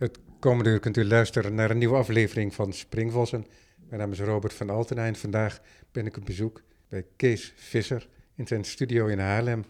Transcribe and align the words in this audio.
Het 0.00 0.18
komende 0.38 0.70
uur 0.70 0.80
kunt 0.80 0.96
u 0.96 1.04
luisteren 1.04 1.54
naar 1.54 1.70
een 1.70 1.78
nieuwe 1.78 1.96
aflevering 1.96 2.54
van 2.54 2.72
Springvossen. 2.72 3.46
Mijn 3.88 4.00
naam 4.00 4.12
is 4.12 4.20
Robert 4.20 4.52
van 4.52 4.70
Altena 4.70 5.06
en 5.06 5.16
vandaag 5.16 5.60
ben 5.92 6.06
ik 6.06 6.16
op 6.16 6.24
bezoek 6.24 6.62
bij 6.88 7.04
Kees 7.16 7.52
Visser 7.56 8.08
in 8.34 8.46
zijn 8.46 8.64
studio 8.64 9.06
in 9.06 9.18
Haarlem. 9.18 9.64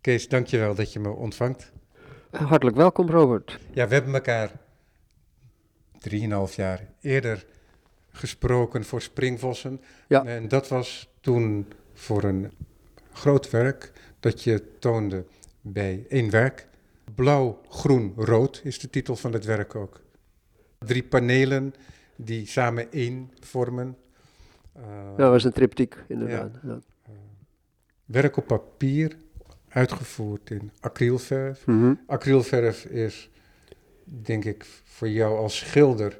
Kees, 0.00 0.28
dankjewel 0.28 0.74
dat 0.74 0.92
je 0.92 0.98
me 0.98 1.10
ontvangt. 1.10 1.72
Hartelijk 2.30 2.76
welkom, 2.76 3.10
Robert. 3.10 3.58
Ja, 3.70 3.88
we 3.88 3.94
hebben 3.94 4.14
elkaar 4.14 4.50
drieënhalf 5.98 6.54
jaar 6.54 6.88
eerder 7.00 7.46
gesproken 8.08 8.84
voor 8.84 9.02
Springvossen. 9.02 9.80
Ja. 10.08 10.24
En 10.24 10.48
dat 10.48 10.68
was 10.68 11.08
toen 11.20 11.72
voor 11.92 12.24
een 12.24 12.50
groot 13.12 13.50
werk 13.50 13.92
dat 14.20 14.42
je 14.42 14.78
toonde 14.78 15.24
bij 15.60 16.04
één 16.08 16.30
werk. 16.30 16.68
Blauw, 17.14 17.60
groen, 17.68 18.12
rood 18.16 18.60
is 18.64 18.78
de 18.78 18.90
titel 18.90 19.16
van 19.16 19.32
het 19.32 19.44
werk 19.44 19.74
ook. 19.74 20.00
Drie 20.78 21.02
panelen 21.02 21.74
die 22.16 22.46
samen 22.46 22.92
één 22.92 23.30
vormen. 23.40 23.96
Uh, 24.76 24.82
dat 25.16 25.30
was 25.30 25.44
een 25.44 25.52
triptiek, 25.52 26.04
inderdaad. 26.08 26.58
Ja. 26.62 26.80
Werk 28.04 28.36
op 28.36 28.46
papier, 28.46 29.16
uitgevoerd 29.68 30.50
in 30.50 30.70
acrylverf. 30.80 31.66
Mm 31.66 31.80
-hmm. 31.80 32.00
Acrylverf 32.06 32.84
is, 32.84 33.30
denk 34.04 34.44
ik, 34.44 34.64
voor 34.84 35.08
jou 35.08 35.38
als 35.38 35.58
schilder 35.58 36.18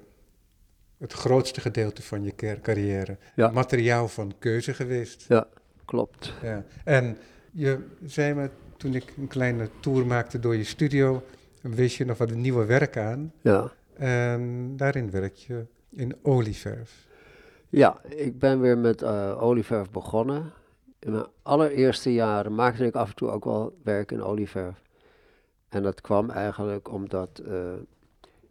het 0.99 1.13
grootste 1.13 1.61
gedeelte 1.61 2.03
van 2.03 2.25
je 2.25 2.59
carrière. 2.63 3.19
Ja. 3.35 3.51
Materiaal 3.51 4.09
van 4.09 4.35
keuze 4.39 4.75
geweest. 4.75 5.25
Ja, 5.29 5.47
klopt. 5.85 6.35
Ja. 6.43 6.65
En 6.85 7.17
je 7.51 7.87
zei 8.05 8.35
me 8.35 8.51
toen 8.81 8.95
ik 8.95 9.15
een 9.17 9.29
kleine 9.29 9.69
tour 9.81 10.07
maakte 10.07 10.39
door 10.39 10.57
je 10.57 10.65
studio, 10.65 11.23
wees 11.61 11.97
je 11.97 12.05
nog 12.05 12.19
wat 12.19 12.31
nieuwe 12.31 12.65
werk 12.65 12.97
aan. 12.97 13.33
Ja. 13.41 13.73
En 13.97 14.73
daarin 14.77 15.11
werk 15.11 15.35
je 15.35 15.67
in 15.89 16.17
olieverf. 16.23 17.07
Ja, 17.69 18.01
ik 18.05 18.39
ben 18.39 18.61
weer 18.61 18.79
met 18.79 19.03
uh, 19.03 19.43
olieverf 19.43 19.91
begonnen. 19.91 20.53
In 20.99 21.13
mijn 21.13 21.27
allereerste 21.43 22.13
jaren 22.13 22.55
maakte 22.55 22.85
ik 22.85 22.95
af 22.95 23.09
en 23.09 23.15
toe 23.17 23.31
ook 23.31 23.45
wel 23.45 23.79
werk 23.83 24.13
in 24.13 24.23
olieverf. 24.23 24.83
En 25.69 25.83
dat 25.83 26.01
kwam 26.01 26.31
eigenlijk 26.31 26.93
omdat 26.93 27.43
uh, 27.47 27.73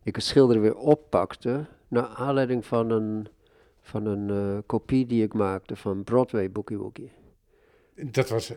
ik 0.03 0.15
het 0.15 0.23
schilderen 0.23 0.61
weer 0.61 0.75
oppakte. 0.75 1.65
Naar 1.87 2.07
aanleiding 2.07 2.65
van 2.65 2.89
een, 2.89 3.27
van 3.81 4.05
een 4.05 4.29
uh, 4.29 4.57
kopie 4.65 5.05
die 5.05 5.23
ik 5.23 5.33
maakte 5.33 5.75
van 5.75 6.03
Broadway 6.03 6.51
Boogie 6.51 6.77
Woogie. 6.77 7.11
Dat 7.95 8.29
was 8.29 8.53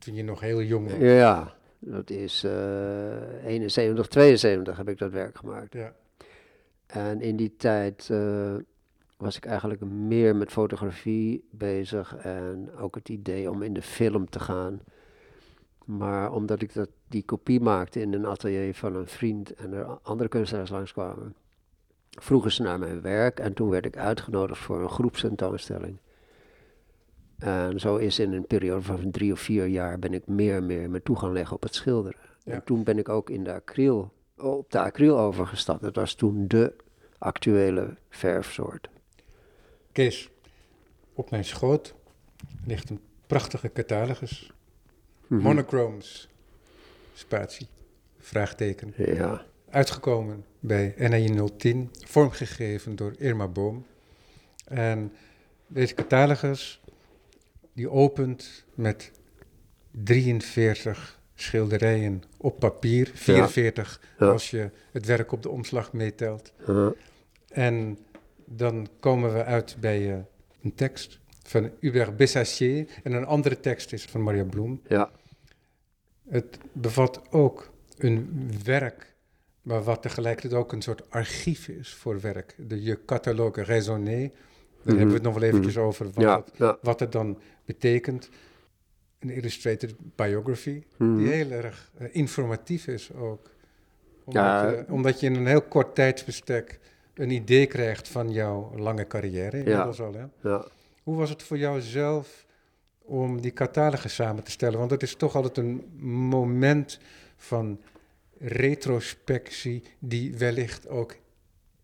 toen 0.00 0.14
je 0.14 0.24
nog 0.24 0.40
heel 0.40 0.62
jong 0.62 0.90
was? 0.90 0.98
Ja, 0.98 1.54
dat 1.78 2.10
is 2.10 2.44
uh, 2.44 3.44
71, 3.44 4.06
72 4.06 4.76
heb 4.76 4.88
ik 4.88 4.98
dat 4.98 5.10
werk 5.10 5.36
gemaakt. 5.36 5.72
Ja. 5.72 5.92
En 6.86 7.20
in 7.20 7.36
die 7.36 7.56
tijd 7.56 8.08
uh, 8.12 8.54
was 9.16 9.36
ik 9.36 9.44
eigenlijk 9.44 9.80
meer 9.84 10.36
met 10.36 10.50
fotografie 10.50 11.44
bezig 11.50 12.16
en 12.16 12.70
ook 12.78 12.94
het 12.94 13.08
idee 13.08 13.50
om 13.50 13.62
in 13.62 13.72
de 13.72 13.82
film 13.82 14.30
te 14.30 14.40
gaan. 14.40 14.80
Maar 15.84 16.32
omdat 16.32 16.62
ik 16.62 16.74
dat, 16.74 16.88
die 17.08 17.24
kopie 17.24 17.60
maakte 17.60 18.00
in 18.00 18.12
een 18.12 18.26
atelier 18.26 18.74
van 18.74 18.94
een 18.94 19.06
vriend 19.06 19.54
en 19.54 19.72
er 19.72 19.86
andere 20.02 20.28
kunstenaars 20.28 20.70
langskwamen, 20.70 21.34
vroegen 22.10 22.52
ze 22.52 22.62
naar 22.62 22.78
mijn 22.78 23.00
werk 23.00 23.40
en 23.40 23.52
toen 23.52 23.68
werd 23.68 23.86
ik 23.86 23.96
uitgenodigd 23.96 24.60
voor 24.60 24.80
een 24.82 24.90
groepstentoonstelling. 24.90 25.96
En 27.40 27.80
zo 27.80 27.96
is 27.96 28.18
in 28.18 28.32
een 28.32 28.46
periode 28.46 28.82
van 28.82 29.10
drie 29.10 29.32
of 29.32 29.40
vier 29.40 29.66
jaar 29.66 29.98
ben 29.98 30.14
ik 30.14 30.26
meer 30.26 30.56
en 30.56 30.66
meer 30.66 30.90
mijn 30.90 31.02
toe 31.02 31.18
gaan 31.18 31.32
leggen 31.32 31.56
op 31.56 31.62
het 31.62 31.74
schilderen. 31.74 32.20
Ja. 32.44 32.52
En 32.52 32.64
toen 32.64 32.84
ben 32.84 32.98
ik 32.98 33.08
ook 33.08 33.30
in 33.30 33.44
de 33.44 33.52
acryl, 33.52 34.12
op 34.36 34.70
de 34.70 34.80
acryl 34.80 35.18
overgestapt. 35.18 35.82
Dat 35.82 35.94
was 35.94 36.14
toen 36.14 36.48
de 36.48 36.74
actuele 37.18 37.96
verfsoort. 38.08 38.88
Kees, 39.92 40.30
op 41.14 41.30
mijn 41.30 41.44
schoot 41.44 41.94
ligt 42.64 42.90
een 42.90 43.00
prachtige 43.26 43.72
catalogus. 43.72 44.52
Mhm. 45.26 45.42
Monochromes, 45.42 46.28
spatie, 47.14 47.68
vraagteken. 48.18 48.92
Ja. 48.96 49.44
Uitgekomen 49.70 50.44
bij 50.60 50.94
NAI 50.98 51.48
010, 51.56 51.90
vormgegeven 52.06 52.96
door 52.96 53.14
Irma 53.18 53.48
Boom. 53.48 53.86
En 54.64 55.12
deze 55.66 55.94
catalogus 55.94 56.79
die 57.72 57.90
opent 57.90 58.64
met 58.74 59.10
43 60.04 61.18
schilderijen 61.34 62.22
op 62.36 62.58
papier, 62.58 63.10
44 63.14 64.00
Ja. 64.18 64.26
Ja. 64.26 64.32
als 64.32 64.50
je 64.50 64.70
het 64.92 65.06
werk 65.06 65.32
op 65.32 65.42
de 65.42 65.48
omslag 65.48 65.92
meetelt. 65.92 66.52
Uh, 66.68 66.88
En 67.48 67.98
dan 68.44 68.88
komen 69.00 69.32
we 69.34 69.44
uit 69.44 69.76
bij 69.80 70.12
eh, 70.12 70.18
een 70.62 70.74
tekst 70.74 71.18
van 71.42 71.70
Hubert 71.80 72.16
Bessassier 72.16 72.86
en 73.02 73.12
een 73.12 73.24
andere 73.26 73.60
tekst 73.60 73.92
is 73.92 74.04
van 74.04 74.22
Maria 74.22 74.44
Bloem. 74.44 74.80
ja. 74.88 75.10
Het 76.28 76.58
bevat 76.72 77.20
ook 77.30 77.70
een 77.98 78.50
werk, 78.64 79.14
maar 79.62 79.82
wat 79.82 80.02
tegelijkertijd 80.02 80.54
ook 80.62 80.72
een 80.72 80.82
soort 80.82 81.10
archief 81.10 81.68
is 81.68 81.94
voor 81.94 82.20
werk. 82.20 82.54
De 82.58 82.82
Je 82.82 83.04
Catalogue 83.04 83.64
Raisonné, 83.64 84.18
daar 84.20 84.30
Mhm. 84.82 84.88
hebben 84.88 85.06
we 85.06 85.12
het 85.14 85.22
nog 85.22 85.34
wel 85.34 85.42
eventjes 85.42 85.76
over, 85.76 86.04
wat, 86.04 86.24
Ja, 86.24 86.36
het, 86.36 86.50
ja. 86.56 86.78
wat 86.82 87.00
het 87.00 87.12
dan 87.12 87.38
betekent. 87.72 88.28
Een 89.18 89.30
illustrated 89.30 89.94
biography, 90.16 90.82
Mhm. 90.96 91.16
die 91.16 91.28
heel 91.28 91.50
erg 91.50 91.90
eh, 91.98 92.06
informatief 92.12 92.86
is 92.86 93.12
ook. 93.12 93.50
Omdat, 94.24 94.42
Ja. 94.44 94.68
je, 94.70 94.84
omdat 94.88 95.20
je 95.20 95.26
in 95.26 95.34
een 95.34 95.46
heel 95.46 95.62
kort 95.62 95.94
tijdsbestek 95.94 96.78
een 97.14 97.30
idee 97.30 97.66
krijgt 97.66 98.08
van 98.08 98.32
jouw 98.32 98.72
lange 98.76 99.06
carrière, 99.06 99.58
inmiddels 99.58 100.00
al. 100.00 100.12
Hè? 100.14 100.24
ja. 100.48 100.66
Hoe 101.02 101.16
was 101.16 101.30
het 101.30 101.42
voor 101.42 101.58
jou 101.58 101.80
zelf 101.80 102.46
om 102.98 103.40
die 103.40 103.52
catalogus 103.52 104.14
samen 104.14 104.44
te 104.44 104.50
stellen? 104.50 104.78
Want 104.78 104.90
het 104.90 105.02
is 105.02 105.14
toch 105.14 105.34
altijd 105.34 105.56
een 105.56 105.84
moment 106.28 106.98
van 107.36 107.80
retrospectie 108.38 109.82
die 109.98 110.36
wellicht 110.36 110.88
ook 110.88 111.16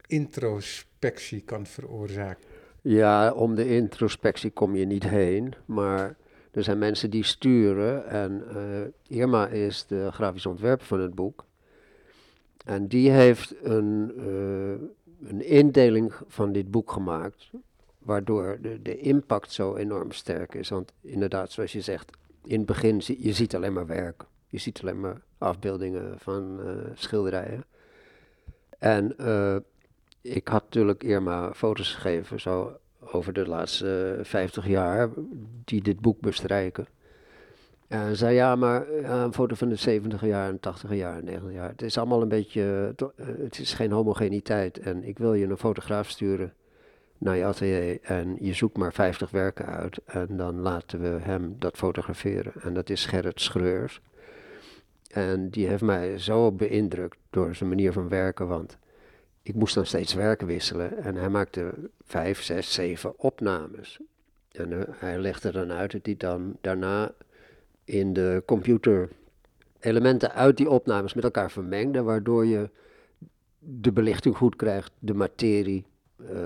introspectie 0.07 1.41
kan 1.41 1.67
veroorzaken. 1.67 2.45
Ja, 2.89 3.33
om 3.33 3.55
de 3.55 3.69
introspectie 3.69 4.51
kom 4.51 4.77
je 4.77 4.85
niet 4.85 5.09
heen, 5.09 5.55
maar 5.65 6.17
er 6.51 6.63
zijn 6.63 6.79
mensen 6.79 7.11
die 7.11 7.25
sturen 7.25 8.07
en 8.09 8.45
eh, 8.49 9.19
Irma 9.19 9.47
is 9.47 9.87
de 9.87 10.09
grafisch 10.13 10.47
ontwerper 10.47 10.87
van 10.87 11.01
het 11.01 11.15
boek. 11.15 11.45
En 12.65 12.87
die 12.87 13.11
heeft 13.11 13.55
een, 13.63 14.13
eh, 14.17 15.29
een 15.29 15.45
indeling 15.45 16.13
van 16.27 16.53
dit 16.53 16.71
boek 16.71 16.93
gemaakt, 16.93 17.51
waardoor 17.99 18.59
de, 18.61 18.83
de 18.83 18.99
impact 18.99 19.53
zo 19.53 19.77
enorm 19.77 20.13
sterk 20.13 20.55
is. 20.55 20.69
Want 20.69 20.93
inderdaad, 21.01 21.53
zoals 21.53 21.73
je 21.73 21.81
zegt, 21.81 22.11
in 22.45 22.57
het 22.57 22.67
begin 22.67 23.03
zie 23.03 23.23
je 23.23 23.33
ziet 23.33 23.55
alleen 23.55 23.73
maar 23.73 23.87
werk. 23.87 24.25
Je 24.49 24.59
ziet 24.59 24.81
alleen 24.83 25.01
maar 25.01 25.23
afbeeldingen 25.39 26.19
van 26.19 26.61
eh, 26.61 26.75
schilderijen. 26.95 27.65
En 28.79 29.17
ik 30.35 30.49
had 30.49 30.63
natuurlijk 30.63 31.03
Irma 31.03 31.55
foto's 31.55 31.95
gegeven, 31.95 32.41
zo 32.41 32.77
over 33.01 33.33
de 33.33 33.47
laatste 33.47 34.19
50 34.23 34.67
jaar, 34.67 35.09
die 35.65 35.83
dit 35.83 36.01
boek 36.01 36.21
bestrijken. 36.21 36.87
En 37.89 38.17
zei 38.17 38.35
ja, 38.35 38.57
maar 38.57 38.93
ja, 39.01 39.25
een 39.25 39.33
foto 39.33 39.55
van 39.55 39.69
de 39.69 39.77
70 39.77 40.25
jaar, 40.25 40.49
en 40.49 40.61
80 40.61 40.95
jaar, 40.95 41.19
en 41.19 41.25
90 41.25 41.53
jaar. 41.53 41.69
Het 41.69 41.83
is 41.83 41.99
allemaal 41.99 42.23
een 42.23 42.29
beetje, 42.29 42.95
eh, 42.97 43.27
het 43.27 43.59
is 43.59 43.75
geen 43.75 43.93
homogeniteit. 43.93 44.79
En 44.79 45.05
ik 45.05 45.19
wil 45.19 45.35
je 45.35 45.47
een 45.47 45.59
fotograaf 45.59 46.11
sturen 46.11 46.55
naar 47.19 47.37
je 47.37 47.45
atelier 47.45 47.99
en 48.03 48.37
je 48.41 48.55
zoekt 48.55 48.77
maar 48.77 48.93
50 48.93 49.31
werken 49.31 49.67
uit. 49.67 50.01
En 50.05 50.37
dan 50.37 50.61
laten 50.61 51.01
we 51.01 51.19
hem 51.21 51.57
dat 51.59 51.77
fotograferen. 51.77 52.53
En 52.63 52.75
dat 52.75 52.91
is 52.91 53.07
Gerrit 53.07 53.41
Schreurs. 53.41 54.01
En 55.11 55.49
die 55.49 55.67
heeft 55.67 55.83
mij 55.83 56.19
zo 56.19 56.53
beïndrukt 56.53 57.19
door 57.31 57.55
zijn 57.55 57.69
manier 57.69 57.93
van 57.93 58.09
werken, 58.09 58.49
want 58.49 58.79
ik 59.49 59.55
moest 59.55 59.75
dan 59.75 59.87
steeds 59.87 60.15
werken 60.15 60.47
wisselen. 60.47 60.99
En 60.99 61.15
hij 61.15 61.29
maakte 61.29 61.75
vijf, 62.05 62.43
zes, 62.43 62.73
zeven 62.73 63.19
opnames. 63.19 64.01
En 64.53 64.73
eh, 64.73 64.89
hij 64.91 65.19
legde 65.19 65.53
dan 65.53 65.73
uit 65.73 65.93
dat 65.93 66.07
hij 66.07 66.17
dan 66.17 66.57
daarna 66.61 67.13
in 67.85 68.13
de 68.13 68.43
computer 68.47 69.09
elementen 69.81 70.33
uit 70.33 70.57
die 70.57 70.71
opnames 70.71 71.15
met 71.15 71.25
elkaar 71.25 71.51
vermengde, 71.51 72.03
waardoor 72.03 72.47
je 72.47 72.71
de 73.59 73.93
belichting 73.93 74.37
goed 74.37 74.57
krijgt, 74.57 74.93
de 74.99 75.15
materie 75.15 75.87
eh, 76.17 76.37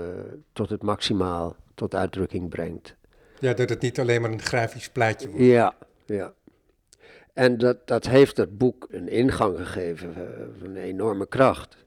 tot 0.53 0.69
het 0.69 0.81
maximaal 0.81 1.55
tot 1.75 1.95
uitdrukking 1.95 2.49
brengt. 2.49 2.95
Ja, 3.39 3.53
dat 3.53 3.69
het 3.69 3.81
niet 3.81 3.99
alleen 3.99 4.21
maar 4.21 4.31
een 4.31 4.41
grafisch 4.41 4.89
plaatje 4.89 5.29
wordt. 5.29 5.43
Ja, 5.43 5.75
ja. 6.05 6.33
En 7.33 7.57
dat, 7.57 7.87
dat 7.87 8.07
heeft 8.07 8.37
het 8.37 8.57
boek 8.57 8.87
een 8.89 9.07
ingang 9.07 9.57
gegeven 9.57 10.15
eh, 10.15 10.21
van 10.59 10.69
een 10.69 10.77
enorme 10.77 11.27
kracht. 11.27 11.80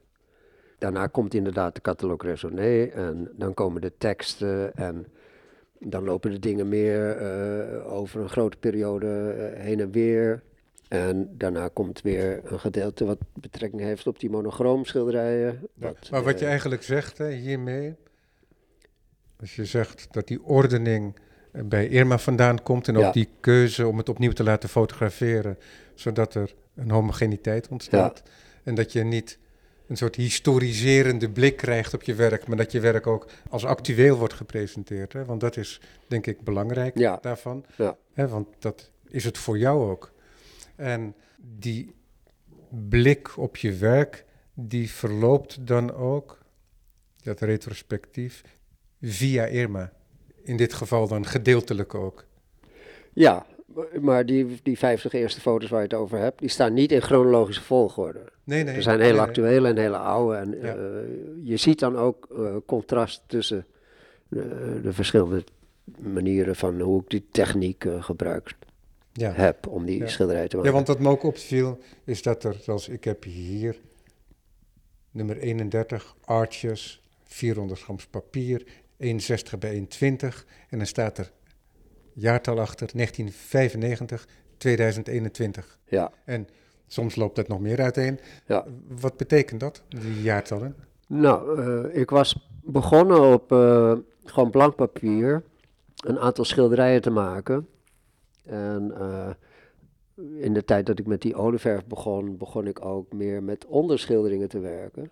Daarna 0.85 1.07
komt 1.07 1.33
inderdaad 1.33 1.75
de 1.83 2.15
raisonné 2.17 2.83
en 2.83 3.31
dan 3.35 3.53
komen 3.53 3.81
de 3.81 3.91
teksten 3.97 4.75
en 4.75 5.05
dan 5.79 6.03
lopen 6.03 6.31
de 6.31 6.39
dingen 6.39 6.69
meer 6.69 7.17
eh, 7.17 7.93
over 7.93 8.21
een 8.21 8.29
grote 8.29 8.57
periode 8.57 9.07
eh, 9.07 9.61
heen 9.61 9.79
en 9.79 9.91
weer. 9.91 10.43
En 10.87 11.29
daarna 11.37 11.67
komt 11.67 12.01
weer 12.01 12.41
een 12.43 12.59
gedeelte 12.59 13.05
wat 13.05 13.17
betrekking 13.33 13.81
heeft 13.81 14.07
op 14.07 14.19
die 14.19 14.29
monochroomschilderijen. 14.29 15.59
Ja, 15.73 15.93
maar 16.11 16.23
wat 16.23 16.39
je 16.39 16.45
eh, 16.45 16.51
eigenlijk 16.51 16.83
zegt 16.83 17.17
hè, 17.17 17.31
hiermee, 17.31 17.95
als 19.39 19.55
je 19.55 19.65
zegt 19.65 20.07
dat 20.11 20.27
die 20.27 20.43
ordening 20.43 21.15
bij 21.51 21.87
Irma 21.87 22.17
vandaan 22.17 22.63
komt 22.63 22.87
en 22.87 22.97
ook 22.97 23.03
Ja. 23.03 23.11
die 23.11 23.29
keuze 23.39 23.87
om 23.87 23.97
het 23.97 24.09
opnieuw 24.09 24.31
te 24.31 24.43
laten 24.43 24.69
fotograferen, 24.69 25.57
zodat 25.93 26.35
er 26.35 26.53
een 26.75 26.91
homogeniteit 26.91 27.67
ontstaat. 27.67 28.23
En 28.63 28.75
dat 28.75 28.91
je 28.91 29.03
niet 29.03 29.37
een 29.87 29.97
soort 29.97 30.15
historiserende 30.15 31.29
blik 31.29 31.57
krijgt 31.57 31.93
op 31.93 32.03
je 32.03 32.15
werk, 32.15 32.47
maar 32.47 32.57
dat 32.57 32.71
je 32.71 32.79
werk 32.79 33.07
ook 33.07 33.27
als 33.49 33.65
actueel 33.65 34.17
wordt 34.17 34.33
gepresenteerd. 34.33 35.13
Hè? 35.13 35.25
Want 35.25 35.39
dat 35.41 35.57
is 35.57 35.81
denk 36.07 36.27
ik 36.27 36.41
belangrijk 36.41 36.97
Ja. 36.97 37.17
daarvan. 37.21 37.65
Ja. 37.77 37.97
Hè? 38.13 38.27
Want 38.27 38.47
dat 38.59 38.91
is 39.07 39.23
het 39.23 39.37
voor 39.37 39.57
jou 39.57 39.89
ook. 39.89 40.11
En 40.75 41.15
die 41.37 41.95
blik 42.89 43.37
op 43.37 43.57
je 43.57 43.73
werk, 43.73 44.25
die 44.53 44.91
verloopt 44.91 45.67
dan 45.67 45.93
ook, 45.93 46.39
dat 47.23 47.39
retrospectief, 47.39 48.41
via 49.01 49.45
Irma. 49.45 49.91
In 50.43 50.57
dit 50.57 50.73
geval 50.73 51.07
dan 51.07 51.25
gedeeltelijk 51.25 51.93
ook. 51.95 52.25
Ja, 53.13 53.45
maar 54.01 54.25
die, 54.25 54.59
die 54.63 54.77
50 54.77 55.13
eerste 55.13 55.41
foto's 55.41 55.69
waar 55.69 55.81
je 55.81 55.87
het 55.87 55.97
over 55.97 56.17
hebt, 56.19 56.39
die 56.39 56.49
staan 56.49 56.73
niet 56.73 56.91
in 56.91 57.01
chronologische 57.01 57.61
volgorde. 57.63 58.19
Nee, 58.43 58.63
nee. 58.63 58.75
er 58.75 58.81
zijn 58.81 58.99
hele 58.99 59.11
nee, 59.11 59.19
nee. 59.21 59.27
actuele 59.29 59.67
en 59.69 59.77
hele 59.77 59.97
oude. 59.97 60.35
En 60.35 60.51
Ja. 60.61 60.75
eh, 60.75 60.83
je 61.43 61.57
ziet 61.57 61.79
dan 61.79 61.97
ook 61.97 62.27
eh, 62.37 62.55
contrast 62.65 63.21
tussen 63.27 63.65
de, 64.27 64.79
de 64.83 64.93
verschillende 64.93 65.43
manieren 65.99 66.55
van 66.55 66.79
hoe 66.81 67.01
ik 67.01 67.09
die 67.09 67.25
techniek 67.31 67.85
eh, 67.85 68.03
gebruikt 68.03 68.55
Ja. 69.13 69.31
heb 69.31 69.67
om 69.67 69.85
die 69.85 69.97
Ja. 69.99 70.07
schilderij 70.07 70.47
te 70.47 70.55
ja, 70.55 70.61
maken. 70.61 70.73
want 70.75 70.87
wat 70.87 70.99
me 70.99 71.09
ook 71.09 71.23
opviel, 71.23 71.79
is 72.03 72.21
dat 72.21 72.43
er, 72.43 72.55
zoals 72.61 72.87
ik 72.89 73.03
heb 73.03 73.23
hier, 73.23 73.79
nummer 75.11 75.37
31, 75.37 76.15
arches, 76.25 77.01
400 77.23 77.81
grams 77.81 78.05
papier, 78.05 78.63
1,60 78.97 79.59
bij 79.59 79.87
1,20. 79.99 80.45
En 80.69 80.77
dan 80.77 80.87
staat 80.87 81.17
er 81.17 81.31
jaartal 82.15 82.59
achter, 82.59 82.89
1995, 82.93 84.27
2021. 84.57 85.79
Ja, 85.85 86.11
En 86.25 86.47
soms 86.87 87.15
loopt 87.15 87.35
dat 87.35 87.47
nog 87.47 87.59
meer 87.59 87.81
uiteen. 87.81 88.19
ja. 88.45 88.65
Wat 88.87 89.17
betekent 89.17 89.59
dat, 89.59 89.83
die 89.87 90.21
jaartallen? 90.21 90.75
Nou, 91.07 91.59
eh, 91.59 92.01
ik 92.01 92.09
was 92.09 92.49
begonnen 92.63 93.33
op 93.33 93.51
eh, 93.51 93.93
gewoon 94.23 94.49
blank 94.49 94.75
papier 94.75 95.43
een 95.95 96.19
aantal 96.19 96.45
schilderijen 96.45 97.01
te 97.01 97.09
maken. 97.09 97.67
En 98.43 98.91
eh, 98.99 99.29
in 100.37 100.53
de 100.53 100.63
tijd 100.63 100.85
dat 100.85 100.99
ik 100.99 101.05
met 101.05 101.21
die 101.21 101.35
olieverf 101.35 101.85
begon, 101.85 102.37
begon 102.37 102.67
ik 102.67 102.85
ook 102.85 103.13
meer 103.13 103.43
met 103.43 103.65
onderschilderingen 103.65 104.49
te 104.49 104.59
werken. 104.59 105.11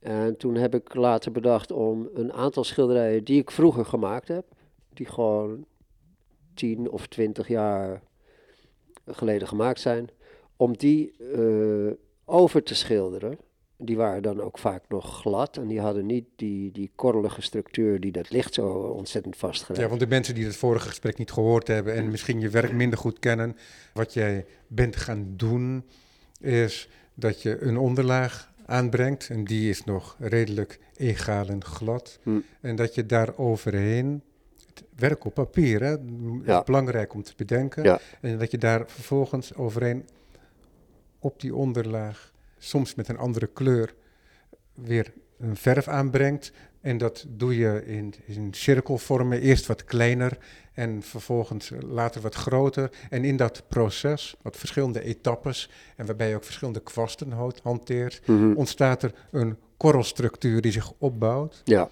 En 0.00 0.36
toen 0.36 0.54
heb 0.54 0.74
ik 0.74 0.94
later 0.94 1.32
bedacht 1.32 1.70
om 1.70 2.08
een 2.14 2.32
aantal 2.32 2.64
schilderijen 2.64 3.24
die 3.24 3.40
ik 3.40 3.50
vroeger 3.50 3.84
gemaakt 3.84 4.28
heb, 4.28 4.44
die 4.92 5.06
gewoon 5.06 5.64
10 6.60 6.90
of 6.90 7.06
20 7.06 7.48
jaar 7.48 8.02
geleden 9.06 9.48
gemaakt 9.48 9.80
zijn, 9.80 10.10
om 10.56 10.76
die 10.76 11.12
eh, 11.34 11.92
over 12.24 12.62
te 12.62 12.74
schilderen. 12.74 13.38
Die 13.76 13.96
waren 13.96 14.22
dan 14.22 14.40
ook 14.40 14.58
vaak 14.58 14.84
nog 14.88 15.20
glad 15.20 15.56
en 15.56 15.66
die 15.66 15.80
hadden 15.80 16.06
niet 16.06 16.24
die, 16.36 16.72
die 16.72 16.90
korrelige 16.94 17.42
structuur 17.42 18.00
die 18.00 18.12
dat 18.12 18.30
licht 18.30 18.54
zo 18.54 18.68
ontzettend 18.68 19.36
vastgrijpt. 19.36 19.82
Ja, 19.82 19.88
want 19.88 20.00
de 20.00 20.06
mensen 20.06 20.34
die 20.34 20.44
het 20.44 20.56
vorige 20.56 20.88
gesprek 20.88 21.18
niet 21.18 21.30
gehoord 21.30 21.66
hebben 21.66 21.94
en 21.94 22.10
misschien 22.10 22.40
je 22.40 22.48
werk 22.48 22.72
minder 22.72 22.98
goed 22.98 23.18
kennen, 23.18 23.56
wat 23.94 24.12
jij 24.12 24.46
bent 24.66 24.96
gaan 24.96 25.32
doen, 25.36 25.84
is 26.40 26.88
dat 27.14 27.42
je 27.42 27.62
een 27.62 27.78
onderlaag 27.78 28.52
aanbrengt 28.66 29.28
en 29.30 29.44
die 29.44 29.70
is 29.70 29.84
nog 29.84 30.16
redelijk 30.18 30.78
egaal 30.96 31.48
en 31.48 31.64
glad. 31.64 32.18
Hm. 32.22 32.38
En 32.60 32.76
dat 32.76 32.94
je 32.94 33.06
daar 33.06 33.38
overheen, 33.38 34.22
werk 34.96 35.24
op 35.24 35.34
papier, 35.34 35.80
hè, 35.82 35.96
Ja. 36.44 36.58
is 36.58 36.64
belangrijk 36.64 37.14
om 37.14 37.22
te 37.22 37.32
bedenken, 37.36 37.82
Ja. 37.82 38.00
en 38.20 38.38
dat 38.38 38.50
je 38.50 38.58
daar 38.58 38.82
vervolgens 38.86 39.54
overheen 39.54 40.08
op 41.18 41.40
die 41.40 41.54
onderlaag, 41.54 42.32
soms 42.58 42.94
met 42.94 43.08
een 43.08 43.18
andere 43.18 43.46
kleur, 43.46 43.94
weer 44.74 45.12
een 45.38 45.56
verf 45.56 45.88
aanbrengt. 45.88 46.52
En 46.80 46.98
dat 46.98 47.24
doe 47.28 47.56
je 47.58 47.82
in, 47.86 48.14
in 48.26 48.54
cirkelvormen, 48.54 49.40
eerst 49.40 49.66
wat 49.66 49.84
kleiner 49.84 50.38
en 50.72 51.02
vervolgens 51.02 51.70
later 51.80 52.20
wat 52.20 52.34
groter. 52.34 52.90
En 53.10 53.24
in 53.24 53.36
dat 53.36 53.62
proces, 53.68 54.36
wat 54.42 54.56
verschillende 54.56 55.02
etappes 55.02 55.70
en 55.96 56.06
waarbij 56.06 56.28
je 56.28 56.34
ook 56.34 56.44
verschillende 56.44 56.80
kwasten 56.80 57.32
hanteert, 57.62 58.20
Mhm. 58.26 58.52
ontstaat 58.52 59.02
er 59.02 59.14
een 59.30 59.56
korrelstructuur 59.76 60.60
die 60.60 60.72
zich 60.72 60.92
opbouwt 60.98 61.62
Ja, 61.64 61.88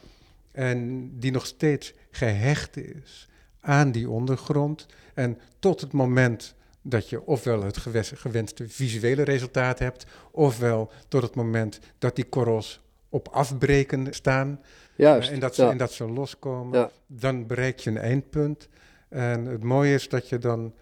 en 0.52 1.10
die 1.18 1.30
nog 1.30 1.46
steeds 1.46 1.94
gehecht 2.18 2.76
is 2.76 3.28
aan 3.60 3.92
die 3.92 4.10
ondergrond. 4.10 4.86
En 5.14 5.38
tot 5.58 5.80
het 5.80 5.92
moment 5.92 6.54
dat 6.82 7.08
je 7.08 7.26
ofwel 7.26 7.62
het 7.62 7.76
gewenste 8.14 8.68
visuele 8.68 9.22
resultaat 9.22 9.78
hebt, 9.78 10.06
ofwel 10.30 10.90
tot 11.08 11.22
het 11.22 11.34
moment 11.34 11.78
dat 11.98 12.16
die 12.16 12.24
korrels 12.24 12.80
op 13.08 13.28
afbreken 13.28 14.14
staan 14.14 14.60
juist. 14.96 15.28
eh, 15.28 15.34
en, 15.34 15.40
dat 15.40 15.54
ze, 15.54 15.62
ja. 15.62 15.70
en 15.70 15.76
dat 15.78 15.92
ze 15.92 16.04
loskomen, 16.10 16.78
Ja. 16.78 16.90
dan 17.06 17.46
bereik 17.46 17.78
je 17.78 17.90
een 17.90 17.98
eindpunt. 17.98 18.68
En 19.08 19.44
het 19.44 19.62
mooie 19.62 19.94
is 19.94 20.08
dat 20.08 20.28
je 20.28 20.38
dan 20.38 20.74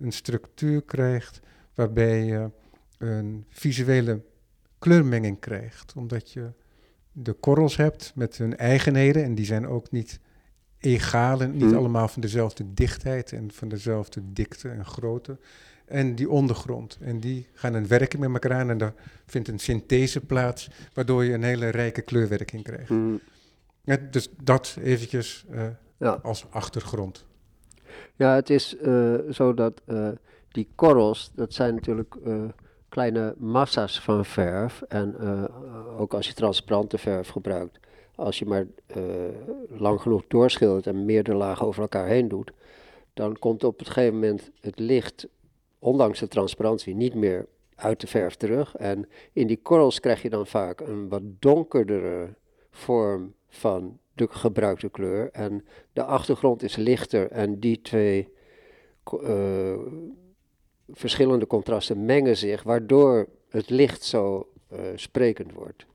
een 0.00 0.12
structuur 0.12 0.82
krijgt 0.82 1.40
waarbij 1.74 2.24
je 2.24 2.50
een 2.98 3.44
visuele 3.50 4.20
kleurmenging 4.78 5.40
krijgt. 5.40 5.92
Omdat 5.96 6.32
je 6.32 6.50
de 7.12 7.32
korrels 7.32 7.76
hebt 7.76 8.12
met 8.14 8.36
hun 8.36 8.56
eigenheden 8.56 9.24
en 9.24 9.34
die 9.34 9.44
zijn 9.46 9.66
ook 9.68 9.90
niet 9.90 10.18
egaal 10.78 11.40
en 11.40 11.52
niet 11.52 11.62
Hmm. 11.62 11.76
allemaal 11.76 12.08
van 12.08 12.22
dezelfde 12.22 12.64
dichtheid 12.74 13.32
en 13.32 13.50
van 13.52 13.68
dezelfde 13.68 14.20
dikte 14.32 14.68
en 14.68 14.84
grootte. 14.84 15.38
En 15.86 16.14
die 16.14 16.30
ondergrond. 16.30 16.98
En 17.00 17.20
die 17.20 17.46
gaan 17.52 17.74
een 17.74 17.86
werking 17.86 18.22
met 18.22 18.32
elkaar 18.32 18.58
aan 18.58 18.70
en 18.70 18.78
daar 18.78 18.94
vindt 19.26 19.48
een 19.48 19.58
synthese 19.58 20.20
plaats, 20.20 20.70
waardoor 20.94 21.24
je 21.24 21.32
een 21.32 21.42
hele 21.42 21.68
rijke 21.68 22.02
kleurwerking 22.02 22.62
krijgt. 22.62 22.90
Ja, 23.86 23.96
dus 24.10 24.28
dat 24.42 24.76
eventjes 24.82 25.44
eh, 25.50 25.66
ja. 25.96 26.18
als 26.22 26.46
achtergrond. 26.50 27.24
Ja, 28.14 28.34
het 28.34 28.50
is 28.50 28.76
eh, 28.76 29.14
zo 29.30 29.54
dat 29.54 29.82
eh, 29.84 30.08
die 30.48 30.68
korrels, 30.74 31.30
dat 31.34 31.54
zijn 31.54 31.74
natuurlijk 31.74 32.16
kleine 32.88 33.34
massa's 33.38 34.00
van 34.00 34.24
verf. 34.24 34.82
En 34.88 35.16
ook 35.98 36.14
als 36.14 36.26
je 36.26 36.34
transparante 36.34 36.98
verf 36.98 37.28
gebruikt, 37.28 37.78
als 38.16 38.38
je 38.38 38.46
maar 38.46 38.66
eh, 38.86 39.02
lang 39.68 40.00
genoeg 40.00 40.24
doorschildert 40.28 40.86
en 40.86 41.04
meerdere 41.04 41.36
lagen 41.36 41.66
over 41.66 41.82
elkaar 41.82 42.06
heen 42.06 42.28
doet, 42.28 42.52
dan 43.14 43.38
komt 43.38 43.64
op 43.64 43.78
het 43.78 43.88
gegeven 43.88 44.14
moment 44.14 44.50
het 44.60 44.78
licht, 44.78 45.26
ondanks 45.78 46.20
de 46.20 46.28
transparantie, 46.28 46.94
niet 46.94 47.14
meer 47.14 47.46
uit 47.74 48.00
de 48.00 48.06
verf 48.06 48.34
terug. 48.34 48.76
En 48.76 49.08
in 49.32 49.46
die 49.46 49.60
korrels 49.62 50.00
krijg 50.00 50.22
je 50.22 50.30
dan 50.30 50.46
vaak 50.46 50.80
een 50.80 51.08
wat 51.08 51.22
donkerdere 51.38 52.34
vorm 52.70 53.34
van 53.48 53.98
de 54.14 54.26
gebruikte 54.30 54.88
kleur. 54.88 55.30
En 55.32 55.64
de 55.92 56.04
achtergrond 56.04 56.62
is 56.62 56.76
lichter 56.76 57.30
en 57.30 57.60
die 57.60 57.80
twee 57.80 58.28
eh, 59.22 59.78
verschillende 60.88 61.46
contrasten 61.46 62.04
mengen 62.04 62.36
zich, 62.36 62.62
waardoor 62.62 63.28
het 63.48 63.70
licht 63.70 64.04
zo 64.04 64.48
eh, 64.68 64.78
sprekend 64.94 65.52
wordt 65.52 65.86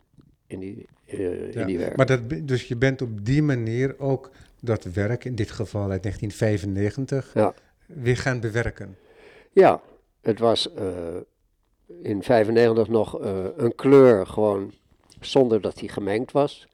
in 0.51 0.59
die, 0.59 0.85
Ja, 1.05 1.17
in 1.29 1.65
die 1.65 1.77
werk. 1.77 1.95
Maar 1.95 2.05
dat, 2.05 2.19
dus 2.43 2.67
je 2.67 2.75
bent 2.75 3.01
op 3.01 3.25
die 3.25 3.43
manier 3.43 3.99
ook 3.99 4.29
dat 4.59 4.83
werk, 4.83 5.25
in 5.25 5.35
dit 5.35 5.51
geval 5.51 5.89
uit 5.91 6.03
1995, 6.03 7.33
Ja. 7.33 7.53
weer 7.85 8.17
gaan 8.17 8.39
bewerken. 8.39 8.97
Ja, 9.51 9.81
het 10.21 10.39
was 10.39 10.73
eh, 10.73 10.85
in 12.01 12.23
95 12.23 12.87
nog 12.87 13.19
eh, 13.21 13.45
een 13.55 13.75
kleur 13.75 14.27
gewoon 14.27 14.73
zonder 15.19 15.61
dat 15.61 15.75
die 15.77 15.89
gemengd 15.89 16.31
was. 16.31 16.67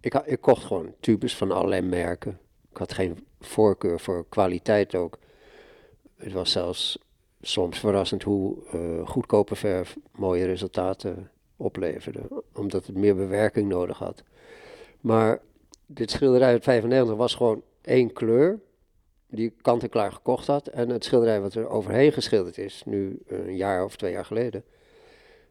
Ik, 0.00 0.14
ik 0.14 0.40
kocht 0.40 0.64
gewoon 0.64 0.94
tubes 1.00 1.36
van 1.36 1.50
allerlei 1.52 1.82
merken. 1.82 2.38
Ik 2.70 2.76
had 2.76 2.92
geen 2.92 3.26
voorkeur 3.40 4.00
voor 4.00 4.26
kwaliteit 4.28 4.94
ook. 4.94 5.18
Het 6.16 6.32
was 6.32 6.52
zelfs 6.52 6.98
soms 7.40 7.78
verrassend 7.78 8.22
hoe 8.22 8.56
goedkope 9.04 9.54
verf 9.54 9.96
mooie 10.12 10.44
resultaten 10.44 11.30
opleverde, 11.58 12.20
omdat 12.54 12.86
het 12.86 12.96
meer 12.96 13.16
bewerking 13.16 13.68
nodig 13.68 13.98
had. 13.98 14.22
Maar 15.00 15.40
dit 15.86 16.10
schilderij 16.10 16.48
uit 16.48 16.62
95 16.62 17.16
was 17.16 17.34
gewoon 17.34 17.62
één 17.82 18.12
kleur 18.12 18.58
die 19.26 19.46
ik 19.46 19.54
kant-en-klaar 19.62 20.12
gekocht 20.12 20.46
had. 20.46 20.66
En 20.66 20.88
het 20.88 21.04
schilderij 21.04 21.40
wat 21.40 21.54
er 21.54 21.68
overheen 21.68 22.12
geschilderd 22.12 22.58
is, 22.58 22.82
nu 22.86 23.18
een 23.26 23.56
jaar 23.56 23.84
of 23.84 23.96
twee 23.96 24.12
jaar 24.12 24.24
geleden, 24.24 24.64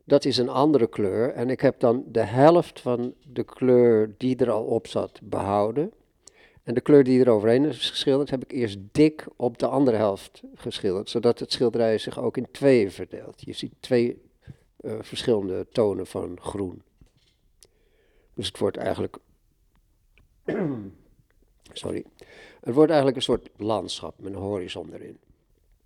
dat 0.03 0.25
is 0.25 0.37
een 0.37 0.49
andere 0.49 0.87
kleur. 0.87 1.29
En 1.29 1.49
ik 1.49 1.61
heb 1.61 1.79
dan 1.79 2.03
de 2.11 2.23
helft 2.23 2.79
van 2.79 3.13
de 3.31 3.43
kleur 3.43 4.13
die 4.17 4.35
er 4.35 4.51
al 4.51 4.63
op 4.63 4.87
zat 4.87 5.19
behouden. 5.23 5.91
En 6.63 6.73
de 6.73 6.81
kleur 6.81 7.03
die 7.03 7.21
er 7.21 7.29
overheen 7.29 7.65
is 7.65 7.89
geschilderd, 7.89 8.29
heb 8.29 8.43
ik 8.43 8.51
eerst 8.51 8.77
dik 8.91 9.25
op 9.35 9.57
de 9.57 9.67
andere 9.67 9.97
helft 9.97 10.41
geschilderd, 10.55 11.09
zodat 11.09 11.39
het 11.39 11.51
schilderij 11.51 11.97
zich 11.97 12.19
ook 12.19 12.37
in 12.37 12.47
tweeën 12.51 12.91
verdeelt. 12.91 13.41
Je 13.45 13.53
ziet 13.53 13.73
twee 13.79 14.21
uh, 14.87 14.97
verschillende 15.01 15.67
tonen 15.71 16.07
van 16.07 16.39
groen. 16.41 16.83
Dus 18.33 18.47
het 18.47 18.57
wordt 18.57 18.77
eigenlijk. 18.77 19.17
Sorry. 21.73 22.05
Het 22.61 22.73
wordt 22.73 22.89
eigenlijk 22.89 23.17
een 23.17 23.23
soort 23.23 23.49
landschap 23.55 24.19
met 24.19 24.33
een 24.33 24.39
horizon 24.39 24.93
erin. 24.93 25.17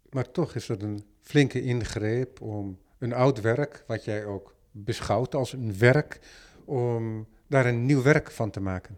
Maar 0.10 0.31
toch 0.31 0.55
is 0.55 0.65
dat 0.65 0.81
een 0.81 1.03
flinke 1.22 1.62
ingreep 1.62 2.41
om 2.41 2.79
een 2.98 3.13
oud 3.13 3.41
werk, 3.41 3.84
wat 3.88 4.03
jij 4.03 4.25
ook 4.25 4.55
beschouwt 4.72 5.36
als 5.36 5.53
een 5.53 5.77
werk, 5.77 6.20
om 6.65 7.27
daar 7.48 7.65
een 7.65 7.86
nieuw 7.86 8.01
werk 8.01 8.31
van 8.31 8.51
te 8.51 8.60
maken. 8.60 8.98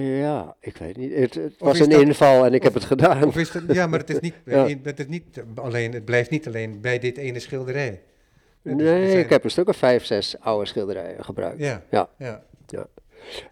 Ja, 0.00 0.56
ik 0.60 0.76
weet 0.76 0.96
niet. 0.96 1.14
Het, 1.14 1.40
was 1.58 1.78
een 1.78 1.90
inval 1.90 2.44
en 2.44 2.54
ik 2.54 2.62
heb 2.62 2.74
het 2.74 2.84
gedaan. 2.84 3.24
Of 3.24 3.36
is 3.36 3.52
het, 3.52 3.64
ja, 3.68 3.86
maar 3.86 3.98
het 3.98 4.10
is, 4.10 4.20
niet, 4.20 4.34
ja. 4.46 4.68
het 4.82 5.00
is 5.00 5.06
niet 5.06 5.42
alleen, 5.54 5.92
het 5.92 6.04
blijft 6.04 6.30
niet 6.30 6.46
alleen 6.46 6.80
bij 6.80 6.98
dit 6.98 7.16
ene 7.16 7.38
schilderij. 7.38 8.02
Nee, 8.62 9.18
ik 9.18 9.30
heb 9.30 9.44
een 9.44 9.50
stuk 9.50 9.68
of 9.68 9.76
vijf, 9.76 10.04
zes 10.04 10.40
oude 10.40 10.66
schilderijen 10.66 11.24
gebruikt. 11.24 11.58
Ja. 11.58 11.82
ja. 11.90 12.08
ja. 12.18 12.42
ja. 12.66 12.86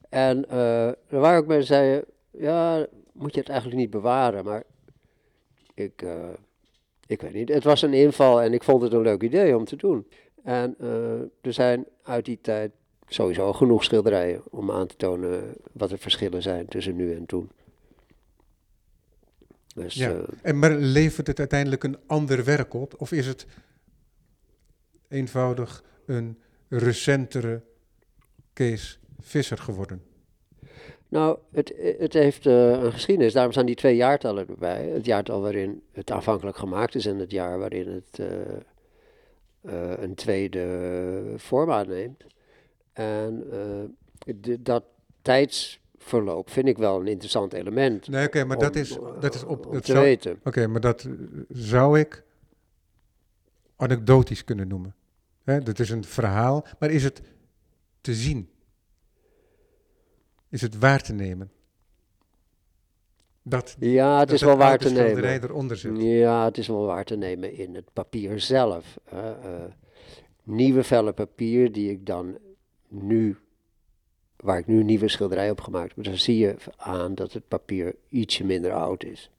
En 0.09 0.45
uh, 0.51 0.87
er 0.87 0.97
waren 1.09 1.41
ook 1.41 1.47
mensen 1.47 1.77
die 1.77 1.77
zeiden, 1.77 2.05
ja, 2.31 2.87
moet 3.13 3.35
je 3.35 3.41
het 3.41 3.49
eigenlijk 3.49 3.81
niet 3.81 3.91
bewaren, 3.91 4.45
maar 4.45 4.63
ik, 5.75 6.03
uh, 6.03 6.13
ik 7.07 7.21
weet 7.21 7.33
niet. 7.33 7.49
Het 7.49 7.65
was 7.65 7.83
een 7.83 7.95
inval 7.95 8.43
en 8.43 8.53
ik 8.53 8.63
vond 8.63 8.83
het 8.83 8.93
een 8.93 9.03
leuk 9.03 9.23
idee 9.23 9.57
om 9.57 9.65
te 9.65 9.77
doen. 9.77 10.07
En 10.45 10.75
uh, 10.81 11.13
er 11.21 11.53
zijn 11.53 11.87
uit 12.03 12.25
die 12.25 12.39
tijd 12.41 12.71
sowieso 13.07 13.53
genoeg 13.53 13.85
schilderijen 13.85 14.43
om 14.51 14.71
aan 14.71 14.87
te 14.87 14.97
tonen 14.97 15.55
wat 15.73 15.91
de 15.91 15.99
verschillen 15.99 16.43
zijn 16.43 16.69
tussen 16.69 16.97
nu 16.97 17.15
en 17.15 17.27
toen. 17.27 17.51
Dus, 19.75 19.95
ja. 19.95 20.21
en 20.43 20.59
maar 20.59 20.75
levert 20.75 21.27
het 21.27 21.39
uiteindelijk 21.39 21.85
een 21.85 21.99
ander 22.07 22.45
werk 22.45 22.75
op? 22.75 22.95
Of 22.99 23.13
is 23.13 23.27
het 23.27 23.47
eenvoudig 25.09 25.85
een 26.07 26.39
recentere 26.69 27.63
Kees 28.53 28.99
Visser 29.21 29.59
geworden? 29.59 30.03
Nou, 31.09 31.39
het, 31.53 31.73
het 31.99 32.13
heeft 32.13 32.47
uh, 32.47 32.71
een 32.71 32.93
geschiedenis. 32.93 33.33
Daarom 33.33 33.53
staan 33.53 33.67
die 33.67 33.75
twee 33.75 33.97
jaartallen 33.97 34.49
erbij. 34.49 34.89
Het 34.89 35.07
jaartal 35.07 35.41
waarin 35.41 35.83
het 35.93 36.11
aanvankelijk 36.11 36.57
gemaakt 36.57 36.95
is 36.95 37.07
en 37.07 37.19
het 37.19 37.31
jaar 37.31 37.59
waarin 37.59 37.89
het 37.89 38.19
uh, 38.19 39.93
een 40.01 40.15
tweede 40.15 41.35
vorm 41.37 41.71
aanneemt. 41.71 42.25
En 42.93 43.45
de, 44.25 44.63
dat 44.63 44.85
tijdsverloop 45.23 46.51
vind 46.51 46.69
ik 46.69 46.79
wel 46.79 47.01
een 47.01 47.07
interessant 47.07 47.53
element. 47.53 48.09
Nee, 48.09 48.27
oké, 48.27 48.45
maar 48.45 48.59
dat 48.59 48.77
is, 48.77 48.99
dat 49.21 49.35
is 49.35 49.45
op, 49.45 49.77
te 49.83 49.93
weten. 49.93 50.41
Oké, 50.45 50.67
maar 50.67 50.81
dat 50.81 51.09
zou 51.49 51.99
ik 51.99 52.25
anekdotisch 53.77 54.45
kunnen 54.45 54.69
noemen. 54.69 54.95
Hè, 55.45 55.61
dat 55.61 55.79
is 55.79 55.91
een 55.91 56.05
verhaal, 56.05 56.67
maar 56.79 56.91
is 56.91 57.05
het 57.05 57.23
te 58.01 58.15
zien? 58.15 58.51
Is 60.49 60.61
het 60.61 60.79
waar 60.79 61.03
te 61.03 61.13
nemen? 61.13 61.51
Dat, 63.43 63.77
ja, 63.79 64.19
het 64.19 64.31
is 64.31 64.43
wel 64.43 64.57
waar 64.57 64.79
te 64.79 64.91
nemen. 64.91 65.25
eronder 65.25 65.77
zit. 65.77 66.03
Ja, 66.03 66.45
het 66.45 66.59
is 66.59 66.67
wel 66.67 66.85
waar 66.85 67.05
te 67.05 67.17
nemen 67.17 67.55
in 67.55 67.75
het 67.75 67.93
papier 67.93 68.41
zelf. 68.41 68.99
Uh, 69.13 69.31
nieuwe 70.43 70.83
vellen 70.83 71.15
papier 71.15 71.73
die 71.73 71.91
ik 71.91 72.07
dan 72.07 72.39
nu, 72.93 73.39
waar 74.37 74.59
ik 74.59 74.67
nu 74.67 74.81
een 74.81 74.87
nieuwe 74.87 75.09
schilderij 75.09 75.51
op 75.51 75.61
gemaakt 75.61 75.95
heb, 75.95 76.05
dan 76.05 76.19
zie 76.19 76.39
je 76.39 76.57
aan 76.77 77.15
dat 77.15 77.33
het 77.33 77.49
papier 77.49 77.95
ietsje 78.09 78.45
minder 78.45 78.73
oud 78.73 79.05
is. 79.05 79.31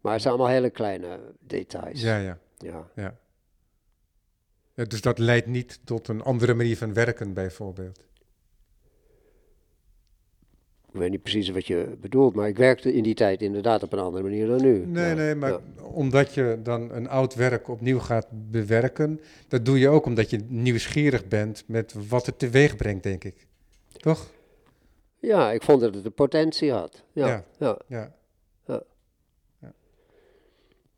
Maar 0.00 0.12
het 0.12 0.22
zijn 0.22 0.34
allemaal 0.34 0.52
hele 0.52 0.70
kleine 0.70 1.20
details. 1.40 2.00
Ja, 2.00 2.16
ja. 2.16 2.38
ja. 2.58 2.90
ja. 2.94 3.18
ja 4.74 4.84
dus 4.84 5.00
dat 5.00 5.18
leidt 5.18 5.46
niet 5.46 5.80
tot 5.84 6.08
een 6.08 6.22
andere 6.22 6.54
manier 6.54 6.76
van 6.76 6.94
werken, 6.94 7.32
bijvoorbeeld. 7.32 8.04
Ik 10.92 10.98
weet 10.98 11.10
niet 11.10 11.22
precies 11.22 11.48
wat 11.48 11.66
je 11.66 11.96
bedoelt, 12.00 12.34
maar 12.34 12.48
ik 12.48 12.56
werkte 12.56 12.94
in 12.94 13.02
die 13.02 13.14
tijd 13.14 13.42
inderdaad 13.42 13.82
op 13.82 13.92
een 13.92 13.98
andere 13.98 14.22
manier 14.22 14.46
dan 14.46 14.62
nu. 14.62 14.86
Nee, 14.86 15.14
nee, 15.14 15.34
maar 15.34 15.58
omdat 15.92 16.34
je 16.34 16.58
dan 16.62 16.90
een 16.92 17.08
oud 17.08 17.34
werk 17.34 17.68
opnieuw 17.68 17.98
gaat 17.98 18.26
bewerken, 18.30 19.20
dat 19.48 19.64
doe 19.64 19.78
je 19.78 19.88
ook 19.88 20.06
omdat 20.06 20.30
je 20.30 20.40
nieuwsgierig 20.48 21.28
bent 21.28 21.64
met 21.66 21.94
wat 22.08 22.26
het 22.26 22.38
teweeg 22.38 22.76
brengt, 22.76 23.02
denk 23.02 23.24
ik. 23.24 23.46
Toch? 23.92 24.30
Ja, 25.18 25.52
ik 25.52 25.62
vond 25.62 25.80
dat 25.80 25.94
het 25.94 26.04
de 26.04 26.10
potentie 26.10 26.72
had. 26.72 27.02
Ja, 27.12 27.26
ja. 27.26 27.44
ja. 27.58 27.78
ja. 27.88 28.12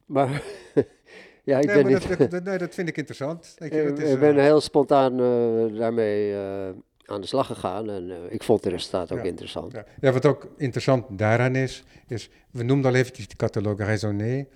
Maar 0.06 0.30
ja, 1.44 1.58
ik 1.58 1.66
nee, 1.66 1.82
ben 1.82 1.92
niet... 1.92 2.18
Dat, 2.18 2.30
dat, 2.30 2.44
nee, 2.44 2.58
dat 2.58 2.74
vind 2.74 2.88
ik 2.88 2.96
interessant. 2.96 3.54
Ik, 3.58 3.72
ik 3.72 4.18
ben 4.18 4.36
uh, 4.36 4.42
heel 4.42 4.60
spontaan 4.60 5.20
uh, 5.20 5.78
daarmee 5.78 6.32
uh, 6.32 6.68
aan 7.04 7.20
de 7.20 7.26
slag 7.26 7.46
gegaan 7.46 7.90
en 7.90 8.08
uh, 8.08 8.16
ik 8.28 8.42
vond 8.42 8.62
de 8.62 8.70
resultaat 8.70 9.12
ook 9.12 9.24
interessant. 9.24 9.72
Ja. 9.72 9.84
ja. 10.00 10.12
wat 10.12 10.26
ook 10.26 10.48
interessant 10.56 11.18
daaraan 11.18 11.56
is, 11.56 11.84
is, 12.06 12.30
we 12.50 12.62
noemden 12.62 12.90
al 12.90 12.96
eventjes 12.96 13.28
die 13.28 13.36
catalogue 13.36 13.84
raisonné. 13.84 14.46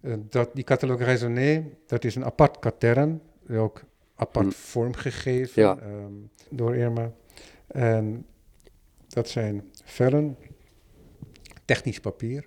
Uh, 0.00 0.14
dat, 0.28 0.50
die 0.54 0.64
catalogue 0.64 1.04
raisonné, 1.04 1.64
dat 1.86 2.04
is 2.04 2.14
een 2.14 2.24
apart 2.24 2.58
katern, 2.58 3.22
ook 3.50 3.82
apart 4.14 4.46
hm. 4.46 4.52
vormgegeven 4.52 5.62
ja. 5.62 5.78
um, 5.82 6.30
door 6.50 6.76
Irma. 6.76 7.12
En 7.66 8.26
dat 9.08 9.28
zijn 9.28 9.70
vellen, 9.84 10.36
technisch 11.64 12.00
papier. 12.00 12.46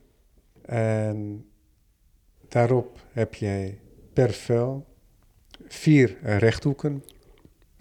En 0.61 1.45
daarop 2.47 2.99
heb 3.11 3.33
jij 3.33 3.79
per 4.13 4.31
vel 4.31 4.85
vier 5.67 6.17
rechthoeken 6.21 7.03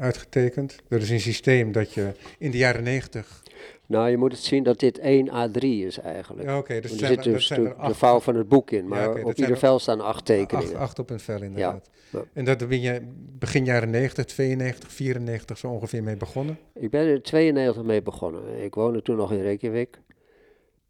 uitgetekend. 0.02 0.76
Dat 0.88 1.02
is 1.02 1.10
een 1.10 1.20
systeem 1.20 1.72
dat 1.72 1.92
je 1.92 2.12
in 2.38 2.50
de 2.50 2.56
jaren 2.56 2.82
90. 2.82 3.42
Nou, 3.86 4.08
je 4.08 4.16
moet 4.16 4.32
het 4.32 4.40
zien 4.40 4.62
dat 4.62 4.80
dit 4.80 4.98
1 4.98 5.28
A3 5.28 5.60
is 5.60 5.98
eigenlijk. 5.98 6.48
Ja, 6.48 6.58
oké. 6.58 6.80
dus 6.80 7.00
er 7.00 7.06
zit 7.06 7.22
dus 7.22 7.48
de, 7.48 7.74
de, 7.86 7.94
vouw 7.94 8.20
van 8.20 8.36
het 8.36 8.48
boek 8.48 8.70
in, 8.70 8.88
maar 8.88 9.00
ja, 9.00 9.10
okay, 9.10 9.22
op 9.22 9.34
ieder 9.34 9.58
vel 9.58 9.78
staan 9.78 10.00
acht 10.00 10.24
tekeningen. 10.24 10.74
Acht, 10.74 10.82
acht, 10.82 10.98
op 10.98 11.10
een 11.10 11.20
vel, 11.20 11.42
inderdaad. 11.42 11.90
Ja. 12.10 12.24
En 12.32 12.44
dat 12.44 12.68
ben 12.68 12.80
je 12.80 13.00
begin 13.38 13.64
jaren 13.64 13.90
90, 13.90 14.24
92, 14.24 14.92
94 14.92 15.58
zo 15.58 15.68
ongeveer 15.68 16.02
mee 16.02 16.16
begonnen? 16.16 16.58
Ik 16.74 16.90
ben 16.90 17.06
er 17.06 17.22
92 17.22 17.82
mee 17.82 18.02
begonnen. 18.02 18.64
Ik 18.64 18.74
woonde 18.74 19.02
toen 19.02 19.16
nog 19.16 19.32
in 19.32 19.42
Reykjavik. 19.42 20.00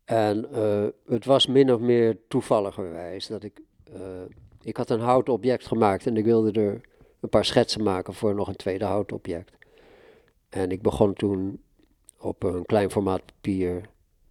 En 0.04 0.46
uh, 0.54 0.84
het 1.06 1.24
was 1.24 1.46
min 1.46 1.72
of 1.72 1.80
meer 1.80 2.16
toevalligerwijs 2.28 3.26
dat 3.26 3.42
ik... 3.42 3.60
Uh, 3.94 4.00
ik 4.62 4.76
had 4.76 4.90
een 4.90 5.00
houten 5.00 5.32
object 5.32 5.66
gemaakt 5.66 6.06
en 6.06 6.16
ik 6.16 6.24
wilde 6.24 6.60
er 6.60 6.80
een 7.22 7.28
paar 7.28 7.44
schetsen 7.44 7.82
maken 7.82 8.14
voor 8.14 8.34
nog 8.34 8.48
een 8.48 8.56
tweede 8.56 8.84
houtobject. 8.84 9.52
En 10.48 10.70
ik 10.70 10.82
begon 10.82 11.12
toen 11.12 11.62
op 12.18 12.42
een 12.42 12.66
klein 12.66 12.90
formaat 12.90 13.24
papier 13.24 13.82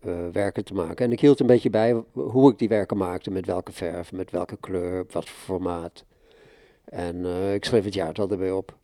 uh, 0.05 0.27
werken 0.31 0.65
te 0.65 0.73
maken. 0.73 1.05
En 1.05 1.11
ik 1.11 1.19
hield 1.19 1.39
een 1.39 1.45
beetje 1.45 1.69
bij 1.69 2.03
hoe 2.13 2.51
ik 2.51 2.59
die 2.59 2.67
werken 2.67 2.97
maakte, 2.97 3.31
met 3.31 3.45
welke 3.45 3.71
verf, 3.71 4.11
met 4.11 4.31
welke 4.31 4.57
kleur, 4.57 5.05
wat 5.11 5.29
voor 5.29 5.55
formaat. 5.55 6.05
En 6.83 7.15
uh, 7.15 7.53
ik 7.53 7.65
schreef 7.65 7.83
het 7.83 7.93
jaartal 7.93 8.29
erbij 8.29 8.51
op. 8.51 8.75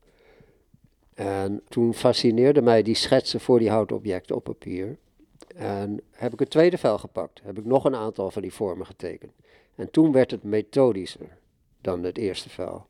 En 1.13 1.61
toen 1.69 1.93
fascineerde 1.93 2.61
mij 2.61 2.81
die 2.83 2.95
schetsen 2.95 3.39
voor 3.39 3.59
die 3.59 3.69
houtobjecten 3.69 4.35
op 4.35 4.43
papier. 4.43 4.97
En 5.55 6.01
heb 6.11 6.33
ik 6.33 6.39
het 6.39 6.49
tweede 6.49 6.77
vel 6.77 6.97
gepakt, 6.97 7.41
heb 7.43 7.57
ik 7.57 7.65
nog 7.65 7.85
een 7.85 7.95
aantal 7.95 8.31
van 8.31 8.41
die 8.41 8.53
vormen 8.53 8.85
getekend. 8.85 9.31
En 9.75 9.91
toen 9.91 10.11
werd 10.11 10.31
het 10.31 10.43
methodischer 10.43 11.37
dan 11.81 12.03
het 12.03 12.17
eerste 12.17 12.49
vel. 12.49 12.85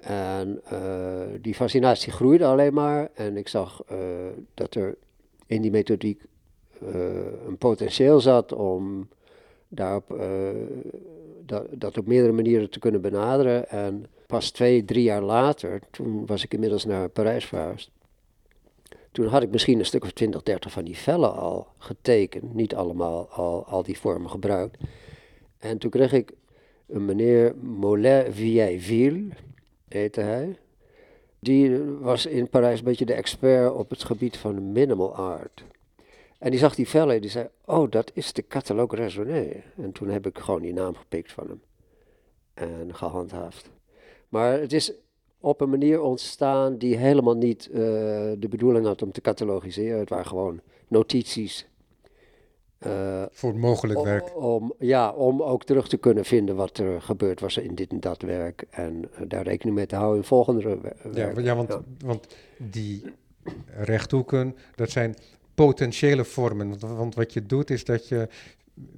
En 0.00 0.60
uh, 0.72 0.80
die 1.40 1.54
fascinatie 1.54 2.12
groeide 2.12 2.44
alleen 2.44 2.74
maar. 2.74 3.10
En 3.14 3.36
ik 3.36 3.48
zag 3.48 3.82
uh, 3.92 3.98
dat 4.54 4.74
er 4.74 4.96
in 5.46 5.62
die 5.62 5.70
methodiek 5.70 6.22
uh, 6.82 6.88
een 7.46 7.58
potentieel 7.58 8.20
zat 8.20 8.52
om 8.52 9.08
daarop, 9.68 10.20
dat, 11.46 11.66
dat 11.70 11.98
op 11.98 12.06
meerdere 12.06 12.32
manieren 12.32 12.70
te 12.70 12.78
kunnen 12.78 13.00
benaderen. 13.00 13.68
En 13.68 14.06
pas 14.26 14.50
twee, 14.50 14.84
drie 14.84 15.02
jaar 15.02 15.22
later, 15.22 15.80
toen 15.90 16.26
was 16.26 16.44
ik 16.44 16.54
inmiddels 16.54 16.84
naar 16.84 17.08
Parijs 17.08 17.44
verhuisd. 17.44 17.90
Toen 19.12 19.26
had 19.26 19.42
ik 19.42 19.50
misschien 19.50 19.78
een 19.78 19.86
stuk 19.86 20.04
of 20.04 20.12
20, 20.12 20.42
30 20.42 20.72
van 20.72 20.84
die 20.84 20.96
vellen 20.96 21.36
al 21.36 21.66
getekend. 21.78 22.54
Niet 22.54 22.74
allemaal 22.74 23.28
al, 23.28 23.64
al 23.64 23.82
die 23.82 23.98
vormen 23.98 24.30
gebruikt. 24.30 24.76
En 25.58 25.78
toen 25.78 25.90
kreeg 25.90 26.12
ik 26.12 26.32
een 26.86 27.04
meneer 27.04 27.54
Mollet 27.56 28.34
Vieilleville 28.34 29.28
heette 29.88 30.20
hij. 30.20 30.58
Die 31.38 31.78
was 31.82 32.26
in 32.26 32.48
Parijs 32.48 32.78
een 32.78 32.84
beetje 32.84 33.04
de 33.04 33.14
expert 33.14 33.72
op 33.72 33.90
het 33.90 34.04
gebied 34.04 34.36
van 34.36 34.72
minimal 34.72 35.14
art. 35.14 35.64
En 36.38 36.50
die 36.50 36.60
zag 36.60 36.74
die 36.74 36.88
vellen 36.88 37.14
en 37.14 37.20
die 37.20 37.30
zei, 37.30 37.48
oh, 37.64 37.90
dat 37.90 38.10
is 38.14 38.32
de 38.32 38.46
catalogue 38.46 38.98
raisonné. 38.98 39.62
En 39.76 39.92
toen 39.92 40.08
heb 40.08 40.26
ik 40.26 40.38
gewoon 40.38 40.62
die 40.62 40.72
naam 40.72 40.94
gepikt 40.94 41.32
van 41.32 41.48
hem. 41.48 41.62
En 42.54 42.94
gehandhaafd. 42.94 43.70
Maar 44.28 44.60
het 44.60 44.72
is 44.72 44.92
op 45.40 45.60
een 45.60 45.70
manier 45.70 46.00
ontstaan 46.00 46.76
die 46.76 46.96
helemaal 46.96 47.36
niet 47.36 47.66
eh, 47.66 47.78
de 48.38 48.46
bedoeling 48.50 48.86
had 48.86 49.02
om 49.02 49.12
te 49.12 49.20
catalogiseren. 49.20 49.98
Het 49.98 50.08
waren 50.08 50.26
gewoon 50.26 50.60
notities. 50.88 51.68
Uh, 52.86 53.22
Voor 53.30 53.56
mogelijk 53.56 54.02
werk. 54.02 54.36
Om, 54.36 54.74
ja, 54.78 55.10
om 55.10 55.42
ook 55.42 55.64
terug 55.64 55.88
te 55.88 55.96
kunnen 55.96 56.24
vinden 56.24 56.56
wat 56.56 56.78
er 56.78 57.02
gebeurd 57.02 57.40
was 57.40 57.56
in 57.56 57.74
dit 57.74 57.90
en 57.90 58.00
dat 58.00 58.22
werk. 58.22 58.64
En 58.70 58.94
uh, 58.94 59.20
daar 59.28 59.42
rekening 59.42 59.76
mee 59.76 59.86
te 59.86 59.96
houden 59.96 60.16
in 60.16 60.24
volgende 60.24 60.78
werk. 60.80 60.96
Ja, 61.12 61.32
ja, 61.40 61.54
want, 61.54 61.68
ja. 61.68 61.82
want 62.04 62.26
die 62.58 63.02
rechthoeken, 63.66 64.56
dat 64.74 64.90
zijn 64.90 65.14
potentiële 65.54 66.24
vormen. 66.24 66.68
Want, 66.68 66.80
want, 66.80 67.14
wat 67.14 67.32
je 67.32 67.46
doet 67.46 67.70
is 67.70 67.84
dat 67.84 68.08
je 68.08 68.28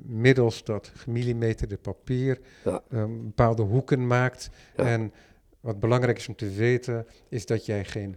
middels 0.03 0.65
dat 0.65 0.93
gemillimeterde 0.95 1.77
papier 1.77 2.39
ja. 2.65 2.83
um, 2.93 3.25
bepaalde 3.25 3.63
hoeken 3.63 4.07
maakt. 4.07 4.51
En 4.77 5.13
wat 5.61 5.81
belangrijk 5.81 6.19
is 6.19 6.29
om 6.29 6.37
te 6.37 6.51
weten, 6.51 7.07
is 7.29 7.47
dat 7.47 7.67
jij 7.67 7.85
geen 7.85 8.17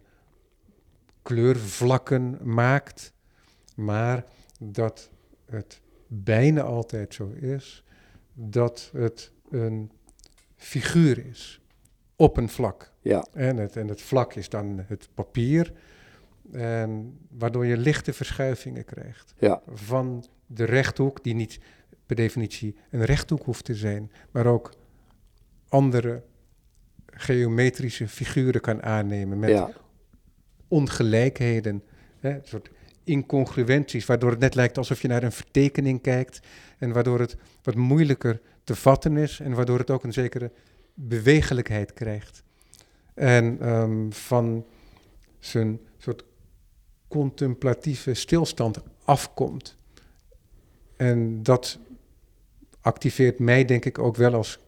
kleurvlakken 1.22 2.38
maakt, 2.44 3.14
maar 3.76 4.26
dat 4.60 5.10
het 5.46 5.82
bijna 6.08 6.62
altijd 6.62 7.14
zo 7.14 7.30
is 7.30 7.84
dat 8.34 8.90
het 8.94 9.32
een 9.50 9.92
figuur 10.56 11.26
is 11.26 11.62
op 12.16 12.38
een 12.38 12.50
vlak. 12.50 12.92
Ja. 13.02 13.26
En, 13.34 13.58
het, 13.58 13.76
en 13.76 13.88
het 13.88 14.02
vlak 14.02 14.34
is 14.34 14.50
dan 14.50 14.84
het 14.88 15.10
papier, 15.14 15.74
en 16.52 17.20
waardoor 17.30 17.66
je 17.66 17.78
lichte 17.78 18.14
verschuivingen 18.14 18.86
krijgt 18.86 19.34
ja. 19.38 19.62
van 19.68 20.26
de 20.48 20.64
rechthoek, 20.64 21.24
die 21.24 21.34
niet 21.34 21.60
per 22.06 22.16
definitie 22.16 22.76
een 22.90 23.06
rechthoek 23.06 23.44
hoeft 23.44 23.66
te 23.66 23.76
zijn, 23.76 24.12
maar 24.32 24.46
ook 24.46 24.74
andere 25.68 26.24
geometrische 27.06 28.08
figuren 28.08 28.62
kan 28.62 28.84
aannemen 28.84 29.40
met 29.40 29.50
ja. 29.50 29.72
ongelijkheden, 30.68 31.84
hè, 32.20 32.30
een 32.30 32.42
soort 32.44 32.70
incongruenties, 33.04 34.06
waardoor 34.06 34.30
het 34.30 34.40
net 34.40 34.56
lijkt 34.56 34.78
alsof 34.78 35.02
je 35.02 35.08
naar 35.08 35.24
een 35.24 35.32
vertekening 35.32 36.02
kijkt 36.02 36.40
en 36.78 36.92
waardoor 36.92 37.20
het 37.20 37.36
wat 37.64 37.76
moeilijker 37.76 38.42
te 38.64 38.76
vatten 38.76 39.18
is 39.18 39.40
en 39.40 39.54
waardoor 39.54 39.80
het 39.80 39.92
ook 39.92 40.04
een 40.04 40.14
zekere 40.14 40.52
bewegelijkheid 40.94 41.94
krijgt. 41.94 42.44
En 43.14 43.70
um, 43.70 44.14
van 44.14 44.66
zijn 45.40 45.80
soort 45.98 46.24
contemplatieve 47.08 48.14
stilstand 48.14 48.82
afkomt. 49.04 49.78
En 50.96 51.44
dat 51.44 51.80
activeert 52.82 53.40
mij 53.40 53.66
denk 53.66 53.86
ik 53.86 54.00
ook 54.00 54.16
wel 54.16 54.34
als 54.34 54.60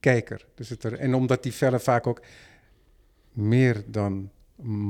kijker. 0.00 0.46
Dus 0.54 0.68
het 0.68 0.84
er, 0.84 0.98
en 0.98 1.14
omdat 1.14 1.42
die 1.42 1.52
vellen 1.52 1.80
vaak 1.80 2.06
ook 2.06 2.22
meer 3.32 3.84
dan 3.86 4.30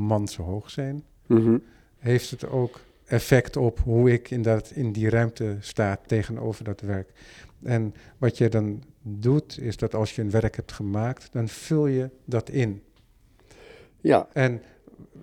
manshoog 0.06 0.70
zijn, 0.70 1.04
-hmm. 1.26 1.62
Heeft 2.02 2.30
het 2.30 2.48
ook 2.48 2.80
effect 3.04 3.56
op 3.56 3.78
hoe 3.78 4.12
ik 4.12 4.30
in, 4.30 4.42
dat, 4.42 4.70
in 4.70 4.92
die 4.92 5.10
ruimte 5.10 5.56
sta 5.60 5.98
tegenover 6.06 6.64
dat 6.64 6.80
werk. 6.80 7.12
En 7.62 7.94
wat 8.18 8.38
je 8.38 8.48
dan 8.48 8.82
doet, 9.02 9.58
is 9.60 9.76
dat 9.76 9.94
als 9.94 10.14
je 10.14 10.22
een 10.22 10.30
werk 10.30 10.56
hebt 10.56 10.72
gemaakt, 10.72 11.32
dan 11.32 11.48
vul 11.48 11.86
je 11.86 12.10
dat 12.24 12.48
in. 12.48 12.82
Ja. 14.00 14.28
En 14.32 14.62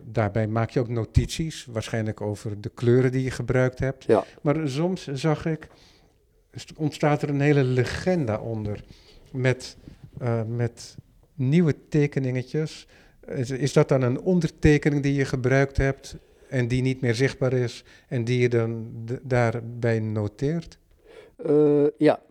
daarbij 0.03 0.47
maak 0.47 0.69
je 0.69 0.79
ook 0.79 0.87
notities, 0.89 1.65
waarschijnlijk 1.65 2.21
over 2.21 2.61
de 2.61 2.69
kleuren 2.69 3.11
die 3.11 3.23
je 3.23 3.31
gebruikt 3.31 3.79
hebt. 3.79 4.03
Ja. 4.03 4.23
Maar 4.41 4.69
soms 4.69 5.07
zag 5.07 5.45
ik, 5.45 5.67
ontstaat 6.75 7.21
er 7.21 7.29
een 7.29 7.41
hele 7.41 7.63
legenda 7.63 8.37
onder 8.37 8.83
met, 9.31 9.77
uh, 10.21 10.43
met 10.43 10.95
nieuwe 11.33 11.75
tekeningetjes. 11.89 12.87
Is, 13.27 13.49
is, 13.49 13.73
dat 13.73 13.89
dan 13.89 14.01
een 14.01 14.21
ondertekening 14.21 15.03
die 15.03 15.13
je 15.13 15.25
gebruikt 15.25 15.77
hebt 15.77 16.17
en 16.49 16.67
die 16.67 16.81
niet 16.81 17.01
meer 17.01 17.15
zichtbaar 17.15 17.53
is 17.53 17.83
en 18.07 18.23
die 18.23 18.39
je 18.39 18.49
dan 18.49 18.91
daarbij 19.21 19.99
noteert? 19.99 20.77
Uh, 21.45 21.87
ja, 21.97 22.21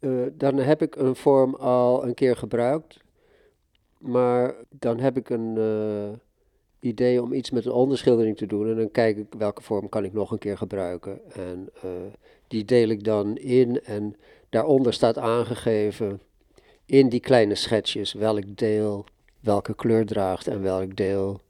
uh, 0.00 0.26
dan 0.32 0.56
heb 0.56 0.82
ik 0.82 0.96
een 0.96 1.16
vorm 1.16 1.54
al 1.54 2.06
een 2.06 2.14
keer 2.14 2.36
gebruikt. 2.36 3.02
Maar 3.98 4.54
dan 4.68 4.98
heb 4.98 5.16
ik 5.16 5.30
een 5.30 5.58
idee 6.80 7.22
om 7.22 7.32
iets 7.32 7.50
met 7.50 7.64
een 7.64 7.72
onderschildering 7.72 8.36
te 8.36 8.46
doen. 8.46 8.68
En 8.68 8.76
dan 8.76 8.90
kijk 8.90 9.16
ik 9.16 9.26
welke 9.38 9.62
vorm 9.62 9.88
kan 9.88 10.04
ik 10.04 10.12
nog 10.12 10.30
een 10.30 10.38
keer 10.38 10.56
gebruiken. 10.56 11.20
En 11.32 11.68
die 12.48 12.64
deel 12.64 12.88
ik 12.88 13.04
dan 13.04 13.36
in. 13.36 13.80
En 13.84 14.16
daaronder 14.48 14.92
staat 14.92 15.18
aangegeven 15.18 16.20
in 16.86 17.08
die 17.08 17.20
kleine 17.20 17.54
schetsjes 17.54 18.12
welk 18.12 18.56
deel 18.56 19.04
welke 19.40 19.74
kleur 19.74 20.06
draagt 20.06 20.46
en 20.46 20.62
welk 20.62 20.96
deel 20.96 21.40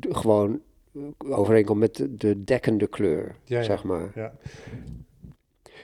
gewoon 0.00 0.60
overeenkomt 1.18 1.78
met 1.78 1.96
de, 1.96 2.14
de 2.14 2.44
dekkende 2.44 2.86
kleur, 2.86 3.34
ja, 3.44 3.62
zeg 3.62 3.84
maar. 3.84 4.12
Ja, 4.14 4.32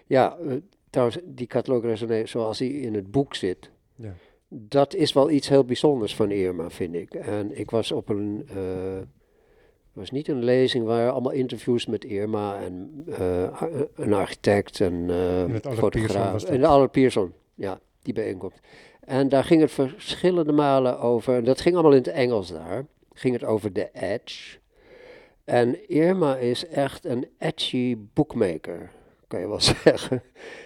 ja 0.07 0.39
uh, 0.43 0.53
trouwens, 0.91 1.19
die 1.25 1.47
catalogue 1.47 1.87
raisonné 1.87 2.27
zoals 2.27 2.59
die 2.59 2.81
in 2.81 2.95
het 2.95 3.11
boek 3.11 3.35
zit, 3.35 3.71
ja 3.95 4.15
dat 4.57 4.95
is 4.95 5.13
wel 5.13 5.31
iets 5.31 5.49
heel 5.49 5.65
bijzonders 5.65 6.17
van 6.17 6.31
Irma, 6.31 6.71
vind 6.71 6.95
ik. 6.95 7.15
En 7.15 7.59
ik 7.59 7.71
was 7.71 7.93
op 7.93 8.09
een. 8.09 8.49
Uh, 8.57 8.99
was 9.93 10.11
niet 10.11 10.29
een 10.29 10.45
lezing 10.45 10.85
waar 10.85 11.11
allemaal 11.11 11.33
interviews 11.33 11.87
met 11.87 12.05
Irma 12.05 12.61
en 12.61 13.05
uh, 13.07 13.63
een 13.95 14.13
architect 14.13 14.81
en 14.81 15.09
uh, 15.09 15.45
fotograaf. 15.61 16.45
En 16.45 16.61
de 16.61 16.67
Aller 16.67 16.89
Pierson, 16.89 17.33
ja, 17.55 17.81
die 18.03 18.15
bijeenkomst. 18.15 18.61
En 19.01 19.29
daar 19.29 19.45
ging 19.45 19.61
het 19.61 19.71
verschillende 19.71 20.53
malen 20.53 21.01
over, 21.01 21.37
en 21.37 21.45
dat 21.45 21.61
ging 21.61 21.75
allemaal 21.75 21.93
in 21.93 22.03
het 22.03 22.09
Engels 22.09 22.53
daar, 22.53 22.87
ging 23.13 23.35
het 23.35 23.45
over 23.45 23.73
de 23.73 23.89
edge. 23.93 24.59
En 25.45 25.89
Irma 25.89 26.37
is 26.37 26.67
echt 26.67 27.05
een 27.05 27.29
edgy 27.39 27.97
bookmaker, 28.15 28.91
kan 29.29 29.41
je 29.41 29.49
wel 29.49 29.61
zeggen. 29.85 30.23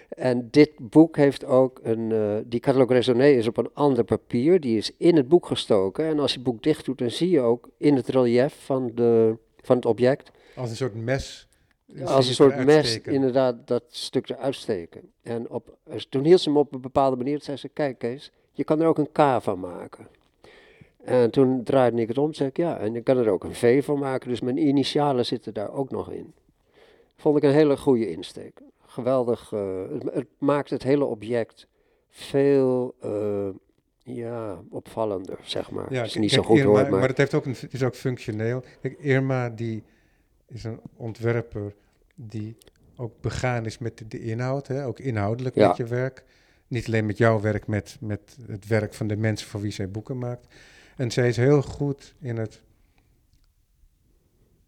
En 0.09 0.49
dit 0.51 0.71
boek 0.79 1.17
heeft 1.17 1.45
ook 1.45 1.81
een, 1.83 2.11
uh, 2.11 2.37
die 2.45 2.61
catalogue 2.61 2.93
raisonné 2.93 3.27
is 3.27 3.47
op 3.47 3.57
een 3.57 3.71
ander 3.75 4.05
papier, 4.05 4.61
die 4.61 4.77
is 4.77 4.91
in 4.97 5.17
het 5.17 5.29
boek 5.29 5.47
gestoken. 5.47 6.05
En 6.05 6.19
als 6.19 6.31
je 6.31 6.37
het 6.39 6.47
boek 6.47 6.63
dicht 6.63 6.85
doet, 6.85 6.99
dan 6.99 7.11
zie 7.11 7.31
je 7.31 7.41
ook 7.41 7.69
in 7.79 7.97
het 7.97 8.09
relief 8.09 8.55
van, 8.65 8.91
de, 8.95 9.37
van 9.61 9.77
het 9.77 9.87
object. 9.87 10.31
Als 10.57 10.71
een 10.71 10.77
soort 10.77 10.95
mes. 10.95 11.49
Als 12.05 12.29
een 12.29 12.35
soort 12.35 12.65
mes, 12.65 13.01
inderdaad, 13.01 13.67
dat 13.67 13.85
stuk 13.89 14.29
eruit 14.29 14.55
steken. 14.55 15.13
En 15.23 15.51
op, 15.51 15.77
toen 16.09 16.25
hield 16.25 16.41
ze 16.41 16.49
hem 16.49 16.59
op 16.59 16.75
een 16.75 16.81
bepaalde 16.81 17.17
manier, 17.17 17.43
zei 17.43 17.57
ze, 17.57 17.69
kijk 17.69 17.99
Kees, 17.99 18.33
je 18.53 18.65
kan 18.65 18.81
er 18.81 18.87
ook 18.87 18.99
een 18.99 19.13
K 19.13 19.43
van 19.43 19.61
maken. 19.61 20.09
En 21.05 21.31
toen 21.31 21.65
draaide 21.65 22.01
ik 22.01 22.09
het 22.09 22.19
om, 22.19 22.33
zei 22.33 22.49
ik, 22.49 22.57
ja, 22.57 22.79
en 22.79 22.93
je 22.93 23.01
kan 23.01 23.17
er 23.17 23.31
ook 23.31 23.45
een 23.45 23.55
V 23.55 23.85
van 23.85 23.99
maken, 23.99 24.29
dus 24.29 24.41
mijn 24.41 24.57
initialen 24.57 25.27
zitten 25.27 25.55
daar 25.55 25.73
ook 25.73 25.91
nog 25.91 26.11
in. 26.11 26.33
Vond 27.17 27.37
ik 27.37 27.43
een 27.43 27.53
hele 27.53 27.77
goede 27.77 28.11
insteek 28.11 28.61
geweldig. 28.87 29.53
Uh, 29.53 29.83
het, 29.93 30.15
het, 30.15 30.27
maakt 30.39 30.71
het 30.71 30.83
hele 30.83 31.05
object 31.05 31.67
veel 32.09 32.95
uh, 33.05 33.49
ja, 34.03 34.63
opvallender, 34.71 35.39
zeg 35.43 35.71
maar. 35.71 35.93
Ja, 35.93 36.03
is 36.03 36.15
niet 36.15 36.31
zo 36.31 36.43
goed 36.43 36.59
Irma, 36.59 36.71
hoor. 36.71 36.81
Maar, 36.81 36.91
Maar 36.91 37.09
het, 37.09 37.19
heeft 37.19 37.35
ook 37.35 37.45
een, 37.45 37.57
het 37.61 37.73
is 37.73 37.83
ook 37.83 37.95
functioneel. 37.95 38.65
Kijk, 38.81 38.99
Irma 38.99 39.49
die 39.49 39.83
is 40.47 40.65
een 40.65 40.81
ontwerper 40.97 41.75
die 42.15 42.57
ook 42.97 43.13
begaan 43.21 43.67
is 43.67 43.79
met 43.79 43.99
de, 43.99 44.09
de 44.09 44.21
inhoud, 44.21 44.67
hè? 44.67 44.87
ook 44.87 44.99
inhoudelijk 44.99 45.55
Ja. 45.55 45.69
met 45.69 45.77
je 45.77 45.85
werk. 45.85 46.25
Niet 46.67 46.87
alleen 46.87 47.07
met 47.07 47.19
jouw 47.19 47.41
werk, 47.41 47.67
met, 47.67 47.97
met 48.01 48.37
het 48.47 48.67
werk 48.67 48.95
van 48.95 49.07
de 49.07 49.17
mensen 49.17 49.49
voor 49.49 49.61
wie 49.61 49.71
zij 49.71 49.91
boeken 49.91 50.19
maakt. 50.19 50.47
En 50.99 51.11
zij 51.11 51.29
is 51.29 51.37
heel 51.37 51.63
goed 51.63 52.15
in 52.21 52.37
het 52.37 52.61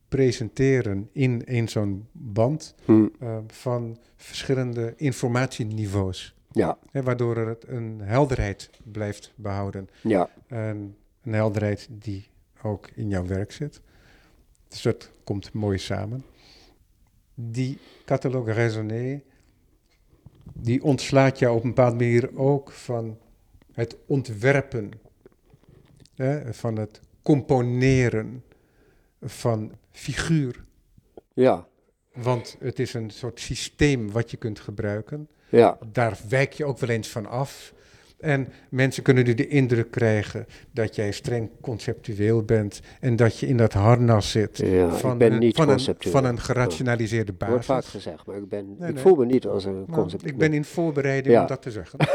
presenteren 0.08 1.08
in, 1.12 1.44
in 1.44 1.68
zo'n 1.68 2.08
band 2.12 2.74
hm, 2.84 3.06
uh, 3.22 3.38
van 3.46 3.98
verschillende 4.16 4.94
informatieniveaus. 4.96 6.34
ja, 6.52 6.78
Hè, 6.90 7.02
waardoor 7.02 7.36
er 7.36 7.46
het 7.48 7.68
een 7.68 8.00
helderheid 8.02 8.70
blijft 8.84 9.32
behouden. 9.34 9.88
ja, 10.02 10.30
En 10.46 10.96
een 11.22 11.32
helderheid 11.32 11.88
die 11.90 12.28
ook 12.62 12.90
in 12.94 13.08
jouw 13.08 13.26
werk 13.26 13.52
zit. 13.52 13.80
Dus 14.68 14.82
dat 14.82 15.10
komt 15.24 15.52
mooi 15.52 15.78
samen. 15.78 16.24
Die 17.34 17.78
catalogue 18.04 18.52
raisonné, 18.52 19.22
die 20.52 20.82
ontslaat 20.82 21.38
jou 21.38 21.56
op 21.56 21.62
een 21.62 21.68
bepaalde 21.68 21.96
manier 21.96 22.38
ook 22.38 22.70
van 22.70 23.18
het 23.72 23.96
ontwerpen, 24.06 24.90
hè, 26.20 26.54
van 26.54 26.76
het 26.76 27.00
componeren 27.22 28.44
van 29.22 29.72
figuur. 29.90 30.64
ja, 31.34 31.66
Want 32.12 32.56
het 32.60 32.78
is 32.78 32.94
een 32.94 33.10
soort 33.10 33.40
systeem 33.40 34.10
wat 34.10 34.30
je 34.30 34.36
kunt 34.36 34.60
gebruiken. 34.60 35.28
ja, 35.48 35.78
Daar 35.92 36.18
wijk 36.28 36.52
je 36.52 36.64
ook 36.64 36.78
wel 36.78 36.90
eens 36.90 37.08
van 37.08 37.26
af. 37.26 37.74
En 38.20 38.48
mensen 38.68 39.02
kunnen 39.02 39.24
nu 39.24 39.34
de 39.34 39.48
indruk 39.48 39.90
krijgen 39.90 40.46
dat 40.72 40.94
jij 40.94 41.12
streng 41.12 41.50
conceptueel 41.60 42.42
bent 42.42 42.80
en 43.00 43.16
dat 43.16 43.38
je 43.38 43.46
in 43.46 43.56
dat 43.56 43.72
harnas 43.72 44.30
zit 44.30 44.56
Ja, 44.58 44.90
van, 44.90 45.12
ik 45.12 45.18
ben 45.18 45.32
een, 45.32 45.38
niet 45.38 45.54
van, 45.56 45.68
een, 45.68 45.74
conceptueel. 45.74 46.12
van 46.14 46.24
een 46.24 46.38
gerationaliseerde 46.40 47.34
Dat 47.38 47.48
wordt 47.48 47.64
vaak 47.64 47.76
basis. 47.76 47.92
gezegd, 47.92 48.26
maar 48.26 48.36
ik, 48.36 48.48
ben, 48.48 48.66
Nee, 48.78 48.88
ik 48.88 48.94
nee. 48.94 49.02
voel 49.02 49.14
me 49.14 49.26
niet 49.26 49.46
als 49.46 49.64
een 49.64 49.72
Nou, 49.74 49.86
concept. 49.92 50.26
ik 50.26 50.36
ben 50.38 50.52
in 50.52 50.64
voorbereiding 50.64 51.34
Ja. 51.34 51.40
om 51.40 51.46
dat 51.46 51.62
te 51.62 51.70
zeggen. 51.70 51.98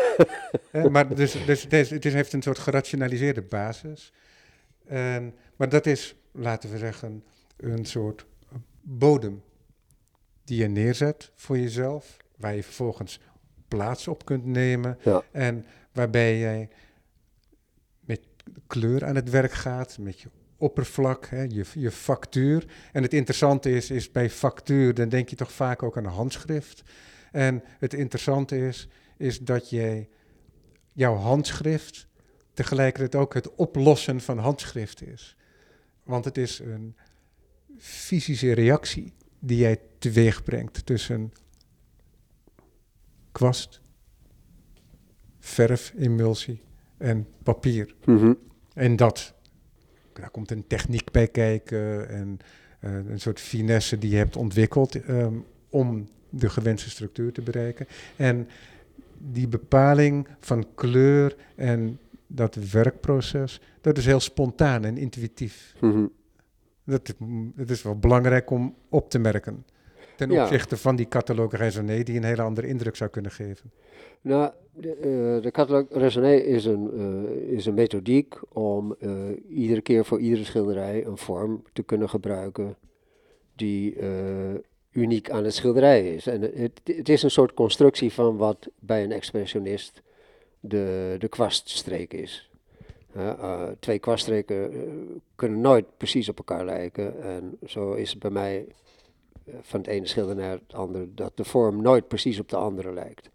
Maar 0.91 1.15
dus, 1.15 1.46
dus, 1.46 1.63
het, 1.63 1.74
is- 1.74 1.89
het 1.89 2.04
heeft 2.04 2.34
een 2.34 2.41
soort 2.41 2.60
gerationaliseerde 2.60 3.41
basis. 3.41 4.13
En, 4.86 5.34
maar 5.56 5.70
dat 5.70 5.86
is, 5.86 6.15
laten 6.32 6.72
we 6.72 6.78
zeggen, 6.78 7.24
een 7.58 7.86
soort 7.86 8.26
bodem 8.82 9.41
die 10.44 10.60
je 10.60 10.68
neerzet 10.68 11.32
voor 11.36 11.58
jezelf, 11.58 12.18
waar 12.38 12.56
je 12.56 12.63
vervolgens 12.63 13.20
plaats 13.68 14.08
op 14.08 14.26
kunt 14.26 14.46
nemen 14.46 14.98
Ja. 15.04 15.22
en 15.32 15.65
waarbij 15.96 16.40
jij 16.40 16.70
met 18.00 18.22
kleur 18.68 19.06
aan 19.06 19.16
het 19.16 19.30
werk 19.30 19.52
gaat, 19.52 19.98
met 19.98 20.20
je 20.20 20.30
oppervlak, 20.58 21.26
hè, 21.26 21.42
je, 21.42 21.66
je 21.74 21.92
factuur. 21.92 22.66
En 22.92 23.04
het 23.04 23.14
interessante 23.14 23.72
is, 23.72 23.92
is 23.92 24.12
bij 24.12 24.30
factuur, 24.30 24.94
dan 24.94 25.10
denk 25.10 25.30
je 25.30 25.36
toch 25.36 25.52
vaak 25.52 25.84
ook 25.84 25.98
aan 25.98 26.06
een 26.06 26.12
handschrift. 26.12 26.84
En 27.32 27.64
het 27.80 27.94
interessante 27.94 28.58
is, 28.58 28.88
is 29.18 29.40
dat 29.40 29.70
jij 29.70 30.10
jouw 30.92 31.16
handschrift 31.16 32.08
tegelijkertijd 32.54 33.16
ook 33.24 33.34
het 33.34 33.56
oplossen 33.56 34.22
van 34.22 34.38
handschrift 34.38 35.02
is. 35.02 35.36
Want 36.04 36.26
het 36.26 36.38
is 36.38 36.60
een 36.60 36.96
fysische 37.78 38.54
reactie 38.54 39.14
die 39.40 39.58
jij 39.58 39.82
teweeg 40.00 40.44
brengt 40.44 40.86
tussen 40.86 41.34
kwast, 43.32 43.82
verf, 45.46 45.94
emulsie 45.98 46.62
en 46.98 47.28
papier. 47.44 47.96
Mhm. 48.06 48.34
En 48.74 48.96
dat, 48.96 49.34
daar 50.14 50.30
komt 50.30 50.52
een 50.52 50.68
techniek 50.68 51.12
bij 51.12 51.28
kijken 51.28 52.10
en 52.10 52.40
eh, 52.80 52.92
een 53.10 53.20
soort 53.20 53.40
finesse 53.40 53.98
die 53.98 54.10
je 54.10 54.18
hebt 54.18 54.36
ontwikkeld 54.36 55.02
ehm, 55.02 55.34
om 55.70 56.08
de 56.30 56.50
gewenste 56.50 56.90
structuur 56.90 57.32
te 57.32 57.42
bereiken. 57.42 57.88
En 58.16 58.48
die 59.18 59.48
bepaling 59.48 60.28
van 60.40 60.66
kleur 60.76 61.36
en 61.56 62.00
dat 62.28 62.56
werkproces, 62.56 63.62
dat 63.82 63.98
is 63.98 64.06
heel 64.06 64.20
spontaan 64.20 64.86
en 64.86 64.98
intuïtief. 64.98 65.76
Dat, 66.84 67.14
dat 67.56 67.70
is 67.70 67.82
wel 67.82 68.00
belangrijk 68.00 68.50
om 68.50 68.76
op 68.90 69.10
te 69.10 69.20
merken. 69.20 69.66
Ten 70.15 70.32
Ja. 70.32 70.41
opzichte 70.43 70.78
van 70.78 70.95
die 70.95 71.08
catalogue 71.08 71.60
raisonné 71.60 72.04
die 72.04 72.17
een 72.17 72.23
hele 72.23 72.41
andere 72.41 72.67
indruk 72.67 72.95
zou 72.95 73.10
kunnen 73.10 73.32
geven. 73.32 73.71
Nou, 74.21 74.51
de, 74.73 74.93
eh, 74.93 75.43
de 75.43 75.51
catalogue 75.51 75.99
raisonné 75.99 76.36
is 76.36 76.65
een, 76.65 76.91
eh, 76.93 77.54
is 77.56 77.65
een 77.65 77.73
methodiek 77.73 78.39
om 78.54 78.95
eh, 78.99 79.12
iedere 79.49 79.82
keer 79.82 80.06
voor 80.06 80.19
iedere 80.19 80.43
schilderij 80.43 81.06
een 81.06 81.17
vorm 81.17 81.63
te 81.73 81.84
kunnen 81.84 82.10
gebruiken 82.10 82.75
die 83.56 83.97
uniek 84.91 85.30
aan 85.30 85.43
het 85.43 85.54
schilderij 85.54 86.13
is. 86.13 86.28
En 86.28 86.41
het, 86.41 86.82
het 86.84 87.10
is 87.10 87.23
een 87.23 87.32
soort 87.32 87.54
constructie 87.54 88.13
van 88.13 88.38
wat 88.38 88.67
bij 88.80 89.04
een 89.04 89.12
expressionist 89.12 90.01
de, 90.60 91.15
de 91.19 91.28
kwaststreek 91.28 92.13
is. 92.13 92.49
Twee 93.80 93.99
kwaststreken 93.99 94.71
kunnen 95.36 95.62
nooit 95.62 95.86
precies 95.97 96.30
op 96.30 96.38
elkaar 96.38 96.65
lijken. 96.65 97.23
En 97.23 97.58
zo 97.65 97.93
is 97.93 98.10
het 98.10 98.19
bij 98.19 98.32
mij 98.32 98.65
van 99.62 99.80
het 99.80 99.90
ene 99.90 100.08
schilder 100.08 100.36
naar 100.36 100.52
het 100.52 100.74
andere 100.74 101.14
dat 101.14 101.38
de 101.38 101.44
vorm 101.44 101.82
nooit 101.82 102.08
precies 102.08 102.40
op 102.40 102.50
de 102.50 102.56
andere 102.56 102.94
lijkt. 102.94 103.30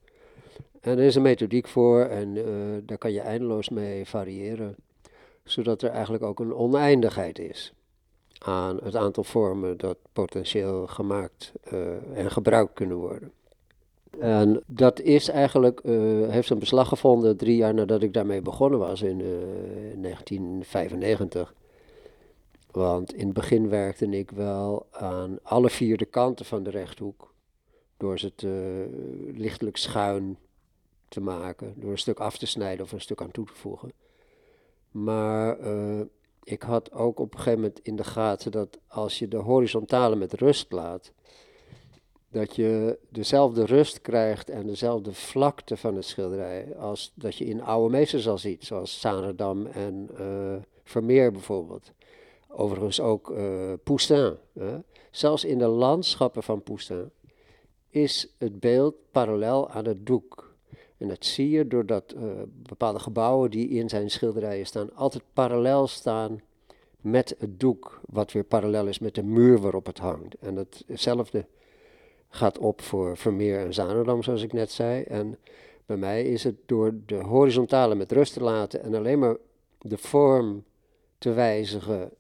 En 0.81 0.99
er 0.99 1.05
is 1.05 1.15
een 1.15 1.23
methodiek 1.23 1.69
voor 1.69 2.01
en 2.01 2.37
eh, 2.37 2.45
daar 2.83 2.99
kan 2.99 3.13
je 3.13 3.21
eindeloos 3.21 3.69
mee 3.69 4.07
variëren, 4.07 4.77
zodat 5.45 5.83
er 5.83 5.91
eigenlijk 5.91 6.23
ook 6.23 6.41
een 6.41 6.55
oneindigheid 6.55 7.39
is 7.39 7.73
aan 8.39 8.79
het 8.83 8.97
aantal 8.97 9.25
vormen 9.25 9.77
dat 9.77 9.97
potentieel 10.13 10.87
gemaakt 10.87 11.53
eh, 11.63 12.19
en 12.19 12.31
gebruikt 12.31 12.73
kunnen 12.73 12.97
worden. 12.97 13.33
En 14.19 14.63
dat 14.67 15.01
is 15.01 15.29
eigenlijk, 15.29 15.81
eh, 15.81 15.93
heeft 16.29 16.51
een 16.51 16.59
beslag 16.59 16.89
gevonden 16.89 17.37
drie 17.37 17.57
jaar 17.57 17.75
nadat 17.75 18.03
ik 18.03 18.13
daarmee 18.13 18.43
begonnen 18.43 18.79
was 18.79 19.03
in 19.03 19.21
eh, 19.21 19.27
1995. 20.03 21.55
Want 22.73 23.15
in 23.15 23.25
het 23.25 23.35
begin 23.35 23.69
werkte 23.69 24.07
ik 24.07 24.31
wel 24.31 24.87
aan 24.91 25.39
alle 25.43 25.71
vier 25.71 25.97
de 25.97 26.05
kanten 26.05 26.45
van 26.45 26.63
de 26.63 26.71
rechthoek. 26.71 27.35
Door 27.97 28.19
ze 28.19 28.35
te, 28.35 28.87
lichtelijk 29.35 29.77
schuin 29.77 30.39
te 31.09 31.21
maken. 31.21 31.75
Door 31.77 31.91
een 31.91 31.99
stuk 31.99 32.21
af 32.21 32.39
te 32.39 32.47
snijden 32.47 32.85
of 32.85 32.93
een 32.93 33.01
stuk 33.01 33.23
aan 33.23 33.31
toe 33.31 33.47
te 33.47 33.55
voegen. 33.55 33.93
Maar 34.91 35.59
eh, 35.59 36.01
ik 36.43 36.63
had 36.63 36.93
ook 36.93 37.19
op 37.19 37.33
een 37.33 37.39
gegeven 37.39 37.61
moment 37.61 37.81
in 37.83 37.97
de 37.97 38.05
gaten 38.05 38.51
dat 38.51 38.79
als 38.87 39.19
je 39.19 39.29
de 39.29 39.37
horizontale 39.37 40.17
met 40.17 40.33
rust 40.33 40.73
laat, 40.73 41.13
dat 42.31 42.57
je 42.57 42.99
dezelfde 43.09 43.65
rust 43.65 44.01
krijgt 44.01 44.51
en 44.51 44.67
dezelfde 44.67 45.13
vlakte 45.13 45.77
van 45.77 45.95
het 45.95 46.05
schilderij 46.05 46.77
als 46.77 47.13
dat 47.15 47.37
je 47.37 47.45
in 47.45 47.63
oude 47.63 47.97
meesters 47.97 48.29
al 48.29 48.39
ziet, 48.39 48.65
zoals 48.65 49.01
Sanerdam 49.01 49.67
en 49.67 50.09
eh, 50.19 50.57
Vermeer 50.85 51.33
bijvoorbeeld. 51.33 51.93
Overigens 52.53 53.01
ook 53.01 53.31
eh 53.31 53.73
Poussin. 53.85 54.37
Hè. 54.53 54.79
Zelfs 55.11 55.45
in 55.45 55.59
de 55.59 55.67
landschappen 55.67 56.43
van 56.43 56.63
Poussin 56.63 57.11
is 57.89 58.35
het 58.39 58.61
beeld 58.61 58.95
parallel 59.11 59.71
aan 59.71 59.85
het 59.85 60.07
doek. 60.07 60.55
En 60.97 61.09
dat 61.09 61.25
zie 61.25 61.51
je 61.51 61.67
doordat 61.67 62.13
eh, 62.13 62.23
bepaalde 62.47 62.99
gebouwen 62.99 63.51
die 63.51 63.69
in 63.69 63.89
zijn 63.89 64.11
schilderijen 64.11 64.67
staan, 64.67 64.95
altijd 64.95 65.23
parallel 65.33 65.87
staan 65.87 66.41
met 67.01 67.35
het 67.39 67.61
doek, 67.61 68.01
wat 68.07 68.33
weer 68.33 68.45
parallel 68.45 68.87
is 68.87 68.99
met 68.99 69.15
de 69.15 69.23
muur 69.23 69.59
waarop 69.59 69.87
het 69.87 69.99
hangt. 69.99 70.35
En 70.35 70.67
hetzelfde 70.87 71.47
gaat 72.29 72.59
op 72.59 72.81
voor 72.81 73.17
Vermeer 73.17 73.65
en 73.65 73.75
Zanendam, 73.75 74.23
zoals 74.23 74.43
ik 74.43 74.53
net 74.53 74.71
zei. 74.71 75.03
En 75.03 75.39
bij 75.87 75.97
mij 75.97 76.25
is 76.25 76.45
het 76.45 76.57
door 76.67 76.95
de 77.07 77.15
horizontale 77.15 77.95
met 77.95 78.13
rust 78.13 78.33
te 78.33 78.43
laten 78.43 78.83
en 78.83 78.95
alleen 78.95 79.19
maar 79.19 79.37
de 79.79 79.99
vorm 79.99 80.65
te 81.19 81.33
wijzigen 81.33 82.11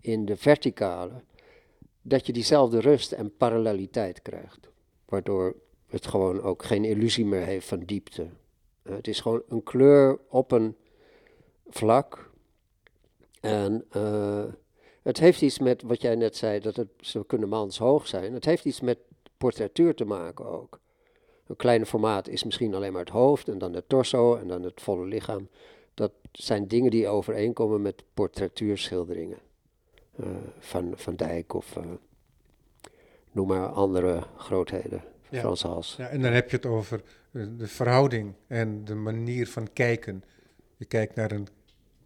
in 0.00 0.24
de 0.24 0.36
verticale, 0.36 1.22
dat 2.02 2.26
je 2.26 2.32
diezelfde 2.32 2.80
rust 2.80 3.12
en 3.12 3.36
paralleliteit 3.36 4.22
krijgt. 4.22 4.68
Waardoor 5.04 5.56
het 5.86 6.06
gewoon 6.06 6.42
ook 6.42 6.64
geen 6.64 6.84
illusie 6.84 7.26
meer 7.26 7.44
heeft 7.44 7.66
van 7.66 7.78
diepte. 7.78 8.28
Eh, 8.82 8.94
het 8.94 9.08
is 9.08 9.20
gewoon 9.20 9.42
een 9.48 9.62
kleur 9.62 10.18
op 10.28 10.52
een 10.52 10.76
vlak. 11.68 12.30
En 13.40 13.84
eh, 13.90 14.44
het 15.02 15.18
heeft 15.18 15.42
iets 15.42 15.58
met 15.58 15.82
wat 15.82 16.00
jij 16.00 16.14
net 16.14 16.36
zei, 16.36 16.60
dat 16.60 16.76
het, 16.76 16.88
ze 17.00 17.26
kunnen 17.26 17.48
manshoog 17.48 18.06
zijn. 18.06 18.32
Het 18.32 18.44
heeft 18.44 18.64
iets 18.64 18.80
met 18.80 18.98
portretuur 19.38 19.94
te 19.94 20.04
maken 20.04 20.46
ook. 20.46 20.80
Een 21.46 21.56
kleine 21.56 21.86
formaat 21.86 22.28
is 22.28 22.44
misschien 22.44 22.74
alleen 22.74 22.92
maar 22.92 23.04
het 23.04 23.12
hoofd 23.12 23.48
en 23.48 23.58
dan 23.58 23.72
de 23.72 23.84
torso 23.86 24.36
en 24.36 24.48
dan 24.48 24.62
het 24.62 24.80
volle 24.80 25.06
lichaam. 25.06 25.48
Dat 25.94 26.12
zijn 26.32 26.68
dingen 26.68 26.90
die 26.90 27.08
overeenkomen 27.08 27.82
met 27.82 28.04
portretuurschilderingen. 28.14 29.38
Eh, 30.16 30.26
van 30.58 30.92
Van 30.96 31.16
Dijk 31.16 31.54
of 31.54 31.76
eh, 31.76 31.84
noem 33.32 33.46
maar 33.46 33.66
andere 33.68 34.22
grootheden. 34.36 35.02
Ja. 35.28 35.40
Frans 35.40 35.62
Hals. 35.62 35.94
Ja, 35.98 36.08
en 36.08 36.22
dan 36.22 36.32
heb 36.32 36.50
je 36.50 36.56
het 36.56 36.66
over 36.66 37.02
eh, 37.32 37.42
de 37.56 37.66
verhouding 37.66 38.34
en 38.46 38.84
de 38.84 38.94
manier 38.94 39.48
van 39.48 39.72
kijken. 39.72 40.24
Je 40.76 40.84
kijkt 40.84 41.14
naar 41.14 41.30
een 41.30 41.46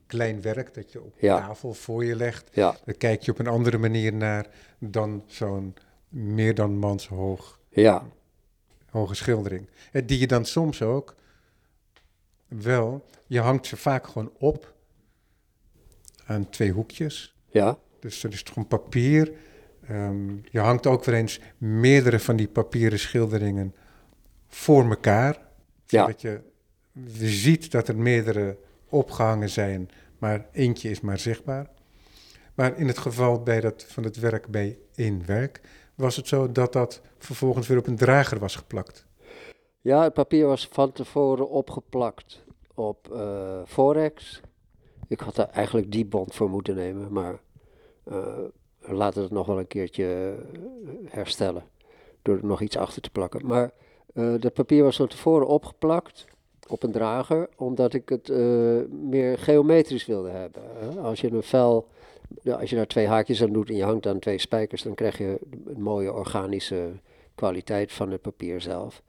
klein 0.06 0.42
werk 0.42 0.74
dat 0.74 0.92
je 0.92 1.02
op 1.02 1.14
Ja. 1.18 1.38
tafel 1.38 1.74
voor 1.74 2.04
je 2.04 2.16
legt. 2.16 2.50
Ja, 2.52 2.76
Daar 2.84 2.94
kijk 2.94 3.22
je 3.22 3.30
op 3.30 3.38
een 3.38 3.46
andere 3.46 3.78
manier 3.78 4.12
naar 4.14 4.46
dan 4.78 5.22
zo'n 5.26 5.74
meer 6.08 6.54
dan 6.54 6.78
manshoog 6.78 7.60
ja, 7.68 8.06
hoge 8.90 9.14
schildering. 9.14 9.68
En 9.92 10.06
die 10.06 10.18
je 10.18 10.26
dan 10.26 10.44
soms 10.44 10.82
ook 10.82 11.14
wel, 12.48 13.04
je 13.26 13.40
hangt 13.40 13.66
ze 13.66 13.76
vaak 13.76 14.06
gewoon 14.06 14.32
op 14.38 14.74
aan 16.26 16.50
twee 16.50 16.72
hoekjes. 16.72 17.36
ja, 17.50 17.78
Dus 18.00 18.20
dat 18.20 18.32
is 18.32 18.42
gewoon 18.42 18.66
papier. 18.66 19.32
Ehm, 19.86 20.36
je 20.50 20.58
hangt 20.58 20.86
ook 20.86 21.04
weer 21.04 21.14
eens 21.14 21.40
meerdere 21.58 22.18
van 22.18 22.36
die 22.36 22.48
papieren 22.48 22.98
schilderingen 22.98 23.74
voor 24.48 24.84
elkaar. 24.88 25.38
Ja. 25.86 26.00
Zodat 26.00 26.20
je 26.20 26.40
ziet 27.18 27.70
dat 27.70 27.88
er 27.88 27.96
meerdere 27.96 28.58
opgehangen 28.88 29.50
zijn, 29.50 29.90
maar 30.18 30.46
eentje 30.52 30.90
is 30.90 31.00
maar 31.00 31.18
zichtbaar. 31.18 31.70
Maar 32.54 32.78
in 32.78 32.86
het 32.86 32.98
geval 32.98 33.42
bij 33.42 33.60
dat, 33.60 33.84
van 33.88 34.04
het 34.04 34.16
werk 34.16 34.46
bij 34.46 34.78
één 34.94 35.26
werk, 35.26 35.60
was 35.94 36.16
het 36.16 36.28
zo 36.28 36.52
dat 36.52 36.72
dat 36.72 37.00
vervolgens 37.18 37.66
weer 37.66 37.78
op 37.78 37.86
een 37.86 37.96
drager 37.96 38.38
was 38.38 38.56
geplakt. 38.56 39.06
Ja, 39.84 40.02
het 40.02 40.12
papier 40.12 40.46
was 40.46 40.68
van 40.70 40.92
tevoren 40.92 41.48
opgeplakt 41.48 42.44
op 42.74 43.12
eh, 43.12 43.60
Forex. 43.66 44.40
Ik 45.08 45.20
had 45.20 45.36
er 45.36 45.48
eigenlijk 45.48 45.92
die 45.92 46.04
bond 46.04 46.34
voor 46.34 46.50
moeten 46.50 46.74
nemen, 46.74 47.12
maar 47.12 47.40
eh 48.04 48.38
laten 48.80 49.18
we 49.18 49.24
het 49.24 49.32
nog 49.32 49.46
wel 49.46 49.58
een 49.58 49.66
keertje 49.66 50.34
eh, 50.84 50.90
herstellen. 51.04 51.62
Door 52.22 52.36
er 52.36 52.46
nog 52.46 52.60
iets 52.60 52.76
achter 52.76 53.02
te 53.02 53.10
plakken. 53.10 53.46
Maar 53.46 53.70
eh 54.14 54.34
dat 54.38 54.52
papier 54.52 54.82
was 54.82 54.96
van 54.96 55.08
tevoren 55.08 55.46
opgeplakt. 55.46 56.26
op 56.68 56.82
een 56.82 56.92
drager, 56.92 57.48
omdat 57.56 57.94
ik 57.94 58.08
het 58.08 58.28
meer 58.90 59.38
geometrisch 59.38 60.06
wilde 60.06 60.30
hebben. 60.30 60.62
Als 60.98 61.20
je 61.20 61.32
een 61.32 61.42
vel, 61.42 61.88
als 62.44 62.70
je 62.70 62.76
daar 62.76 62.86
twee 62.86 63.06
haakjes 63.06 63.42
aan 63.42 63.52
doet 63.52 63.68
en 63.68 63.76
je 63.76 63.84
hangt 63.84 64.06
aan 64.06 64.18
twee 64.18 64.38
spijkers, 64.38 64.82
dan 64.82 64.94
krijg 64.94 65.18
je 65.18 65.38
een 65.66 65.82
mooie 65.82 66.12
organische 66.12 66.92
kwaliteit 67.34 67.92
van 67.92 68.10
het 68.10 68.20
papier 68.20 68.60
zelf. 68.60 69.02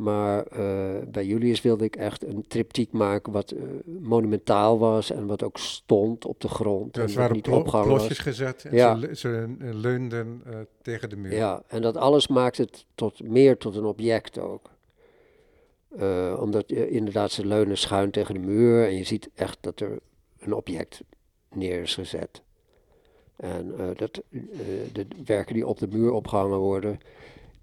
Maar 0.00 0.46
eh, 0.46 0.98
bij 1.08 1.24
Julius 1.26 1.62
wilde 1.62 1.84
ik 1.84 1.96
echt 1.96 2.24
een 2.24 2.44
triptiek 2.48 2.92
maken 2.92 3.32
wat 3.32 3.50
eh, 3.50 3.62
monumentaal 4.00 4.78
was 4.78 5.10
en 5.10 5.26
wat 5.26 5.42
ook 5.42 5.58
stond 5.58 6.24
op 6.24 6.40
de 6.40 6.48
grond. 6.48 6.94
En 6.96 7.00
er 7.00 7.06
wat 7.06 7.16
waren 7.16 7.34
niet 7.34 7.42
plo- 7.42 7.58
opgehangen 7.58 7.94
plotjes 7.94 8.18
gezet 8.18 8.64
en 8.64 8.74
Ja. 8.76 8.98
ze, 8.98 9.08
ze 9.16 9.54
leunden 9.58 10.40
eh, 10.46 10.52
tegen 10.82 11.08
de 11.10 11.16
muur. 11.16 11.32
Ja, 11.34 11.62
en 11.66 11.82
dat 11.82 11.96
alles 11.96 12.28
maakt 12.28 12.56
het 12.56 12.84
tot, 12.94 13.22
meer 13.28 13.56
tot 13.56 13.76
een 13.76 13.84
object 13.84 14.38
ook. 14.38 14.70
Omdat 16.38 16.70
inderdaad 16.70 17.30
ze 17.30 17.46
leunen 17.46 17.78
schuin 17.78 18.10
tegen 18.10 18.34
de 18.34 18.40
muur 18.40 18.86
en 18.86 18.96
je 18.96 19.04
ziet 19.04 19.28
echt 19.34 19.58
dat 19.60 19.80
er 19.80 19.98
een 20.38 20.52
object 20.54 21.00
neer 21.52 21.82
is 21.82 21.94
gezet. 21.94 22.42
En 23.36 23.74
dat, 23.96 24.20
de 24.92 25.06
werken 25.24 25.54
die 25.54 25.66
op 25.66 25.78
de 25.78 25.88
muur 25.88 26.12
opgehangen 26.12 26.58
worden, 26.58 27.00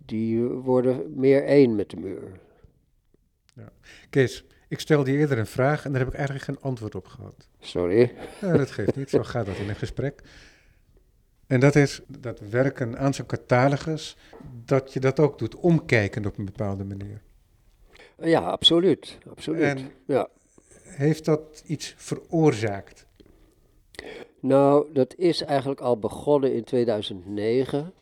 die 0.08 0.43
worden 0.43 1.13
meer 1.15 1.43
één 1.43 1.76
met 1.76 1.89
de 1.89 1.98
muur. 1.98 2.39
Kees, 4.10 4.46
ik 4.67 4.80
stelde 4.80 5.12
je 5.12 5.17
eerder 5.17 5.38
een 5.38 5.46
vraag 5.48 5.86
en 5.86 5.91
daar 5.91 6.00
heb 6.00 6.10
ik 6.10 6.15
eigenlijk 6.15 6.46
geen 6.46 6.60
antwoord 6.62 6.96
op 6.96 7.08
gehad. 7.08 7.48
Sorry. 7.60 8.13
Ja, 8.41 8.58
dat 8.58 8.72
geeft 8.72 8.96
niet, 8.96 9.10
zo 9.10 9.24
gaat 9.24 9.46
dat 9.46 9.58
in 9.58 9.70
een 9.70 9.76
gesprek. 9.76 10.22
En 11.48 11.60
dat 11.60 11.76
is 11.76 12.02
dat 12.08 12.39
werken 12.39 12.98
aan 12.98 13.13
zo'n 13.13 13.26
catalogus, 13.26 14.17
dat 14.65 14.93
je 14.93 15.00
dat 15.00 15.20
ook 15.20 15.39
doet, 15.39 15.56
omkijken 15.56 16.26
op 16.26 16.38
een 16.38 16.46
bepaalde 16.46 16.84
manier. 16.84 17.22
Ja, 18.22 18.39
absoluut. 18.39 19.17
absoluut. 19.30 19.62
En 19.62 19.91
Ja. 20.06 20.30
heeft 20.84 21.26
dat 21.26 21.63
iets 21.65 21.93
veroorzaakt? 21.98 23.06
Nou, 24.39 24.93
dat 24.93 25.15
is 25.15 25.41
eigenlijk 25.41 25.80
al 25.80 26.00
begonnen 26.00 26.54
in 26.54 26.63
2009. 26.63 27.93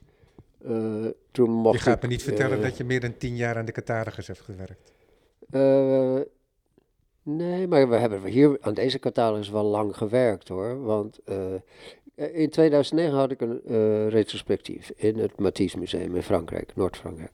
Toen 1.32 1.50
mocht 1.50 1.78
Je 1.78 1.84
gaat 1.84 1.96
ik, 1.96 2.02
me 2.02 2.08
niet 2.08 2.24
vertellen 2.24 2.58
eh, 2.58 2.64
dat 2.64 2.78
je 2.78 2.84
meer 2.84 3.00
dan 3.00 3.18
tien 3.18 3.36
jaar 3.36 3.58
aan 3.58 3.66
de 3.66 3.72
catalogus 3.72 4.28
hebt 4.28 4.42
gewerkt. 4.42 4.92
Eh, 5.50 6.20
nee, 7.24 7.68
maar 7.68 7.90
we 7.90 7.96
hebben 7.96 8.24
hier 8.26 8.58
aan 8.62 8.74
deze 8.74 9.00
catalogus 9.00 9.50
wel 9.50 9.64
lang 9.64 9.98
gewerkt 9.98 10.48
hoor. 10.48 10.84
Want 10.84 11.20
in 12.16 12.50
2009 12.50 13.18
had 13.18 13.32
ik 13.32 13.42
een 13.42 14.10
retrospectief 14.10 14.92
in 14.96 15.20
het 15.20 15.40
Matisse 15.40 15.78
Museum 15.78 16.16
in 16.16 16.24
Frankrijk, 16.24 16.76
Noord-Frankrijk. 16.76 17.32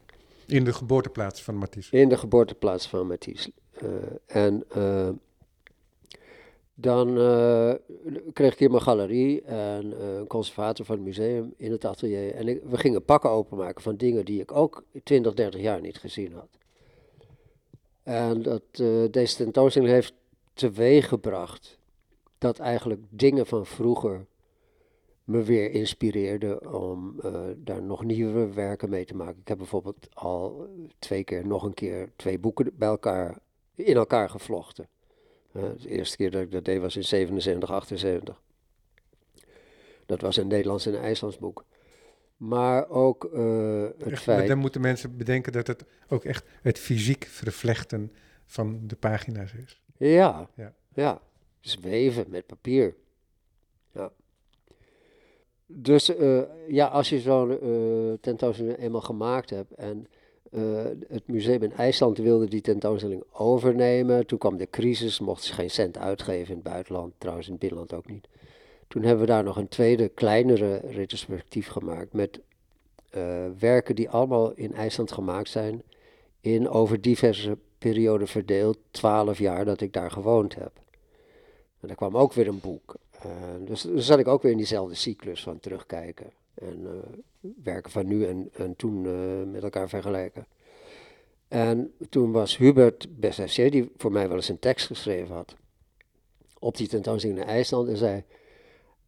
In 0.48 0.64
de 0.64 0.74
geboorteplaats 0.74 1.44
van 1.44 1.58
Matisse. 1.58 1.98
In 1.98 2.10
de 2.10 2.18
geboorteplaats 2.18 2.88
van 2.88 3.08
Matisse. 3.08 3.52
En 4.26 4.64
eh, 4.70 5.10
dan 6.82 7.18
eh, 7.18 7.74
kreeg 8.34 8.54
ik 8.54 8.60
hier 8.60 8.70
mijn 8.70 8.82
galerie 8.82 9.42
en 9.42 9.94
eh, 9.94 10.16
een 10.16 10.28
conservator 10.28 10.86
van 10.86 10.96
het 10.96 11.06
museum 11.06 11.54
in 11.58 11.72
het 11.72 11.86
atelier. 11.86 12.34
En 12.34 12.46
we 12.46 12.78
gingen 12.78 13.06
pakken 13.06 13.30
openmaken 13.30 13.82
van 13.82 13.96
dingen 13.96 14.26
die 14.26 14.42
ik 14.42 14.52
ook 14.52 14.84
20, 15.04 15.34
30 15.34 15.62
jaar 15.62 15.82
niet 15.82 15.98
gezien 15.98 16.34
had. 16.34 16.58
En 18.04 18.42
dat, 18.42 18.62
eh, 18.72 19.04
deze 19.12 19.36
tentoonstelling 19.36 19.92
heeft 19.92 20.14
teweeggebracht 20.54 21.80
dat 22.38 22.60
eigenlijk 22.60 23.02
dingen 23.10 23.46
van 23.46 23.66
vroeger 23.66 24.26
me 25.24 25.44
weer 25.44 25.72
inspireerden 25.72 26.74
om 26.74 27.16
daar 27.58 27.82
nog 27.82 28.04
nieuwe 28.04 28.54
werken 28.54 28.90
mee 28.90 29.06
te 29.06 29.16
maken. 29.16 29.40
Ik 29.42 29.48
heb 29.48 29.58
bijvoorbeeld 29.58 30.08
al 30.14 30.68
twee 31.00 31.24
keer, 31.24 31.48
nog 31.48 31.64
een 31.64 31.74
keer, 31.74 32.12
twee 32.16 32.40
boeken 32.40 32.72
bij 32.74 32.88
elkaar, 32.88 33.38
in 33.76 33.96
elkaar 33.96 34.30
gevlochten. 34.30 34.88
De 35.52 35.90
eerste 35.90 36.18
keer 36.18 36.32
dat 36.32 36.42
ik 36.42 36.52
dat 36.52 36.66
deed 36.66 36.80
was 36.80 36.96
in 36.96 37.04
77, 37.04 37.72
78. 37.72 38.42
Dat 40.06 40.22
was 40.22 40.38
een 40.38 40.48
Nederlands 40.48 40.86
en 40.86 40.94
een 40.94 41.02
IJslands 41.02 41.38
boek. 41.38 41.66
Maar 42.38 42.90
ook 42.90 43.26
eh, 43.26 43.84
het 43.98 44.12
Echt, 44.12 44.22
feit... 44.22 44.48
dan 44.48 44.58
moeten 44.58 44.82
mensen 44.82 45.18
bedenken 45.18 45.52
dat 45.52 45.68
het 45.68 45.86
ook 46.10 46.24
echt 46.24 46.46
het 46.62 46.80
fysiek 46.80 47.26
vervlechten 47.30 48.12
van 48.46 48.80
de 48.88 48.96
pagina's 48.96 49.54
is. 49.54 49.82
Ja, 49.98 50.50
Ja. 50.56 50.74
ja. 50.94 51.22
Dus 51.62 51.78
weven 51.80 52.26
met 52.30 52.46
papier. 52.46 52.96
Ja. 53.92 54.12
Dus 55.66 56.16
eh, 56.16 56.42
ja, 56.68 56.88
als 56.88 57.10
je 57.10 57.20
zo'n 57.20 57.60
eh, 57.60 58.20
tentoonstelling 58.22 58.78
eenmaal 58.78 59.02
gemaakt 59.02 59.50
hebt 59.50 59.72
en 59.72 60.08
eh, 60.52 60.62
het 61.08 61.28
museum 61.28 61.64
in 61.64 61.74
IJsland 61.74 62.18
wilde 62.18 62.48
die 62.48 62.62
tentoonstelling 62.62 63.24
overnemen. 63.32 64.26
Toen 64.26 64.38
kwam 64.38 64.58
de 64.58 64.70
crisis, 64.70 65.20
mochten 65.20 65.46
ze 65.46 65.54
geen 65.54 65.70
cent 65.70 65.98
uitgeven 65.98 66.48
in 66.48 66.60
het 66.64 66.72
buitenland, 66.72 67.14
trouwens 67.18 67.48
in 67.48 67.54
het 67.54 67.62
binnenland 67.62 67.94
ook 67.94 68.08
niet. 68.08 68.28
Toen 68.88 69.04
hebben 69.04 69.26
we 69.26 69.32
daar 69.32 69.44
nog 69.44 69.58
een 69.58 69.68
tweede, 69.68 70.08
kleinere 70.10 70.78
retrospectief 70.78 71.68
gemaakt 71.68 72.14
met 72.14 72.40
eh, 73.10 73.46
werken 73.60 73.96
die 73.96 74.10
allemaal 74.10 74.52
in 74.52 74.74
IJsland 74.74 75.12
gemaakt 75.12 75.50
zijn, 75.50 75.84
in 76.42 76.70
over 76.70 77.02
diverse 77.02 77.58
perioden 77.78 78.28
verdeeld, 78.28 78.78
twaalf 78.92 79.40
jaar 79.40 79.66
dat 79.66 79.82
ik 79.82 79.94
daar 79.94 80.12
gewoond 80.12 80.56
heb. 80.56 80.72
En 81.80 81.88
daar 81.88 81.96
kwam 81.96 82.18
ook 82.18 82.34
weer 82.34 82.48
een 82.48 82.60
boek. 82.60 82.96
Eh, 83.12 83.32
dus 83.66 83.82
dan 83.82 84.02
zat 84.02 84.20
ik 84.20 84.28
ook 84.28 84.42
weer 84.42 84.52
in 84.52 84.58
diezelfde 84.58 84.96
cyclus 84.96 85.44
van 85.44 85.60
terugkijken. 85.60 86.32
En 86.54 86.86
eh, 86.86 87.50
werken 87.64 87.92
van 87.92 88.08
nu 88.08 88.26
en, 88.26 88.50
en 88.54 88.76
toen 88.76 89.06
eh, 89.06 89.52
met 89.52 89.64
elkaar 89.64 89.90
vergelijken. 89.90 90.46
En 91.48 91.94
toen 92.10 92.32
was 92.32 92.58
Hubert 92.58 93.20
Bessassier, 93.20 93.72
die 93.72 93.92
voor 93.98 94.12
mij 94.12 94.28
wel 94.28 94.38
eens 94.38 94.50
een 94.50 94.60
tekst 94.60 94.88
geschreven 94.88 95.36
had, 95.36 95.56
op 96.60 96.78
die 96.78 96.88
tentoonstelling 96.88 97.40
in 97.40 97.48
IJsland 97.48 97.88
en 97.88 97.98
zei, 97.98 98.24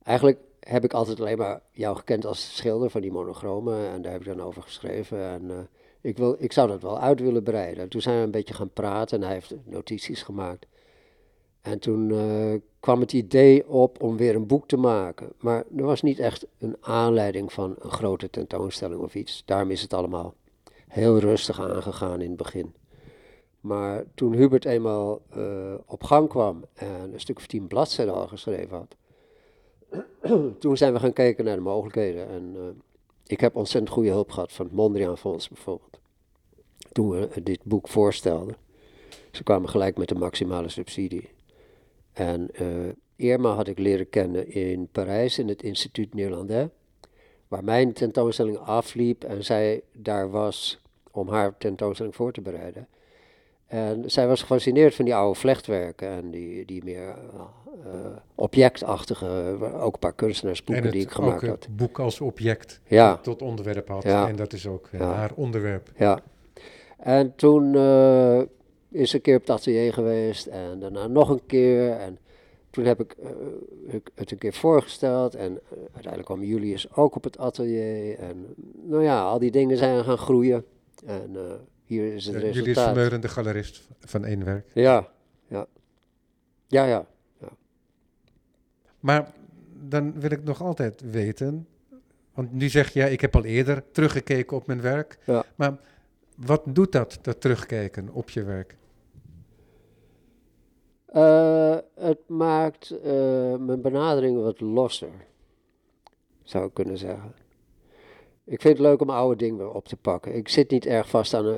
eigenlijk 0.03 0.39
heb 0.60 0.84
ik 0.84 0.93
altijd 0.93 1.19
alleen 1.19 1.38
maar 1.38 1.62
jou 1.71 1.95
gekend 1.95 2.25
als 2.25 2.56
schilder 2.56 2.89
van 2.89 3.01
die 3.01 3.12
monochromen 3.12 3.89
en 3.89 4.01
daar 4.01 4.12
heb 4.12 4.21
ik 4.21 4.27
dan 4.27 4.41
over 4.41 4.62
geschreven 4.62 5.19
en 5.19 5.51
eh, 5.51 5.58
ik, 6.01 6.17
wil, 6.17 6.36
ik 6.39 6.51
zou 6.51 6.67
dat 6.67 6.82
wel 6.82 6.99
uit 6.99 7.19
willen 7.19 7.43
breiden. 7.43 7.89
Toen 7.89 8.01
zijn 8.01 8.17
we 8.17 8.23
een 8.23 8.32
beetje 8.32 8.53
gaan 8.53 8.73
praten 8.73 9.17
en 9.17 9.25
hij 9.25 9.34
heeft 9.34 9.56
notities 9.65 10.21
gemaakt. 10.21 10.65
En 11.63 11.80
toen 11.80 12.12
eh, 12.12 12.60
kwam 12.80 12.99
het 12.99 13.13
idee 13.13 13.67
op 13.69 14.02
om 14.02 14.17
weer 14.17 14.36
een 14.36 14.47
boek 14.47 14.67
te 14.67 14.78
maken. 14.78 15.32
Maar 15.39 15.63
er 15.78 15.84
was 15.84 16.02
niet 16.02 16.19
echt 16.19 16.45
een 16.58 16.78
aanleiding 16.80 17.54
van 17.54 17.76
een 17.80 17.91
grote 17.91 18.30
tentoonstelling 18.30 19.02
of 19.02 19.15
iets. 19.15 19.43
Daarom 19.45 19.71
is 19.71 19.82
het 19.82 19.93
allemaal 19.93 20.34
heel 20.88 21.19
rustig 21.19 21.62
aangegaan 21.62 22.21
in 22.21 22.28
het 22.28 22.38
begin. 22.38 22.73
Maar 23.60 24.04
toen 24.15 24.34
Hubert 24.34 24.65
eenmaal 24.65 25.21
eh, 25.30 25.73
op 25.86 26.04
gang 26.04 26.30
kwam 26.30 26.65
en 26.73 27.13
een 27.13 27.19
stuk 27.19 27.38
of 27.38 27.47
tien 27.47 27.67
bladzijden 27.67 28.13
al 28.13 28.28
geschreven 28.28 28.78
had, 28.78 28.95
toen 30.60 30.78
zijn 30.78 30.93
we 30.93 30.99
gaan 30.99 31.13
kijken 31.13 31.45
naar 31.45 31.56
de 31.56 31.62
mogelijkheden. 31.62 32.28
En 32.28 32.54
eh, 32.56 32.62
ik 33.26 33.39
heb 33.39 33.56
ontzettend 33.56 33.93
goede 33.93 34.10
hulp 34.10 34.32
gehad 34.32 34.52
van 34.52 34.65
het 34.65 34.76
Mondriaan 34.76 35.17
Fonds 35.17 35.49
bijvoorbeeld. 35.49 35.99
Toen 36.91 37.10
we 37.10 37.43
dit 37.43 37.63
boek 37.63 37.88
voorstelden. 37.88 38.56
Ze 39.32 39.43
kwamen 39.43 39.69
gelijk 39.69 39.97
met 39.97 40.08
de 40.08 40.15
maximale 40.15 40.69
subsidie. 40.69 41.30
En 42.13 42.47
eh, 42.54 42.67
Irma 43.15 43.49
had 43.54 43.67
ik 43.67 43.80
leren 43.80 44.10
kennen 44.10 44.52
in 44.52 44.88
Parijs, 44.91 45.39
in 45.39 45.47
het 45.47 45.63
Instituut 45.63 46.13
Nederlandais, 46.13 46.67
waar 47.47 47.63
mijn 47.63 47.93
tentoonstelling 47.93 48.58
afliep 48.58 49.23
en 49.23 49.43
zij 49.43 49.82
daar 49.91 50.30
was 50.30 50.82
om 51.12 51.30
haar 51.30 51.58
tentoonstelling 51.58 52.15
voor 52.15 52.32
te 52.32 52.41
bereiden. 52.41 52.88
En 53.67 54.04
zij 54.12 54.28
was 54.28 54.41
gefascineerd 54.41 54.95
van 54.95 55.06
die 55.06 55.15
oude 55.15 55.39
vlechtwerken 55.39 56.08
en 56.10 56.32
die, 56.32 56.65
die 56.65 56.84
meer 56.84 57.08
eh, 57.84 58.06
objectachtige, 58.36 59.58
ook 59.80 59.93
een 59.93 59.99
paar 59.99 60.13
kunstenaarsboeken 60.13 60.86
en 60.86 60.91
die 60.91 61.02
ik 61.02 61.12
gemaakt 61.12 61.43
ook 61.43 61.49
had. 61.49 61.63
het 61.63 61.76
boek 61.76 61.99
als 61.99 62.21
object 62.21 62.82
Ja. 62.88 63.17
tot 63.17 63.41
onderwerp 63.41 63.88
had. 63.88 64.04
Ja. 64.04 64.28
En 64.28 64.36
dat 64.36 64.54
is 64.54 64.67
ook 64.67 64.88
eh, 64.91 64.99
Ja. 64.99 65.13
haar 65.13 65.32
onderwerp. 65.36 65.91
Ja. 65.97 66.19
En 66.97 67.36
toen 67.36 67.71
is 68.93 69.13
een 69.13 69.21
keer 69.21 69.36
op 69.36 69.41
het 69.41 69.49
atelier 69.49 69.93
geweest 69.93 70.45
en 70.45 70.79
daarna 70.79 71.08
nog 71.08 71.29
een 71.29 71.45
keer. 71.45 71.91
En 71.91 72.17
toen 72.69 72.86
heb 72.86 72.99
ik 72.99 73.12
eh, 73.12 73.29
het 74.15 74.32
een 74.32 74.38
keer 74.38 74.53
voorgesteld 74.53 75.36
en 75.36 75.51
eh, 75.51 75.77
uiteindelijk 75.77 76.25
kwam 76.25 76.43
Julius 76.43 76.95
ook 76.95 77.15
op 77.15 77.23
het 77.23 77.38
atelier. 77.38 78.17
En 78.19 78.56
nou 78.84 79.03
ja, 79.03 79.21
al 79.21 79.39
die 79.39 79.51
dingen 79.51 79.77
zijn 79.77 80.03
gaan 80.03 80.17
groeien. 80.17 80.65
En 81.06 81.36
eh, 81.36 81.41
hier 81.86 82.13
is 82.13 82.25
het 82.25 82.36
Ja, 82.36 82.41
resultaat. 82.41 82.84
Vermeulen, 82.84 83.21
de 83.21 83.27
galerist 83.27 83.88
van 83.99 84.25
één 84.25 84.43
werk. 84.43 84.67
Ja, 84.73 85.08
ja. 85.47 85.67
Ja, 86.67 86.86
ja. 86.86 87.06
Maar 88.99 89.32
dan 89.89 90.19
wil 90.19 90.32
ik 90.32 90.43
nog 90.43 90.62
altijd 90.62 91.01
weten, 91.12 91.67
want 92.34 92.51
nu 92.51 92.69
zeg 92.69 92.93
je, 92.93 92.99
ja, 92.99 93.06
ik 93.06 93.21
heb 93.21 93.36
al 93.36 93.43
eerder 93.43 93.84
teruggekeken 93.91 94.58
op 94.58 94.67
mijn 94.67 94.82
werk. 94.82 95.17
Ja. 95.25 95.43
Maar 95.56 95.77
wat 96.36 96.62
doet 96.65 96.91
dat, 96.91 97.19
dat 97.21 97.41
terugkijken 97.41 98.10
op 98.10 98.29
je 98.29 98.43
werk? 98.43 98.75
Eh, 101.13 101.78
het 101.95 102.19
maakt 102.28 102.89
eh, 102.89 103.56
mijn 103.56 103.82
benadering 103.82 104.41
wat 104.41 104.62
losser, 104.62 105.28
zou 106.43 106.65
ik 106.65 106.73
kunnen 106.73 106.97
zeggen. 106.97 107.34
Ik 108.45 108.62
vind 108.62 108.78
het 108.78 108.88
leuk 108.88 109.02
om 109.02 109.10
oude 109.10 109.36
dingen 109.36 109.58
weer 109.58 109.73
op 109.73 109.88
te 109.88 109.95
pakken. 109.95 110.36
Ik 110.36 110.49
zit 110.49 110.71
niet 110.71 110.86
erg 110.86 111.10
vast 111.10 111.34
aan 111.34 111.45
uh, 111.45 111.54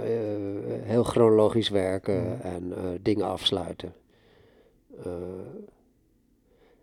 heel 0.82 1.04
chronologisch 1.04 1.70
werken 1.70 2.24
Mm. 2.24 2.42
en 2.42 2.74
dingen 3.02 3.26
afsluiten. 3.26 3.94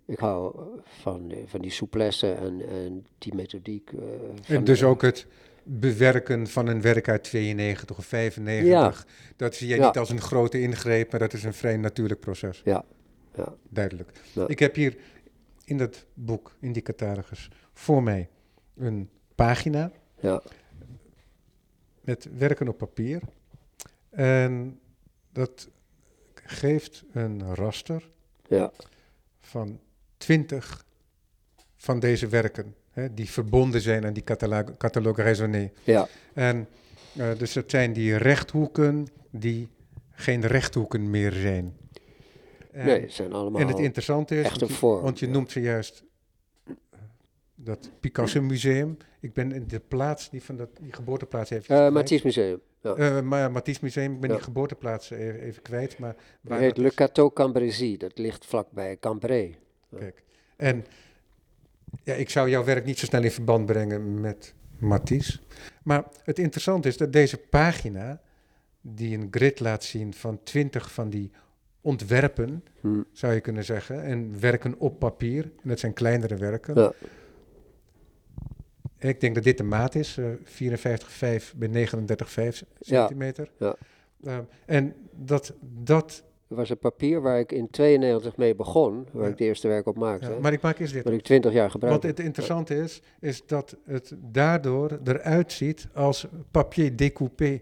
Ik 0.04 0.18
hou 0.18 0.54
van, 0.82 1.32
van 1.46 1.60
die 1.60 1.70
souplesse 1.70 2.32
en, 2.32 2.68
en 2.68 3.06
die 3.18 3.34
methodiek. 3.34 3.90
en 4.46 4.64
dus 4.64 4.84
ook 4.84 5.02
het 5.02 5.26
bewerken 5.64 6.46
van 6.46 6.66
een 6.66 6.80
werk 6.80 7.08
uit 7.08 7.22
92 7.22 7.98
of 7.98 8.04
95. 8.06 8.68
Ja. 8.70 8.94
Dat 9.36 9.54
zie 9.54 9.68
jij 9.68 9.76
ja. 9.76 9.86
niet 9.86 9.98
als 9.98 10.10
een 10.10 10.20
grote 10.20 10.60
ingreep, 10.60 11.10
maar 11.10 11.20
dat 11.20 11.32
is 11.32 11.44
een 11.44 11.54
vrij 11.54 11.76
natuurlijk 11.76 12.20
proces. 12.20 12.60
Ja. 12.64 12.84
ja. 13.34 13.54
Duidelijk. 13.68 14.10
Ik 14.46 14.58
heb 14.58 14.74
hier 14.74 14.96
in 15.64 15.78
dat 15.78 16.06
boek, 16.14 16.56
in 16.60 16.72
die 16.72 16.82
catalogus, 16.82 17.50
voor 17.72 18.02
mij 18.02 18.28
een 18.76 19.10
pagina 19.34 19.92
ja. 20.20 20.42
met 22.00 22.28
werken 22.38 22.68
op 22.68 22.78
papier. 22.78 23.20
En 24.10 24.80
dat 25.32 25.68
geeft 26.34 27.04
een 27.12 27.54
raster 27.54 28.10
ja. 28.48 28.72
van 29.40 29.80
twintig 30.16 30.84
van 31.76 32.00
deze 32.00 32.28
werken, 32.28 32.74
hè, 32.92 33.14
die 33.14 33.30
verbonden 33.30 33.80
zijn 33.80 34.06
aan 34.06 34.12
die 34.12 34.24
catalogue, 34.78 35.24
raisonné. 35.24 35.70
Ja. 35.84 36.08
En 36.34 36.68
uh, 37.16 37.28
dus 37.38 37.54
het 37.54 37.70
zijn 37.70 37.92
die 37.92 38.16
rechthoeken 38.16 39.06
die 39.30 39.68
geen 40.10 40.46
rechthoeken 40.46 41.10
meer 41.10 41.32
zijn. 41.32 41.76
En, 42.72 42.86
nee, 42.86 43.00
het 43.00 43.12
zijn 43.12 43.32
allemaal 43.32 43.60
En 43.60 43.68
het 43.68 43.78
interessante 43.78 44.40
is, 44.40 44.48
want, 44.48 44.60
je, 44.60 44.68
vorm, 44.68 45.02
want 45.02 45.18
je 45.18 45.26
ja. 45.26 45.32
noemt 45.32 45.50
zojuist 45.50 46.04
dat 47.54 47.90
Picasso 48.00 48.42
Museum. 48.42 48.96
Ik 49.20 49.32
ben 49.32 49.52
in 49.52 49.66
de 49.66 49.80
plaats 49.80 50.30
die 50.30 50.42
van 50.42 50.56
dat, 50.56 50.68
die 50.80 50.92
geboorteplaats 50.92 51.50
heeft. 51.50 51.70
Uh, 51.70 51.90
Matisse 51.90 52.26
Museum. 52.26 52.60
Ja. 52.80 52.96
Uh, 52.96 53.20
maar 53.20 53.52
Matisse 53.52 53.80
Museum, 53.82 54.14
ik 54.14 54.20
ben 54.20 54.30
Ja. 54.30 54.34
die 54.34 54.44
geboorteplaats 54.44 55.10
even, 55.10 55.40
even 55.40 55.62
kwijt. 55.62 55.98
Maar 55.98 56.16
Het 56.48 56.58
heet 56.58 56.74
dat 56.74 56.84
Le. 56.84 56.94
Cateau 56.94 57.32
Cambrésis, 57.32 57.98
dat 57.98 58.18
ligt 58.18 58.46
vlakbij 58.46 58.96
Cambrai. 59.00 59.56
Kijk. 59.98 60.22
En 60.56 60.84
ja, 62.02 62.14
ik 62.14 62.30
zou 62.30 62.48
jouw 62.50 62.64
werk 62.64 62.84
niet 62.84 62.98
zo 62.98 63.06
snel 63.06 63.22
in 63.22 63.30
verband 63.30 63.66
brengen 63.66 64.20
met 64.20 64.54
Matisse. 64.78 65.38
Maar 65.82 66.04
het 66.24 66.38
interessante 66.38 66.88
is 66.88 66.96
dat 66.96 67.12
deze 67.12 67.36
pagina, 67.38 68.20
die 68.80 69.16
een 69.18 69.28
grid 69.30 69.60
laat 69.60 69.84
zien 69.84 70.14
van 70.14 70.40
twintig 70.42 70.92
van 70.92 71.10
die 71.10 71.30
ontwerpen, 71.80 72.64
Hm. 72.80 73.02
zou 73.12 73.32
je 73.32 73.40
kunnen 73.40 73.64
zeggen, 73.64 74.02
en 74.02 74.40
werken 74.40 74.78
op 74.78 74.98
papier, 74.98 75.44
en 75.44 75.68
dat 75.68 75.78
zijn 75.78 75.92
kleinere 75.92 76.36
werken. 76.36 76.74
Ja. 76.80 76.92
Ik 78.98 79.20
denk 79.20 79.34
dat 79.34 79.44
dit 79.44 79.56
de 79.58 79.62
maat 79.64 79.94
is, 79.94 80.16
eh 80.18 80.26
54,5 80.44 81.54
bij 81.56 81.68
39,5 81.68 82.64
Ja. 82.78 82.98
centimeter. 83.06 83.50
Ja. 83.58 83.76
Eh, 84.24 84.38
en 84.66 84.94
dat, 85.12 85.52
dat 85.60 86.24
was 86.54 86.70
een 86.70 86.78
papier 86.78 87.20
waar 87.20 87.38
ik 87.38 87.52
in 87.52 87.70
92 87.70 88.36
mee 88.36 88.54
begon, 88.54 89.06
waar 89.12 89.24
Ja. 89.24 89.30
ik 89.30 89.36
de 89.38 89.44
eerste 89.44 89.68
werk 89.68 89.86
op 89.86 89.96
maakte. 89.96 90.30
ja, 90.30 90.38
maar 90.40 90.52
ik 90.52 90.60
maak 90.62 90.78
eerst 90.78 90.92
dit. 90.92 91.04
Wat 91.04 91.12
ik 91.12 91.22
20 91.22 91.50
jaar 91.52 91.60
Want 91.60 91.72
gebruikte. 91.72 92.06
het 92.06 92.20
interessante 92.20 92.74
is, 92.76 93.02
is 93.20 93.46
dat 93.46 93.76
het 93.84 94.14
daardoor 94.32 94.98
eruit 95.04 95.52
ziet 95.52 95.88
als 95.94 96.26
papier 96.50 96.96
découpé. 96.96 97.60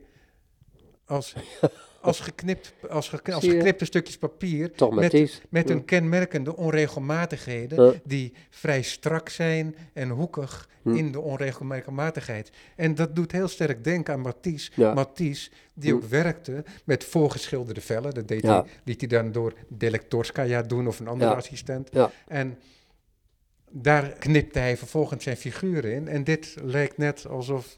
Als, 1.11 1.35
als, 2.01 2.21
geknipt, 2.21 2.73
als, 2.89 3.09
gekn- 3.09 3.33
als 3.33 3.45
geknipte 3.45 3.85
stukjes 3.85 4.19
papier. 4.19 4.71
Met, 4.91 5.41
met 5.51 5.69
Ja. 5.69 5.75
een 5.75 5.85
kenmerkende 5.85 6.57
onregelmatigheden 6.57 7.85
Ja. 7.85 7.93
die 8.05 8.33
vrij 8.51 8.83
strak 8.83 9.29
zijn 9.29 9.77
en 9.93 10.09
hoekig 10.09 10.69
Hm. 10.83 10.95
in 10.95 11.13
de 11.13 11.21
onregelmatigheid. 11.21 12.51
En 12.77 12.95
dat 12.95 13.17
doet 13.17 13.33
heel 13.33 13.49
sterk 13.49 13.85
denken 13.85 14.15
aan 14.15 14.21
Matisse. 14.21 14.71
Ja. 14.75 14.95
Matisse, 14.95 15.51
die 15.75 15.91
Hm. 15.91 15.97
ook 15.97 16.05
werkte 16.05 16.65
met 16.85 17.05
voorgeschilderde 17.05 17.81
vellen. 17.81 18.15
Dat 18.15 18.29
deed 18.29 18.43
hij, 18.43 18.63
liet 18.85 19.01
hij 19.01 19.09
dan 19.09 19.33
door 19.33 19.53
Delektorskaya 19.69 20.63
doen 20.63 20.87
of 20.87 21.01
een 21.01 21.09
andere 21.09 21.35
assistent. 21.35 21.91
En 22.29 22.59
daar 23.71 24.09
knipte 24.09 24.59
hij 24.59 24.77
vervolgens 24.77 25.25
zijn 25.25 25.37
figuren 25.37 25.93
in. 25.93 26.09
En 26.09 26.25
dit 26.25 26.57
lijkt 26.63 26.97
net 26.99 27.27
alsof 27.27 27.77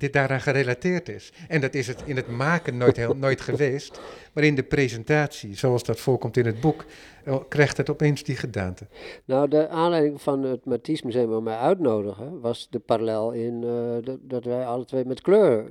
dit 0.00 0.12
daaraan 0.12 0.40
gerelateerd 0.40 1.08
is. 1.08 1.32
En 1.48 1.60
dat 1.60 1.74
is 1.74 1.86
het 1.86 2.02
in 2.04 2.16
het 2.16 2.28
maken 2.28 2.76
nooit, 2.76 2.96
heel, 2.96 3.14
nooit 3.14 3.40
geweest. 3.40 4.00
Maar 4.32 4.44
in 4.44 4.54
de 4.54 4.62
presentatie, 4.62 5.56
zoals 5.56 5.82
dat 5.82 6.00
voorkomt 6.00 6.36
in 6.36 6.46
het 6.46 6.60
boek, 6.60 6.84
eh, 7.24 7.36
krijgt 7.48 7.76
het 7.76 7.90
opeens 7.90 8.22
die 8.22 8.36
gedaante. 8.36 8.86
Nou, 9.24 9.48
de 9.48 9.68
aanleiding 9.68 10.22
van 10.22 10.42
het 10.42 10.64
Matisse 10.64 11.06
Museum 11.06 11.32
om 11.32 11.44
mij 11.44 11.56
uitnodigen 11.56 12.40
was 12.40 12.68
de 12.70 12.78
parallel 12.78 13.32
in 13.32 13.64
eh, 13.64 14.14
dat, 14.20 14.44
wij 14.44 14.66
alle 14.66 14.84
twee 14.84 15.04
met 15.04 15.20
kleur, 15.20 15.70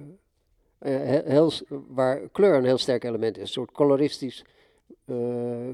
eh, 0.77 0.93
he- 0.93 1.21
heel, 1.25 1.51
waar 1.87 2.19
kleur 2.31 2.55
een 2.55 2.65
heel 2.65 2.77
sterk 2.77 3.03
element 3.03 3.35
is, 3.37 3.41
een 3.41 3.47
soort 3.47 3.71
coloristisch, 3.71 4.45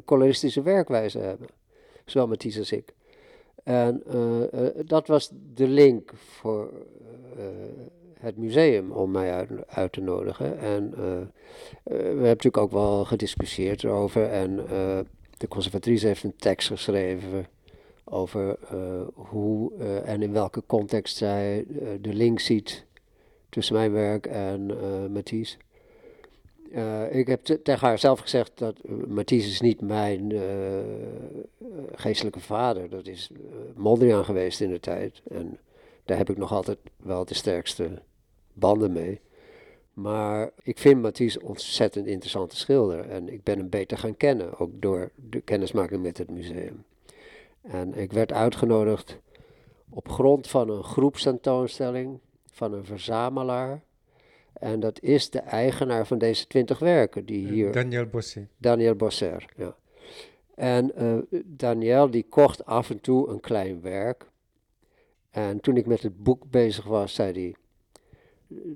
coloristische 0.05 0.61
werkwijze 0.61 1.19
hebben. 1.19 1.47
Zowel 2.05 2.27
Matisse 2.27 2.59
als 2.59 2.71
ik. 2.71 2.93
En 3.63 4.03
dat 4.85 5.07
was 5.07 5.31
de 5.53 5.67
link 5.67 6.13
voor 6.15 6.69
het 8.19 8.37
museum 8.37 8.91
om 8.91 9.11
mij 9.11 9.33
uit, 9.33 9.49
uit 9.67 9.91
te 9.91 10.01
nodigen. 10.01 10.59
En 10.59 10.93
eh, 10.97 11.21
eh, 11.21 11.27
we 11.83 11.93
hebben 11.93 12.21
natuurlijk 12.23 12.57
ook 12.57 12.71
wel 12.71 13.05
gediscussieerd 13.05 13.83
erover. 13.83 14.29
En 14.29 14.59
eh, 14.59 14.99
de 15.37 15.47
conservatrice 15.47 16.07
heeft 16.07 16.23
een 16.23 16.35
tekst 16.37 16.67
geschreven 16.67 17.47
over 18.03 18.57
hoe 19.13 19.73
en 20.03 20.21
in 20.21 20.31
welke 20.31 20.63
context 20.65 21.17
zij 21.17 21.65
de 22.01 22.13
link 22.13 22.39
ziet 22.39 22.85
tussen 23.49 23.75
mijn 23.75 23.91
werk 23.91 24.25
en 24.25 24.65
Matisse. 25.11 25.57
Ik 27.09 27.27
heb 27.27 27.43
te- 27.43 27.61
tegen 27.61 27.87
haar 27.87 27.99
zelf 27.99 28.19
gezegd 28.19 28.51
dat 28.55 28.79
eh, 28.79 28.93
Matisse 29.07 29.49
is 29.49 29.61
niet 29.61 29.81
mijn 29.81 30.33
geestelijke 31.95 32.39
vader. 32.39 32.89
Dat 32.89 33.07
is 33.07 33.29
Mondriaan 33.75 34.25
geweest 34.25 34.61
in 34.61 34.69
de 34.69 34.79
tijd. 34.79 35.21
En 35.27 35.57
daar 36.05 36.17
heb 36.17 36.29
ik 36.29 36.37
nog 36.37 36.51
altijd 36.51 36.77
wel 36.97 37.25
de 37.25 37.33
sterkste 37.33 38.01
banden 38.53 38.91
mee. 38.91 39.21
Maar 39.93 40.51
ik 40.61 40.79
vind 40.79 41.01
Matisse 41.01 41.41
ontzettend 41.41 42.07
interessante 42.07 42.55
schilder. 42.55 43.09
En 43.09 43.33
ik 43.33 43.43
ben 43.43 43.57
hem 43.57 43.69
beter 43.69 43.97
gaan 43.97 44.17
kennen, 44.17 44.59
ook 44.59 44.71
door 44.73 45.11
de 45.15 45.41
kennismaking 45.41 46.01
met 46.01 46.17
het 46.17 46.29
museum. 46.29 46.83
En 47.61 47.93
ik 47.93 48.11
werd 48.11 48.31
uitgenodigd 48.31 49.19
op 49.89 50.09
grond 50.09 50.47
van 50.47 50.69
een 50.69 50.83
groepstentoonstelling 50.83 52.19
van 52.51 52.73
een 52.73 52.85
verzamelaar. 52.85 53.81
En 54.53 54.79
dat 54.79 55.01
is 55.01 55.29
de 55.29 55.39
eigenaar 55.39 56.07
van 56.07 56.17
deze 56.17 56.47
twintig 56.47 56.79
werken, 56.79 57.25
die 57.25 57.47
hier 57.47 57.71
Daniel 57.71 58.05
Bossé. 58.05 58.47
Daniel 58.57 58.95
Bosser, 58.95 59.45
ja. 59.55 59.75
En 60.55 60.95
eh, 60.95 61.17
Daniel 61.45 62.09
die 62.09 62.25
kocht 62.29 62.65
af 62.65 62.89
en 62.89 63.01
toe 63.01 63.29
een 63.29 63.39
klein 63.39 63.81
werk. 63.81 64.25
En 65.35 65.59
toen 65.59 65.77
ik 65.77 65.85
met 65.85 66.01
het 66.01 66.23
boek 66.23 66.43
bezig 66.49 66.85
was, 66.85 67.13
zei 67.13 67.31
hij 67.31 67.55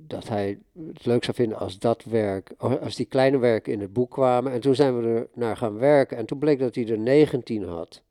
dat 0.08 0.28
hij 0.28 0.60
het 0.88 1.06
leuk 1.06 1.24
zou 1.24 1.36
vinden 1.38 1.58
als 1.58 1.80
dat 1.80 2.04
werk, 2.04 2.52
als 2.58 2.95
die 2.95 3.06
kleine 3.06 3.38
werken 3.38 3.74
in 3.74 3.80
het 3.80 3.93
boek 3.93 4.12
kwamen. 4.12 4.52
En 4.52 4.62
toen 4.62 4.76
zijn 4.76 5.02
we 5.02 5.08
er 5.08 5.28
naar 5.34 5.58
gaan 5.58 5.78
werken 5.78 6.17
en 6.17 6.26
toen 6.26 6.39
bleek 6.39 6.60
dat 6.60 6.76
hij 6.76 6.88
er 6.88 7.00
19 7.00 7.63
had. 7.63 8.02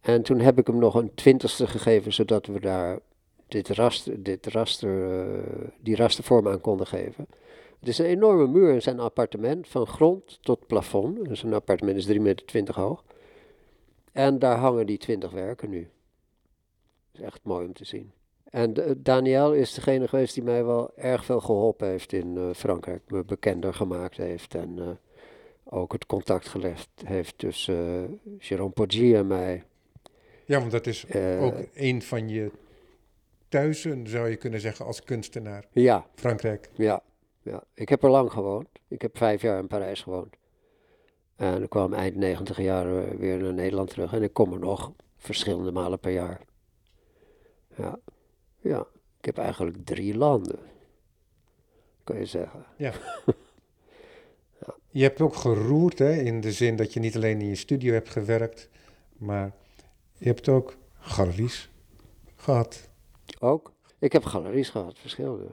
En 0.00 0.22
toen 0.22 0.40
heb 0.40 0.58
ik 0.58 0.66
hem 0.66 0.78
nog 0.78 0.94
een 0.94 1.14
twintigste 1.14 1.66
gegeven, 1.66 2.12
zodat 2.12 2.46
we 2.46 2.60
daar 2.60 2.98
dit 3.48 3.68
raster, 3.68 4.22
dit 4.22 4.46
raster, 4.46 5.10
eh, 5.10 5.68
die 5.80 5.96
rastervorm 5.96 6.48
aan 6.48 6.60
konden 6.60 6.86
geven. 6.86 7.26
Het 7.78 7.88
is 7.88 7.98
een 7.98 8.06
enorme 8.06 8.46
muur 8.46 8.72
in 8.72 8.82
zijn 8.82 9.00
appartement, 9.00 9.68
van 9.68 9.86
grond 9.86 10.38
tot 10.42 10.66
plafond. 10.66 11.28
Dus 11.28 11.42
een 11.42 11.54
appartement 11.54 11.96
is 11.96 12.06
3,20 12.06 12.52
meter 12.52 12.74
hoog. 12.74 13.04
En 14.12 14.38
daar 14.38 14.56
hangen 14.56 14.86
die 14.86 14.98
20 14.98 15.30
werken 15.30 15.70
nu. 15.70 15.88
Is 17.16 17.22
echt 17.22 17.40
mooi 17.42 17.66
om 17.66 17.72
te 17.72 17.84
zien. 17.84 18.12
En 18.44 18.72
de- 18.72 19.02
Daniel 19.02 19.52
is 19.54 19.74
degene 19.74 20.08
geweest 20.08 20.34
die 20.34 20.42
mij 20.42 20.64
wel 20.64 20.90
erg 20.96 21.24
veel 21.24 21.40
geholpen 21.40 21.88
heeft 21.88 22.12
in 22.12 22.36
eh, 22.36 22.50
Frankrijk. 22.54 23.02
Me 23.10 23.24
bekender 23.24 23.74
gemaakt 23.74 24.16
heeft 24.16 24.54
en 24.54 24.78
eh, 24.78 24.88
ook 25.64 25.92
het 25.92 26.06
contact 26.06 26.48
gelegd 26.48 26.88
heeft 27.04 27.38
tussen 27.38 28.04
eh 28.24 28.30
Jérôme 28.58 28.72
Poggi 28.74 29.14
en 29.14 29.26
mij. 29.26 29.62
Ja, 30.44 30.58
want 30.58 30.70
dat 30.70 30.86
is 30.86 31.04
Eh, 31.06 31.42
ook 31.44 31.54
een 31.74 32.02
van 32.02 32.28
je 32.28 32.50
thuisen, 33.48 34.06
zou 34.08 34.28
je 34.28 34.36
kunnen 34.36 34.60
zeggen, 34.60 34.84
als 34.86 35.02
kunstenaar. 35.02 35.64
Ja, 35.72 36.06
Frankrijk. 36.14 36.70
Ja, 36.74 37.02
ja, 37.42 37.62
ik 37.74 37.88
heb 37.88 38.02
er 38.02 38.10
lang 38.10 38.32
gewoond. 38.32 38.68
Ik 38.88 39.02
heb 39.02 39.16
vijf 39.16 39.42
jaar 39.42 39.58
in 39.58 39.66
Parijs 39.66 40.02
gewoond. 40.02 40.36
En 41.36 41.62
ik 41.62 41.68
kwam 41.70 41.92
eind 41.92 42.16
negentig 42.16 42.60
jaar 42.60 43.18
weer 43.18 43.36
naar 43.38 43.54
Nederland 43.54 43.90
terug. 43.90 44.12
En 44.12 44.22
ik 44.22 44.32
kom 44.32 44.52
er 44.52 44.58
nog 44.58 44.92
verschillende 45.16 45.72
malen 45.72 45.98
per 45.98 46.12
jaar. 46.12 46.40
Ja, 47.76 47.98
ja. 48.60 48.86
Ik 49.18 49.24
heb 49.24 49.38
eigenlijk 49.38 49.84
drie 49.84 50.16
landen. 50.16 50.58
Kan 52.04 52.18
je 52.18 52.26
zeggen. 52.26 52.64
Je 54.90 55.02
hebt 55.02 55.20
ook 55.20 55.34
geroerd, 55.34 55.98
hè, 55.98 56.12
in 56.12 56.40
de 56.40 56.52
zin 56.52 56.76
dat 56.76 56.92
je 56.92 57.00
niet 57.00 57.16
alleen 57.16 57.40
in 57.40 57.48
je 57.48 57.54
studio 57.54 57.92
hebt 57.92 58.08
gewerkt, 58.08 58.68
maar 59.16 59.52
je 60.18 60.26
hebt 60.26 60.48
ook 60.48 60.76
galeries 60.98 61.70
gehad. 62.36 62.88
Ook. 63.40 63.72
Ik 63.98 64.12
heb 64.12 64.24
galeries 64.24 64.68
gehad, 64.68 64.98
verschillende. 64.98 65.46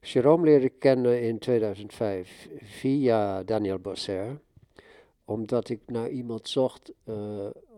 Jérôme 0.00 0.44
leerde 0.44 0.64
ik 0.64 0.78
kennen 0.78 1.22
in 1.22 1.38
2005 1.38 2.48
via 2.62 3.42
Daniel 3.42 3.78
Bosser. 3.78 4.40
Omdat 5.24 5.68
ik 5.68 5.80
naar 5.86 6.08
iemand 6.08 6.48
zocht 6.48 6.92
uh, 7.04 7.14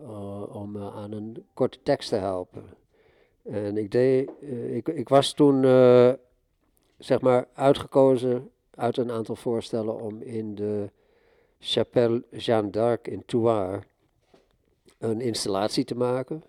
uh, 0.01 0.57
om 0.57 0.73
me 0.73 0.91
aan 0.91 1.12
een 1.12 1.47
korte 1.55 1.79
tekst 1.83 2.09
te 2.09 2.17
helpen. 2.17 2.64
En 3.51 3.77
ik, 3.77 3.91
deed, 3.91 4.31
uh, 4.41 4.77
ik, 4.77 4.89
ik 4.89 5.09
was 5.09 5.33
toen 5.33 5.63
zeg 6.99 7.21
maar 7.21 7.49
uitgekozen 7.53 8.51
uit 8.71 8.97
een 8.97 9.11
aantal 9.11 9.37
voorstellen 9.37 10.01
om 10.01 10.23
in 10.23 10.55
de 10.55 10.91
Chapelle 11.59 12.25
Jeanne 12.31 12.71
d'Arc 12.71 13.09
in 13.09 13.23
Thouars 13.25 13.85
een 14.99 15.21
installatie 15.21 15.85
te 15.85 15.97
maken. 15.97 16.43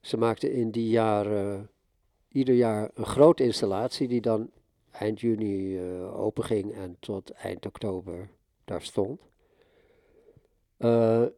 Ze 0.00 0.16
maakten 0.16 0.52
in 0.52 0.70
die 0.70 0.88
jaren 0.88 1.70
ieder 2.28 2.54
jaar 2.54 2.90
een 2.94 3.06
grote 3.06 3.42
installatie 3.42 4.08
die 4.08 4.20
dan 4.20 4.50
eind 4.90 5.20
juni 5.20 5.78
uh, 5.78 6.20
open 6.20 6.44
ging 6.44 6.74
en 6.74 6.96
tot 7.00 7.30
eind 7.30 7.66
oktober 7.66 8.28
daar 8.64 8.82
stond. 8.82 9.20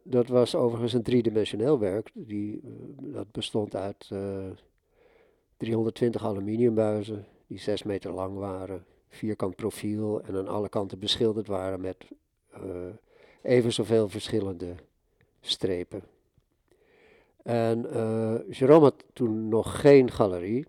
Dat 0.03 0.27
was 0.27 0.55
overigens 0.55 0.93
een 0.93 1.03
driedimensioneel 1.03 1.79
werk. 1.79 2.11
Die, 2.13 2.61
dat 2.99 3.31
bestond 3.31 3.75
uit 3.75 4.09
320 5.59 6.25
aluminiumbuizen 6.25 7.25
die 7.47 7.59
6 7.59 7.83
meter 7.83 8.11
lang 8.11 8.37
waren, 8.37 8.85
vierkant 9.09 9.55
profiel 9.55 10.21
en 10.21 10.35
aan 10.35 10.47
alle 10.47 10.69
kanten 10.69 10.99
beschilderd 10.99 11.47
waren 11.47 11.81
met 11.81 12.07
even 13.41 13.73
zoveel 13.73 14.09
verschillende 14.09 14.75
strepen. 15.41 16.03
En 17.43 17.81
Jerome 18.49 18.83
had 18.83 19.03
toen 19.13 19.47
nog 19.47 19.79
geen 19.81 20.11
galerie. 20.11 20.65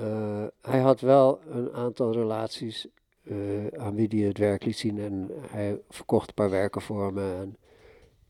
Uh, 0.00 0.44
hij 0.60 0.80
had 0.80 1.00
wel 1.00 1.40
een 1.48 1.72
aantal 1.72 2.12
relaties 2.12 2.86
uh, 3.22 3.66
aan 3.66 3.94
wie 3.94 4.08
hij 4.08 4.28
het 4.28 4.38
werk 4.38 4.64
liet 4.64 4.76
zien 4.76 4.98
en 4.98 5.30
hij 5.40 5.80
verkocht 5.88 6.28
een 6.28 6.34
paar 6.34 6.50
werken 6.50 6.80
voor 6.80 7.12
me. 7.12 7.34
En 7.34 7.56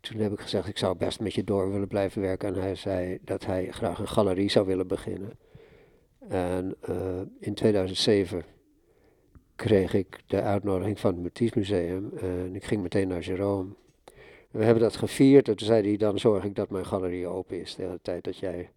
toen 0.05 0.21
heb 0.21 0.33
ik 0.33 0.41
gezegd, 0.41 0.69
ik 0.69 0.79
zou 0.79 0.97
best 0.97 1.21
met 1.21 1.35
je 1.35 1.45
door 1.45 1.73
willen 1.73 1.89
blijven 1.89 2.23
werken. 2.23 2.55
En 2.55 2.61
hij 2.61 2.75
zei 2.75 3.19
dat 3.23 3.47
hij 3.47 3.69
graag 3.71 3.99
een 3.99 4.09
galerie 4.09 4.51
zou 4.51 4.67
willen 4.67 4.87
beginnen. 4.87 5.39
En 6.29 6.75
uh, 6.89 7.21
in 7.39 7.55
2007 7.55 8.45
kreeg 9.57 9.95
ik 9.95 10.23
de 10.27 10.43
uitnodiging 10.43 11.01
van 11.01 11.15
het 11.15 11.23
Matisse 11.23 11.59
Museum 11.59 12.13
en 12.17 12.55
ik 12.55 12.65
ging 12.65 12.83
meteen 12.83 13.09
naar 13.09 13.21
Jerome. 13.21 13.73
We 14.51 14.65
hebben 14.65 14.83
dat 14.83 14.97
gevierd 14.97 15.49
en 15.49 15.57
toen 15.57 15.67
zei 15.67 15.89
hij, 15.89 15.97
dan 15.97 16.19
zorg 16.19 16.45
ik 16.45 16.55
dat 16.55 16.71
mijn 16.71 16.87
galerie 16.87 17.27
open 17.27 17.61
is 17.61 17.75
de 17.75 17.99
tijd 18.03 18.25
dat 18.25 18.39
jij 18.39 18.71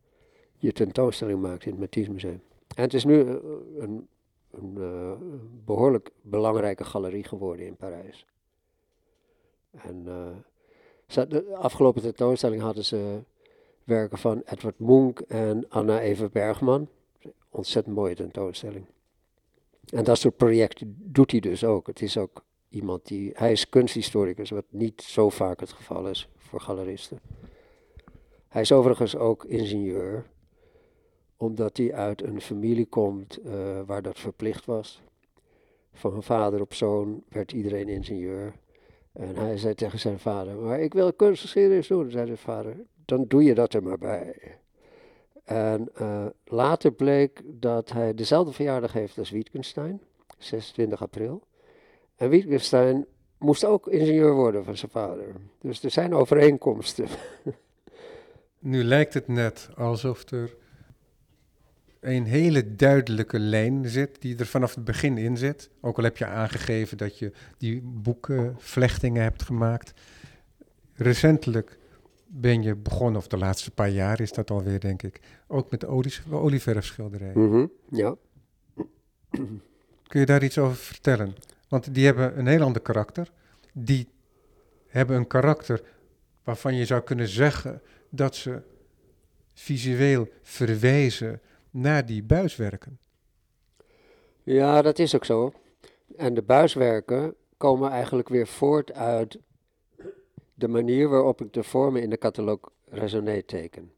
je 0.57 0.71
tentoonstelling 0.71 1.41
maakt 1.41 1.65
in 1.65 1.71
het 1.71 1.79
Matisse 1.79 2.11
Museum. 2.11 2.41
En 2.75 2.83
het 2.83 2.93
is 2.93 3.05
nu 3.05 3.21
eh, 3.21 3.35
een, 3.77 4.07
een 4.51 4.75
uh, 4.77 5.11
behoorlijk 5.65 6.11
belangrijke 6.21 6.83
galerie 6.83 7.23
geworden 7.23 7.65
in 7.65 7.75
Parijs. 7.75 8.25
En 9.71 10.05
de 11.07 11.55
afgelopen 11.55 12.01
tentoonstelling 12.01 12.61
hadden 12.61 12.85
ze 12.85 13.19
werken 13.83 14.17
van 14.17 14.41
Edward 14.45 14.79
Munch 14.79 15.19
en 15.19 15.69
Anna 15.69 15.99
Eva 15.99 16.29
Bergman. 16.29 16.87
Ontzettend 17.49 17.95
mooie 17.95 18.15
tentoonstelling. 18.15 18.85
En 19.89 20.03
dat 20.03 20.17
soort 20.17 20.37
projecten 20.37 20.95
doet 20.99 21.31
hij 21.31 21.39
dus 21.39 21.63
ook. 21.63 21.87
Het 21.87 22.01
is 22.01 22.17
ook 22.17 22.43
iemand 22.69 23.07
die. 23.07 23.31
Hij 23.33 23.51
is 23.51 23.69
kunsthistoricus, 23.69 24.49
wat 24.49 24.65
niet 24.69 25.01
zo 25.01 25.29
vaak 25.29 25.59
het 25.59 25.71
geval 25.71 26.07
is 26.07 26.29
voor 26.37 26.61
galeristen. 26.61 27.19
Hij 28.47 28.61
is 28.61 28.71
overigens 28.71 29.15
ook 29.15 29.45
ingenieur 29.45 30.25
omdat 31.37 31.77
hij 31.77 31.93
uit 31.93 32.23
een 32.23 32.41
familie 32.41 32.85
komt 32.85 33.39
uh, 33.45 33.81
waar 33.85 34.01
dat 34.01 34.19
verplicht 34.19 34.65
was. 34.65 35.01
Van 35.93 36.23
vader 36.23 36.61
op 36.61 36.73
zoon 36.73 37.23
werd 37.29 37.51
iedereen 37.51 37.87
ingenieur. 37.87 38.53
En 39.17 39.35
hij 39.35 39.57
zei 39.57 39.73
tegen 39.73 39.99
zijn 39.99 40.19
vader, 40.19 40.55
maar 40.55 40.79
ik 40.79 40.93
wil 40.93 41.13
kunstgeschiedenis 41.13 41.87
doen. 41.87 42.11
zei 42.11 42.25
de 42.25 42.37
vader, 42.37 42.75
dan 43.05 43.25
doe 43.27 43.43
je 43.43 43.55
dat 43.55 43.73
er 43.73 43.83
maar 43.83 43.97
bij. 43.97 44.57
En 45.43 45.89
uh, 46.01 46.25
later 46.45 46.91
bleek 46.91 47.41
dat 47.45 47.91
hij 47.91 48.13
dezelfde 48.13 48.53
verjaardag 48.53 48.93
heeft 48.93 49.17
als 49.17 49.29
Wittgenstein, 49.29 50.01
26 50.37 51.01
april. 51.01 51.41
En 52.15 52.29
Wittgenstein 52.29 53.05
moest 53.37 53.65
ook 53.65 53.87
ingenieur 53.87 54.33
worden 54.33 54.63
van 54.63 54.77
zijn 54.77 54.91
vader. 54.91 55.25
Dus 55.61 55.83
er 55.83 55.91
zijn 55.91 56.13
overeenkomsten. 56.13 57.07
Nu 58.59 58.83
lijkt 58.83 59.13
het 59.13 59.27
net 59.27 59.69
alsof 59.75 60.31
er 60.31 60.55
een 61.99 62.25
hele 62.25 62.75
duidelijke 62.75 63.39
lijn 63.39 63.89
zit, 63.89 64.21
die 64.21 64.37
er 64.37 64.45
vanaf 64.45 64.75
het 64.75 64.83
begin 64.83 65.17
in 65.17 65.37
zit. 65.37 65.69
Ook 65.81 65.97
al 65.97 66.03
heb 66.03 66.17
je 66.17 66.25
aangegeven 66.25 66.97
dat 66.97 67.19
je 67.19 67.31
die 67.57 67.81
boekenvlechtingen 67.81 69.23
hebt 69.23 69.43
gemaakt. 69.43 69.93
Recentelijk 70.93 71.77
ben 72.27 72.63
je 72.63 72.75
begonnen, 72.75 73.21
of 73.21 73.27
de 73.27 73.37
laatste 73.37 73.71
paar 73.71 73.89
jaar 73.89 74.19
is 74.19 74.31
dat 74.31 74.51
alweer, 74.51 74.79
denk 74.79 75.03
ik, 75.03 75.19
ook 75.47 75.71
met 75.71 75.85
olieverfschilderijen. 76.29 77.39
Mm 77.39 77.51
-hmm, 77.51 77.71
ja. 77.89 78.15
Kun 80.07 80.19
je 80.19 80.25
daar 80.25 80.43
iets 80.43 80.57
over 80.57 80.75
vertellen? 80.75 81.35
Want 81.67 81.93
die 81.93 82.05
hebben 82.05 82.39
een 82.39 82.47
heel 82.47 82.61
ander 82.61 82.81
karakter. 82.81 83.31
Die 83.73 84.07
hebben 84.87 85.15
een 85.15 85.27
karakter 85.27 85.81
waarvan 86.43 86.75
je 86.75 86.85
zou 86.85 87.01
kunnen 87.01 87.27
zeggen 87.27 87.81
dat 88.09 88.35
ze 88.35 88.61
visueel 89.53 90.29
verwijzen 90.41 91.41
naar 91.71 92.05
die 92.05 92.23
buiswerken. 92.23 92.99
Ja, 94.43 94.81
dat 94.81 94.99
is 94.99 95.15
ook 95.15 95.25
zo. 95.25 95.53
En 96.15 96.33
de 96.33 96.41
buiswerken 96.41 97.35
komen 97.57 97.91
eigenlijk 97.91 98.29
weer 98.29 98.47
voort 98.47 98.93
uit 98.93 99.39
de 100.53 100.67
manier 100.67 101.09
waarop 101.09 101.41
ik 101.41 101.53
de 101.53 101.63
vormen 101.63 102.01
in 102.01 102.09
de 102.09 102.17
catalogus 102.17 102.71
Raisonné 102.89 103.41
teken. 103.41 103.91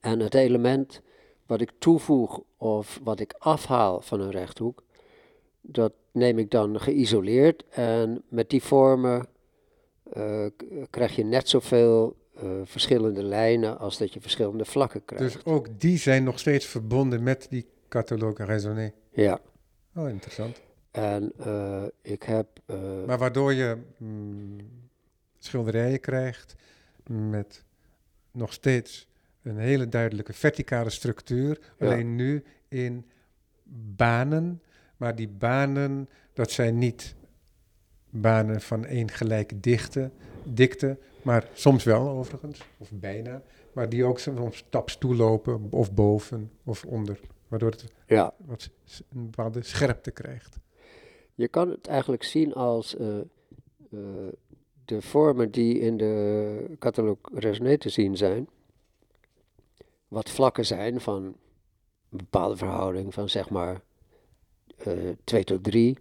En 0.00 0.20
het 0.20 0.34
element 0.34 1.00
wat 1.46 1.60
ik 1.60 1.72
toevoeg 1.78 2.40
of 2.56 3.00
wat 3.02 3.20
ik 3.20 3.34
afhaal 3.38 4.00
van 4.00 4.20
een 4.20 4.30
rechthoek, 4.30 4.82
dat 5.60 5.92
neem 6.12 6.38
ik 6.38 6.50
dan 6.50 6.80
geïsoleerd 6.80 7.64
en 7.68 8.22
met 8.28 8.50
die 8.50 8.62
vormen 8.62 9.26
uh, 10.16 10.46
krijg 10.90 11.16
je 11.16 11.24
net 11.24 11.48
zoveel 11.48 12.16
uh, 12.42 12.50
verschillende 12.64 13.22
lijnen 13.22 13.78
als 13.78 13.98
dat 13.98 14.12
je 14.12 14.20
verschillende 14.20 14.64
vlakken 14.64 15.04
krijgt. 15.04 15.34
Dus 15.34 15.44
ook 15.44 15.80
die 15.80 15.98
zijn 15.98 16.24
nog 16.24 16.38
steeds 16.38 16.66
verbonden 16.66 17.22
met 17.22 17.46
die 17.50 17.66
catalogue 17.88 18.46
raisonné? 18.46 18.92
Ja. 19.10 19.40
Oh, 19.94 20.08
interessant. 20.08 20.60
En 20.90 21.32
uh, 21.46 21.82
ik 22.02 22.22
heb... 22.22 22.46
Uh, 22.66 22.76
maar 23.06 23.18
waardoor 23.18 23.52
je 23.52 23.76
mm, 23.98 24.56
schilderijen 25.38 26.00
krijgt 26.00 26.54
met 27.06 27.64
nog 28.30 28.52
steeds 28.52 29.08
een 29.42 29.58
hele 29.58 29.88
duidelijke 29.88 30.32
verticale 30.32 30.90
structuur, 30.90 31.58
ja. 31.78 31.86
alleen 31.86 32.14
nu 32.14 32.44
in 32.68 33.06
banen, 33.96 34.62
maar 34.96 35.14
die 35.14 35.28
banen, 35.28 36.08
dat 36.32 36.50
zijn 36.50 36.78
niet 36.78 37.14
banen 38.10 38.60
van 38.60 38.84
één 38.84 39.10
gelijk 39.10 39.62
dichte, 39.62 40.10
dikte, 40.44 40.98
maar 41.26 41.48
soms 41.52 41.84
wel 41.84 42.08
overigens, 42.08 42.60
of 42.78 42.90
bijna. 42.92 43.42
Maar 43.72 43.88
die 43.88 44.04
ook 44.04 44.18
soms 44.18 44.56
staps 44.56 44.98
toelopen, 44.98 45.66
of 45.70 45.92
boven 45.92 46.50
of 46.64 46.84
onder. 46.84 47.20
Waardoor 47.48 47.70
het 47.70 47.84
ja. 48.06 48.34
wat 48.38 48.70
een 48.88 49.24
bepaalde 49.24 49.62
scherpte 49.62 50.10
krijgt. 50.10 50.58
Je 51.34 51.48
kan 51.48 51.70
het 51.70 51.86
eigenlijk 51.86 52.22
zien 52.22 52.54
als 52.54 52.94
uh, 52.94 53.16
uh, 53.90 54.00
de 54.84 55.02
vormen 55.02 55.50
die 55.50 55.78
in 55.78 55.96
de 55.96 56.76
catalog 56.78 57.18
Resonate 57.34 57.78
te 57.78 57.88
zien 57.88 58.16
zijn. 58.16 58.48
Wat 60.08 60.30
vlakken 60.30 60.66
zijn 60.66 61.00
van 61.00 61.22
een 62.10 62.18
bepaalde 62.18 62.56
verhouding 62.56 63.14
van 63.14 63.28
zeg 63.28 63.50
maar 63.50 63.80
2 65.24 65.40
uh, 65.40 65.46
tot 65.46 65.64
3. 65.64 65.98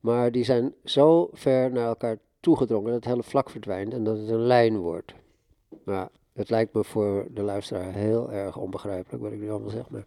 Maar 0.00 0.32
die 0.32 0.44
zijn 0.44 0.74
zo 0.84 1.28
ver 1.32 1.72
naar 1.72 1.86
elkaar 1.86 2.18
toegedrongen 2.40 2.92
dat 2.92 2.94
het 2.94 3.04
hele 3.04 3.22
vlak 3.22 3.50
verdwijnt 3.50 3.92
en 3.92 4.04
dat 4.04 4.18
het 4.18 4.28
een 4.28 4.46
lijn 4.46 4.76
wordt. 4.76 5.14
Maar 5.84 6.08
het 6.32 6.50
lijkt 6.50 6.74
me 6.74 6.84
voor 6.84 7.26
de 7.30 7.42
luisteraar 7.42 7.92
heel 7.92 8.32
erg 8.32 8.56
onbegrijpelijk 8.56 9.22
wat 9.22 9.32
ik 9.32 9.40
nu 9.40 9.50
allemaal 9.50 9.70
zeg, 9.70 9.88
maar 9.88 10.04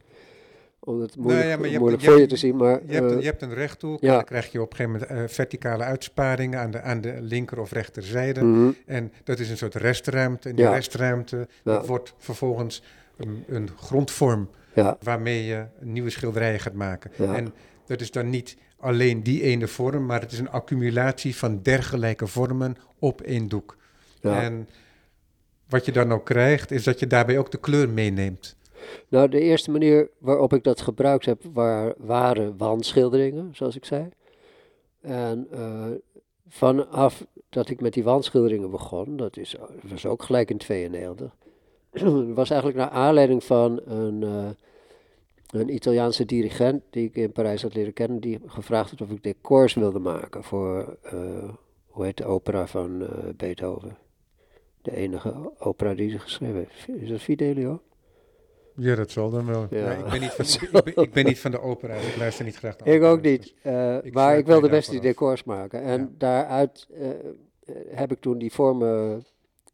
om 0.85 1.01
het 1.01 1.15
moeilijk, 1.17 1.45
nou 1.47 1.61
ja, 1.61 1.71
je 1.71 1.79
moeilijk 1.79 2.01
hebt, 2.01 2.13
voor 2.13 2.13
je, 2.13 2.27
je, 2.27 2.27
te 2.27 2.35
zien. 2.35 2.55
Maar, 2.55 2.81
je, 2.85 2.93
hebt, 2.93 3.11
uh, 3.11 3.19
je 3.19 3.25
hebt 3.25 3.41
een 3.41 3.53
rechthoek 3.53 4.01
ja. 4.01 4.07
en 4.07 4.13
dan 4.13 4.23
krijg 4.23 4.51
je 4.51 4.61
op 4.61 4.71
een 4.71 4.77
gegeven 4.77 5.07
moment 5.09 5.21
uh, 5.21 5.35
verticale 5.35 5.83
uitsparingen 5.83 6.59
aan 6.59 6.71
de, 6.71 6.81
aan 6.81 7.01
de 7.01 7.17
linker 7.21 7.59
of 7.59 7.71
rechterzijde. 7.71 8.43
Mm 8.43 8.53
-hmm. 8.53 8.75
En 8.85 9.11
dat 9.23 9.39
is 9.39 9.49
een 9.49 9.57
soort 9.57 9.75
restruimte. 9.75 10.49
En 10.49 10.55
die 10.55 10.65
ja. 10.65 10.73
restruimte 10.73 11.47
wordt 11.63 12.13
vervolgens 12.17 12.83
een, 13.17 13.43
een 13.47 13.69
grondvorm 13.77 14.49
waarmee 15.03 15.45
je 15.45 15.65
nieuwe 15.79 16.09
schilderijen 16.09 16.59
gaat 16.59 16.73
maken. 16.73 17.11
En 17.35 17.53
dat 17.85 18.01
is 18.01 18.11
dan 18.11 18.29
niet 18.29 18.57
alleen 18.83 19.23
die 19.23 19.41
ene 19.41 19.67
vorm, 19.67 20.05
maar 20.05 20.21
het 20.21 20.31
is 20.31 20.39
een 20.39 20.49
accumulatie 20.49 21.35
van 21.35 21.61
dergelijke 21.61 22.27
vormen 22.27 22.75
op 22.99 23.21
één 23.21 23.47
doek. 23.47 23.77
Ja. 24.21 24.41
En 24.41 24.67
wat 25.69 25.85
je 25.85 25.91
dan 25.91 26.11
ook 26.11 26.25
krijgt, 26.25 26.71
is 26.71 26.83
dat 26.83 26.99
je 26.99 27.07
daarbij 27.07 27.37
ook 27.37 27.51
de 27.51 27.57
kleur 27.57 27.89
meeneemt. 27.89 28.55
Nou, 29.07 29.29
de 29.29 29.39
eerste 29.39 29.71
manier 29.71 30.09
waarop 30.17 30.53
ik 30.53 30.63
dat 30.63 30.81
gebruikt 30.81 31.25
heb, 31.25 31.41
waar, 31.53 31.93
waren 31.97 32.57
wandschilderingen, 32.57 33.49
zoals 33.55 33.75
ik 33.75 33.85
zei. 33.85 34.09
En 35.01 35.47
uh, 35.53 35.85
vanaf 36.47 37.25
dat 37.49 37.69
ik 37.69 37.81
met 37.81 37.93
die 37.93 38.03
wandschilderingen 38.03 38.71
begon, 38.71 39.17
dat 39.17 39.37
is, 39.37 39.55
was 39.81 40.05
ook 40.05 40.23
gelijk 40.23 40.49
in 40.49 40.57
92, 40.57 41.35
was 42.33 42.49
eigenlijk 42.49 42.79
naar 42.79 42.89
aanleiding 42.89 43.43
van 43.43 43.81
een, 43.85 44.21
uh, 44.21 44.49
een 45.59 45.73
Italiaanse 45.73 46.25
dirigent 46.25 46.83
die 46.89 47.07
ik 47.07 47.15
in 47.15 47.31
Parijs 47.31 47.61
had 47.61 47.73
leren 47.73 47.93
kennen, 47.93 48.19
die 48.19 48.39
gevraagd 48.45 48.89
had 48.89 49.01
of 49.01 49.09
ik 49.09 49.23
decors 49.23 49.73
wilde 49.73 49.99
maken 49.99 50.43
voor, 50.43 50.97
uh, 51.13 51.49
hoe 51.87 52.05
heet 52.05 52.17
de 52.17 52.25
opera 52.25 52.67
van 52.67 53.07
Beethoven? 53.37 53.97
De 54.81 54.95
enige 54.95 55.51
opera 55.59 55.93
die 55.93 56.09
ze 56.09 56.19
geschreven 56.19 56.57
heeft. 56.57 57.01
Is 57.01 57.09
dat 57.09 57.21
Fidelio? 57.21 57.81
Ja, 58.75 58.95
dat 58.95 59.11
zal 59.11 59.29
dan 59.29 59.45
wel. 59.45 59.67
Ja. 59.69 59.91
ik, 59.91 60.09
ben 60.09 60.19
niet 60.19 60.31
van, 60.31 60.45
ik, 60.77 60.83
ben, 60.83 61.03
ik, 61.03 61.13
ben, 61.13 61.25
niet 61.25 61.39
van 61.39 61.51
de 61.51 61.61
opera, 61.61 61.93
ik 61.93 62.15
luister 62.17 62.45
niet 62.45 62.55
graag 62.55 62.77
naar 62.77 62.87
Ik 62.87 63.03
ook 63.03 63.21
niet, 63.21 63.53
uh, 63.63 64.05
ik 64.05 64.13
maar 64.13 64.37
ik 64.37 64.45
wilde 64.45 64.69
best 64.69 64.89
die 64.89 65.01
decors 65.01 65.43
maken. 65.43 65.81
En 65.81 66.01
ja. 66.01 66.09
daaruit 66.17 66.87
uh, 66.91 67.07
heb 67.89 68.11
ik 68.11 68.19
toen 68.19 68.37
die 68.37 68.51
vormen 68.51 69.23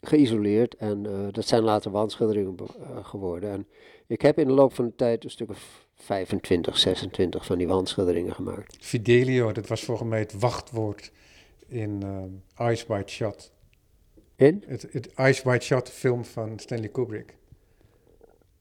geïsoleerd 0.01 0.75
en 0.75 1.03
uh, 1.05 1.27
dat 1.31 1.45
zijn 1.45 1.63
later 1.63 1.91
wandschilderingen 1.91 2.55
geworden. 3.01 3.51
En 3.51 3.67
ik 4.09 4.21
heb 4.21 4.39
in 4.39 4.47
de 4.47 4.53
loop 4.53 4.73
van 4.73 4.85
de 4.85 4.95
tijd 4.95 5.23
een 5.23 5.29
stuk 5.29 5.49
of 5.49 5.87
25, 5.95 6.77
26 6.77 7.45
van 7.45 7.57
die 7.57 7.67
wandschilderingen 7.67 8.33
gemaakt. 8.33 8.77
Fidelio, 8.79 9.51
dat 9.51 9.67
was 9.67 9.83
volgens 9.83 10.09
mij 10.09 10.19
het 10.19 10.39
wachtwoord 10.39 11.11
in 11.67 12.03
Ice 12.57 12.85
White 12.87 13.13
Shot. 13.13 13.51
In? 14.35 14.63
Het, 14.67 14.87
het 14.91 15.11
Ice 15.17 15.43
White 15.43 15.65
Shot 15.65 15.89
film 15.89 16.25
van 16.25 16.59
Stanley 16.59 16.89
Kubrick. 16.89 17.37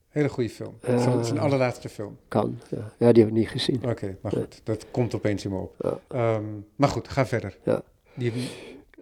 Hele 0.08 0.28
goede 0.28 0.50
film. 0.50 0.78
Uh, 0.88 1.02
zijn, 1.02 1.24
zijn 1.24 1.38
allerlaatste 1.38 1.88
film. 1.88 2.18
Kan, 2.28 2.60
ja. 2.70 2.92
ja 2.98 3.12
die 3.12 3.22
heb 3.22 3.32
ik 3.32 3.38
niet 3.38 3.48
gezien. 3.48 3.76
Oké, 3.76 3.88
okay, 3.88 4.16
maar 4.20 4.32
goed. 4.32 4.60
Dat 4.64 4.86
komt 4.90 5.14
opeens 5.14 5.44
in 5.44 5.50
me 5.50 5.58
op. 5.58 6.00
Ja. 6.10 6.34
Um, 6.36 6.66
maar 6.76 6.88
goed, 6.88 7.08
ga 7.08 7.26
verder. 7.26 7.58
Ja. 7.64 7.82
Die... 8.14 8.32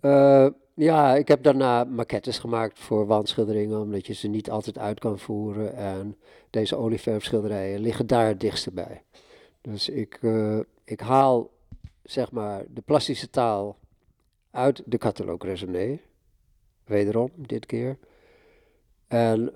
Uh, 0.02 0.46
ja, 0.76 1.14
ik 1.14 1.28
heb 1.28 1.42
daarna 1.42 1.84
maquettes 1.84 2.38
gemaakt 2.38 2.78
voor 2.78 3.06
wandschilderingen, 3.06 3.80
omdat 3.80 4.06
je 4.06 4.14
ze 4.14 4.28
niet 4.28 4.50
altijd 4.50 4.78
uit 4.78 5.00
kan 5.00 5.18
voeren. 5.18 5.74
En 5.74 6.16
deze 6.50 6.76
olieverfschilderijen 6.76 7.80
liggen 7.80 8.06
daar 8.06 8.26
het 8.26 8.40
dichtste 8.40 8.72
bij. 8.72 9.02
Dus 9.60 9.88
ik, 9.88 10.18
uh, 10.22 10.58
ik 10.84 11.00
haal, 11.00 11.50
zeg 12.02 12.32
maar, 12.32 12.64
de 12.68 12.80
plastische 12.80 13.30
taal 13.30 13.76
uit 14.50 14.82
de 14.84 14.98
catalogue 14.98 15.48
Raisonné. 15.48 16.00
Wederom, 16.84 17.30
dit 17.36 17.66
keer. 17.66 17.98
En 19.06 19.52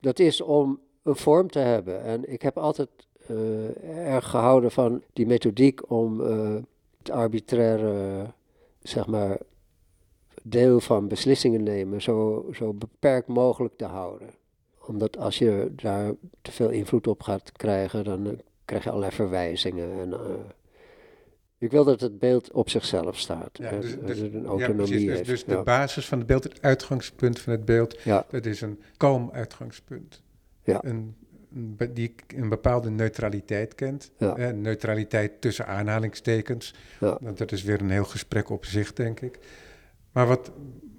dat 0.00 0.18
is 0.18 0.40
om 0.40 0.80
een 1.02 1.16
vorm 1.16 1.50
te 1.50 1.58
hebben. 1.58 2.02
En 2.02 2.32
ik 2.32 2.42
heb 2.42 2.58
altijd 2.58 2.88
uh, 3.30 4.14
erg 4.14 4.30
gehouden 4.30 4.70
van 4.70 5.02
die 5.12 5.26
methodiek 5.26 5.90
om 5.90 6.20
het 6.98 7.10
arbitraire, 7.10 8.26
zeg 8.88 9.06
maar, 9.06 9.38
deel 10.42 10.80
van 10.80 11.08
beslissingen 11.08 11.62
nemen 11.62 12.02
zo, 12.02 12.46
zo 12.52 12.72
beperkt 12.72 13.28
mogelijk 13.28 13.76
te 13.76 13.84
houden. 13.84 14.28
Omdat 14.86 15.18
als 15.18 15.38
je 15.38 15.72
daar 15.76 16.12
te 16.42 16.52
veel 16.52 16.70
invloed 16.70 17.06
op 17.06 17.22
gaat 17.22 17.52
krijgen, 17.52 18.04
dan 18.04 18.26
uh, 18.26 18.32
krijg 18.64 18.84
je 18.84 18.88
allerlei 18.88 19.12
verwijzingen. 19.14 20.00
En, 20.00 20.14
ik 21.58 21.70
wil 21.70 21.84
dat 21.84 22.00
het 22.00 22.18
beeld 22.18 22.52
op 22.52 22.70
zichzelf 22.70 23.18
staat. 23.18 23.50
Ja, 23.52 23.70
dus, 23.70 23.96
dus, 24.00 24.18
een 24.18 24.46
autonomie 24.46 25.00
ja, 25.00 25.14
dus. 25.16 25.26
Dus 25.26 25.44
de 25.44 25.62
basis 25.62 26.06
van 26.06 26.18
het 26.18 26.26
beeld, 26.26 26.44
het 26.44 26.62
uitgangspunt 26.62 27.40
van 27.40 27.52
het 27.52 27.64
beeld, 27.64 28.04
dat 28.04 28.46
is 28.46 28.60
een 28.60 28.80
kalm 28.96 29.30
uitgangspunt. 29.32 30.22
Ja. 30.64 30.84
Een, 30.84 31.16
die 31.92 32.14
een 32.26 32.48
bepaalde 32.48 32.90
neutraliteit 32.90 33.74
kent. 33.74 34.10
Ja. 34.18 34.50
neutraliteit 34.50 35.40
tussen 35.40 35.66
aanhalingstekens. 35.66 36.74
Ja. 37.00 37.18
Dat 37.34 37.52
is 37.52 37.62
weer 37.62 37.80
een 37.80 37.90
heel 37.90 38.04
gesprek 38.04 38.50
op 38.50 38.64
zich, 38.64 38.92
denk 38.92 39.20
ik. 39.20 39.38
Maar 40.12 40.26
wat 40.26 40.52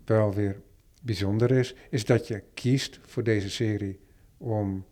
wel 0.06 0.34
weer 0.34 0.62
bijzonder 1.02 1.52
is, 1.52 1.76
is 1.90 2.06
dat 2.06 2.28
je 2.28 2.44
kiest 2.54 3.00
voor 3.02 3.24
deze 3.24 3.50
serie 3.50 4.00
om 4.38 4.86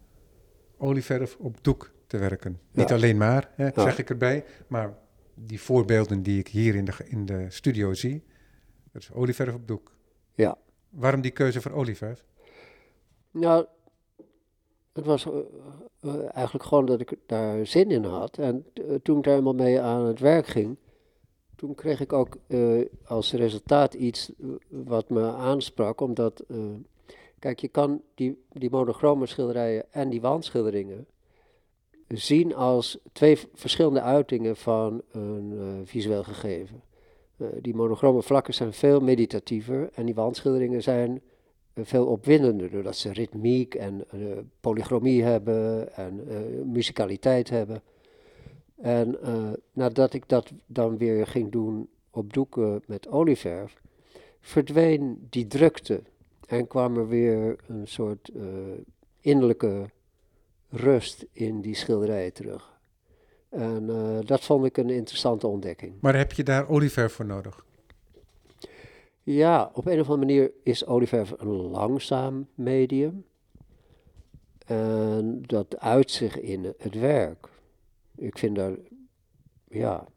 olieverf 0.78 1.36
op 1.40 1.58
doek 1.64 1.92
te 2.08 2.18
werken. 2.18 2.60
Niet 2.72 2.92
alleen 2.92 3.18
maar, 3.18 3.50
hè, 3.56 3.70
zeg 3.76 3.98
ik 3.98 4.10
erbij, 4.10 4.46
maar 4.68 4.94
die 5.34 5.62
voorbeelden 5.62 6.24
die 6.24 6.40
ik 6.40 6.48
hier 6.48 6.76
in 6.76 6.86
de, 6.86 6.94
in 7.06 7.26
de 7.26 7.46
studio 7.50 7.94
zie, 7.94 8.24
dat 8.92 9.02
is 9.02 9.12
olieverf 9.12 9.54
op 9.54 9.68
doek. 9.68 9.96
Ja. 10.34 10.58
Waarom 10.90 11.22
die 11.22 11.32
keuze 11.32 11.62
voor 11.62 11.72
olieverf? 11.72 12.26
Nou, 13.32 13.66
het 14.94 15.06
was 15.06 15.26
uh, 15.26 15.34
uh, 16.02 16.36
eigenlijk 16.36 16.66
gewoon 16.66 16.86
dat 16.86 17.00
ik 17.00 17.16
daar 17.26 17.66
zin 17.66 17.92
in 17.92 18.04
had. 18.04 18.38
En 18.38 18.66
uh, 18.74 18.96
toen 19.04 19.18
ik 19.18 19.24
daar 19.24 19.34
helemaal 19.34 19.54
mee 19.54 19.82
aan 19.82 20.06
het 20.06 20.20
werk 20.20 20.48
ging, 20.48 20.78
toen 21.56 21.76
kreeg 21.76 22.00
ik 22.00 22.14
ook 22.14 22.38
als 23.06 23.34
resultaat 23.34 23.94
iets 23.94 24.32
wat 24.70 25.10
me 25.10 25.32
aansprak. 25.32 26.02
Omdat, 26.02 26.44
kijk, 27.40 27.60
je 27.60 27.68
kan 27.68 28.02
die, 28.16 28.44
die 28.50 28.70
monochrome 28.70 29.26
schilderijen 29.26 29.86
en 29.92 30.10
die 30.10 30.22
wandschilderingen 30.22 31.08
zien 32.08 32.56
als 32.56 32.98
twee 33.12 33.38
verschillende 33.54 34.02
uitingen 34.02 34.56
van 34.56 35.02
een 35.12 35.82
visueel 35.86 36.24
gegeven. 36.24 36.84
die 37.62 37.76
monochrome 37.76 38.22
vlakken 38.22 38.54
zijn 38.54 38.74
veel 38.74 39.00
meditatiever 39.00 39.90
en 39.94 40.06
die 40.06 40.16
wandschilderingen 40.16 40.84
zijn 40.84 41.22
veel 41.76 42.06
opwindender, 42.06 42.70
doordat 42.70 42.96
ze 42.96 43.14
ritmiek 43.14 43.76
en 43.76 44.04
uh, 44.14 44.38
polychromie 44.60 45.24
hebben 45.24 45.96
en 45.96 46.22
uh, 46.28 46.38
musicaliteit 46.66 47.50
hebben. 47.50 47.82
En 48.76 49.18
uh, 49.24 49.52
nadat 49.74 50.14
ik 50.14 50.30
dat 50.30 50.52
dan 50.66 50.98
weer 50.98 51.28
ging 51.28 51.52
doen 51.52 51.90
op 52.12 52.34
doeken 52.34 52.82
met 52.86 53.08
olieverf, 53.08 53.82
verdween 54.40 55.28
die 55.30 55.48
drukte 55.48 56.02
en 56.48 56.68
kwam 56.68 56.98
er 56.98 57.08
weer 57.08 57.56
een 57.68 57.88
soort 57.88 58.32
innerlijke 59.20 59.90
rust 60.70 61.26
in 61.32 61.62
die 61.62 61.76
schilderijen 61.76 62.34
terug. 62.34 62.80
En 63.50 63.88
dat 64.26 64.44
vond 64.44 64.66
ik 64.66 64.78
een 64.78 64.90
interessante 64.90 65.48
ontdekking. 65.48 65.94
Maar 66.02 66.16
heb 66.16 66.32
je 66.32 66.44
daar 66.44 66.70
olieverf 66.70 67.14
voor 67.14 67.26
nodig? 67.26 67.66
Ja, 69.24 69.72
op 69.74 69.86
een 69.86 70.00
of 70.00 70.10
andere 70.10 70.18
manier 70.18 70.52
is 70.64 70.86
olieverf 70.86 71.34
een 71.38 71.52
langzaam 71.52 72.48
medium. 72.56 73.26
En 74.66 75.42
dat 75.42 75.80
uit 75.80 76.12
zich 76.12 76.40
in 76.40 76.74
het 76.78 77.00
werk. 77.00 77.50
Ik 78.16 78.38
vind 78.38 78.56
daar, 78.56 78.74
ja, 79.68 80.08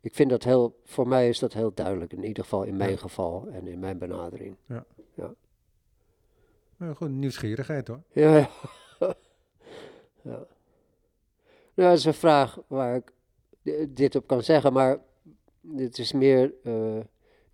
ik 0.00 0.14
vind 0.14 0.30
dat 0.30 0.44
heel, 0.44 0.80
voor 0.84 1.08
mij 1.08 1.28
is 1.28 1.38
dat 1.38 1.52
heel 1.52 1.74
duidelijk, 1.74 2.12
in 2.12 2.24
ieder 2.24 2.42
geval 2.42 2.62
in 2.62 2.76
mijn 2.76 2.98
geval 2.98 3.48
en 3.48 3.66
in 3.66 3.78
mijn 3.78 3.98
benadering. 3.98 4.56
Ja. 4.66 4.84
ja. 5.14 5.34
Nou, 6.76 6.94
gewoon 6.96 7.18
nieuwsgierigheid 7.18 7.88
hoor. 7.88 8.02
Ja, 8.12 8.36
ja. 8.36 8.50
ja. 10.22 10.46
Nou, 11.74 11.88
dat 11.90 11.98
is 11.98 12.04
een 12.04 12.14
vraag 12.14 12.58
waar 12.66 12.96
ik 12.96 13.12
dit 13.88 14.14
op 14.14 14.26
kan 14.26 14.42
zeggen, 14.42 14.72
maar 14.72 14.98
dit 15.60 15.98
is 15.98 16.12
meer. 16.12 16.54
Uh, 16.62 16.98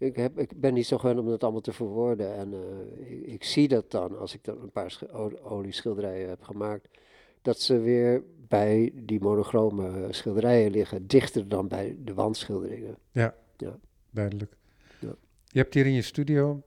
ik, 0.00 0.16
heb, 0.16 0.38
ik 0.38 0.60
ben 0.60 0.74
niet 0.74 0.86
zo 0.86 0.98
gewend 0.98 1.18
om 1.18 1.28
dat 1.28 1.42
allemaal 1.42 1.60
te 1.60 1.72
verwoorden. 1.72 2.34
En 2.34 2.52
uh, 2.52 3.10
ik, 3.10 3.26
ik, 3.26 3.44
zie 3.44 3.68
dat 3.68 3.90
dan, 3.90 4.18
als 4.18 4.34
ik 4.34 4.44
dan 4.44 4.60
een 4.62 4.70
paar 4.70 4.98
olieschilderijen 5.42 6.28
heb 6.28 6.42
gemaakt, 6.42 6.88
dat 7.42 7.60
ze 7.60 7.78
weer 7.78 8.22
bij 8.48 8.92
die 8.94 9.20
monochrome 9.20 10.06
schilderijen 10.10 10.70
liggen, 10.70 11.06
dichter 11.06 11.48
dan 11.48 11.68
bij 11.68 11.96
de 12.04 12.14
wandschilderingen. 12.14 12.96
Ja, 13.10 13.34
ja. 13.56 13.78
duidelijk. 14.10 14.56
Ja. 14.98 15.14
Je 15.44 15.58
hebt 15.58 15.74
hier 15.74 15.86
in 15.86 15.92
je 15.92 16.02
studio 16.02 16.62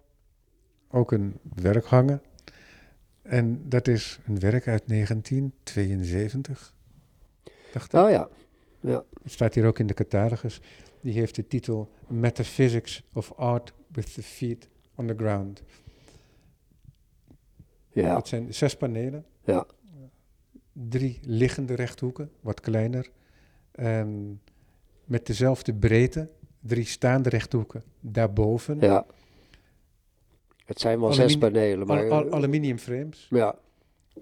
ook 0.91 1.11
een 1.11 1.39
werk 1.55 1.85
hangen. 1.85 2.21
En 3.21 3.69
dat 3.69 3.87
is 3.87 4.19
een 4.25 4.39
werk 4.39 4.67
uit 4.67 4.87
1972. 4.87 6.75
Dacht 7.73 7.93
ik. 7.93 7.99
Oh 7.99 8.09
ja. 8.09 8.29
ja. 8.79 9.03
Het 9.23 9.31
staat 9.31 9.53
hier 9.53 9.65
ook 9.65 9.79
in 9.79 9.87
de 9.87 9.93
catalogus. 9.93 10.61
Die 11.03 11.13
heeft 11.13 11.35
de 11.35 11.47
titel 11.47 11.91
Metaphysics 12.07 13.03
of 13.13 13.33
Art 13.33 13.73
with 13.87 14.13
the 14.13 14.23
Feet 14.23 14.67
on 14.95 15.07
the 15.07 15.13
Ground. 15.17 15.63
Ja. 17.89 18.15
Het 18.15 18.27
zijn 18.27 18.53
zes 18.53 18.75
panelen. 18.75 19.25
Ja. 19.43 19.65
Drie 20.71 21.19
liggende 21.21 21.73
rechthoeken, 21.73 22.31
wat 22.41 22.59
kleiner. 22.59 23.09
En 23.71 24.41
met 25.05 25.25
dezelfde 25.25 25.73
breedte, 25.73 26.29
drie 26.59 26.85
staande 26.85 27.29
rechthoeken 27.29 27.83
daarboven. 27.99 28.79
Ja. 28.79 29.05
Het 30.65 30.79
zijn 30.79 30.99
wel 30.99 31.13
zes 31.13 31.37
panelen, 31.37 31.87
maar... 31.87 32.09
Al, 32.09 32.31
aluminium 32.31 32.77
frames. 32.77 33.27
Ja. 33.29 33.55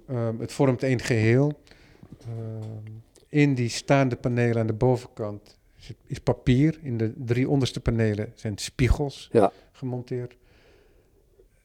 Um, 0.09 0.39
het 0.39 0.51
vormt 0.51 0.83
één 0.83 0.99
geheel. 0.99 1.61
Um, 2.27 3.03
in 3.27 3.55
die 3.55 3.69
staande 3.69 4.15
panelen 4.15 4.57
aan 4.57 4.67
de 4.67 4.73
bovenkant 4.73 5.59
is 6.05 6.19
papier. 6.19 6.79
In 6.81 6.97
de 6.97 7.13
drie 7.17 7.49
onderste 7.49 7.79
panelen 7.79 8.31
zijn 8.35 8.57
spiegels 8.57 9.29
ja. 9.31 9.51
gemonteerd. 9.71 10.37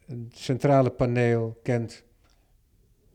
Het 0.06 0.18
centrale 0.30 0.90
paneel 0.90 1.58
kent 1.62 2.04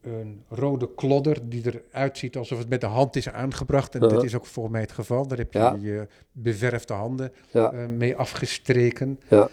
een 0.01 0.43
rode 0.47 0.93
klodder 0.95 1.49
die 1.49 1.63
eruit 1.65 2.17
ziet 2.17 2.35
alsof 2.37 2.57
het 2.57 2.69
met 2.69 2.81
de 2.81 2.87
hand 2.87 3.15
is 3.15 3.29
aangebracht. 3.29 3.93
En 3.95 4.01
Uh-huh. 4.01 4.15
dat 4.17 4.25
is 4.25 4.35
ook 4.35 4.45
volgens 4.45 4.73
mij 4.73 4.81
het 4.83 4.91
geval. 4.91 5.27
Daar 5.27 5.37
heb 5.37 5.53
je 5.53 5.59
Ja. 5.59 5.77
je 5.81 6.07
beverfde 6.31 6.93
handen 6.93 7.31
Ja. 7.51 7.71
eh, 7.71 7.87
mee 7.87 8.15
afgestreken. 8.15 9.19
Ja. 9.29 9.49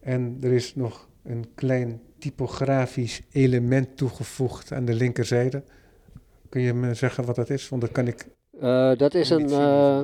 En 0.00 0.36
er 0.40 0.52
is 0.52 0.74
nog 0.74 1.08
een 1.22 1.46
klein 1.54 2.00
typografisch 2.18 3.22
element 3.32 3.96
toegevoegd 3.96 4.72
aan 4.72 4.84
de 4.84 4.94
linkerzijde. 4.94 5.62
Kun 6.48 6.60
je 6.60 6.74
me 6.74 6.94
zeggen 6.94 7.24
wat 7.24 7.36
dat 7.36 7.50
is? 7.50 7.68
Want 7.68 7.82
dat 7.82 7.92
kan 7.92 8.06
ik 8.06 8.20
Eh, 8.20 8.26
dat 8.96 9.14
is 9.14 9.30
een, 9.30 9.50
eh, 9.50 10.00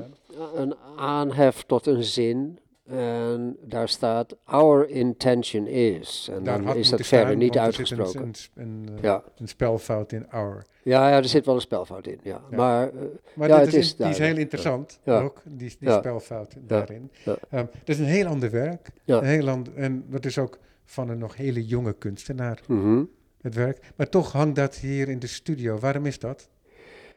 een 0.55 0.75
aanhef 0.97 1.63
tot 1.67 1.87
een 1.87 2.05
zin. 2.05 2.59
En 2.87 3.57
daar 3.61 3.89
staat, 3.89 4.37
our 4.45 4.89
intention 4.89 5.67
is. 5.67 6.29
En 6.33 6.45
Daar 6.45 6.63
dan 6.63 6.77
is 6.77 6.89
dat 6.91 7.07
verder 7.07 7.27
staan, 7.27 7.39
niet 7.39 7.55
want 7.55 7.67
er 7.79 7.87
zit 7.87 7.91
een- 7.91 7.99
uitgesproken. 7.99 8.33
Een, 8.55 8.65
een, 8.89 8.97
eh, 8.97 9.03
Ja. 9.03 9.23
een 9.37 9.49
spelfout 9.49 10.13
in 10.13 10.31
our. 10.31 10.65
Ja, 10.83 11.09
ja, 11.09 11.17
er 11.17 11.25
zit 11.25 11.47
wel 11.47 11.55
een 11.55 11.61
spelfout 11.61 12.07
in. 12.07 12.19
Ja. 12.23 12.41
Ja. 12.51 12.57
Maar 12.57 12.89
eh, 12.89 12.95
Maar 13.35 13.49
Ja, 13.49 13.59
het 13.61 13.75
is, 13.75 13.97
die 13.97 14.07
is 14.07 14.19
heel 14.19 14.37
interessant 14.37 15.01
ook, 15.05 15.43
die, 15.45 15.77
die 15.79 15.91
spelfout 15.93 16.55
daarin. 16.61 17.11
Ja. 17.25 17.37
Ehm, 17.51 17.65
dat 17.73 17.89
is 17.89 17.99
een 17.99 18.05
heel 18.05 18.27
ander 18.27 18.51
werk. 18.51 18.89
Een 19.05 19.25
heel 19.25 19.49
ander, 19.49 19.75
en 19.77 20.05
dat 20.09 20.25
is 20.25 20.39
ook 20.39 20.59
van 20.85 21.09
een 21.09 21.19
nog 21.19 21.37
hele 21.37 21.67
jonge 21.67 21.93
kunstenaar, 21.93 22.61
mhm. 22.67 23.03
het 23.41 23.55
werk. 23.55 23.79
Maar 23.97 24.09
toch 24.09 24.33
hangt 24.33 24.57
dat 24.57 24.75
hier 24.77 25.09
in 25.09 25.19
de 25.19 25.27
studio. 25.27 25.79
Waarom 25.79 26.07
is 26.07 26.19
dat? 26.19 26.49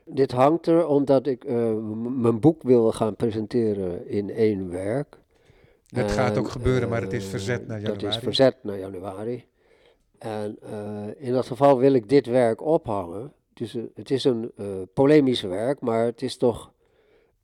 Dit 0.05 0.31
hangt 0.31 0.67
er 0.67 0.87
omdat 0.87 1.27
ik 1.27 1.43
eh, 1.43 1.73
mijn 1.97 2.39
boek 2.39 2.63
wil 2.63 2.91
gaan 2.91 3.15
presenteren 3.15 4.07
in 4.07 4.29
één 4.29 4.69
werk. 4.69 5.17
Het 5.87 6.11
gaat 6.11 6.37
ook 6.37 6.47
gebeuren, 6.49 6.89
maar 6.89 7.01
het 7.01 7.13
is 7.13 7.23
eh, 7.23 7.29
verzet 7.29 7.67
naar 7.67 7.81
Dat 7.81 7.95
is 7.95 8.01
januari. 8.01 8.23
verzet 8.23 8.57
naar 8.61 8.79
januari. 8.79 9.45
En 10.17 10.57
eh, 10.61 11.07
in 11.17 11.33
dat 11.33 11.45
geval 11.45 11.77
wil 11.77 11.93
ik 11.93 12.09
dit 12.09 12.25
werk 12.25 12.61
ophangen. 12.61 13.33
Dus 13.53 13.77
het 13.93 14.11
is 14.11 14.23
een 14.23 14.51
polemisch 14.93 15.41
werk, 15.41 15.79
maar 15.81 16.05
het 16.05 16.21
is 16.21 16.37
toch 16.37 16.71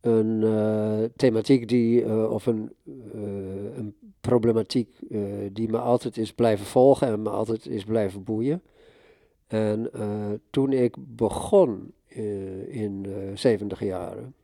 een 0.01 1.12
thematiek 1.16 1.68
die, 1.68 2.05
of 2.30 2.45
een, 2.45 2.74
een 3.76 3.95
problematiek 4.22 4.89
die 5.51 5.70
me 5.70 5.78
altijd 5.78 6.18
is 6.18 6.34
blijven 6.34 6.66
volgen 6.66 7.07
en 7.07 7.22
me 7.22 7.30
altijd 7.30 7.66
is 7.66 7.84
blijven 7.84 8.24
boeien. 8.24 8.62
En 9.47 9.91
toen 10.49 10.72
ik 10.72 10.95
begon 10.97 11.93
in 12.68 13.01
de 13.03 13.32
zeventig 13.34 13.80
jaren, 13.80 14.36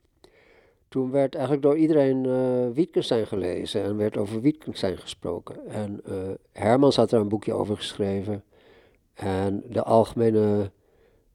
toen 0.88 1.10
werd 1.10 1.34
eigenlijk 1.34 1.62
door 1.62 1.76
iedereen 1.76 2.26
eh 2.26 2.74
Wittgenstein 2.74 3.26
gelezen 3.26 3.82
en 3.82 3.96
werd 3.96 4.16
over 4.16 4.40
Wittgenstein 4.40 4.98
gesproken. 4.98 5.66
En 5.66 6.00
eh, 6.04 6.14
Hermans 6.52 6.96
had 6.96 7.12
er 7.12 7.20
een 7.20 7.28
boekje 7.28 7.52
over 7.52 7.76
geschreven. 7.76 8.42
En 9.14 9.62
de 9.68 9.82
algemene 9.82 10.70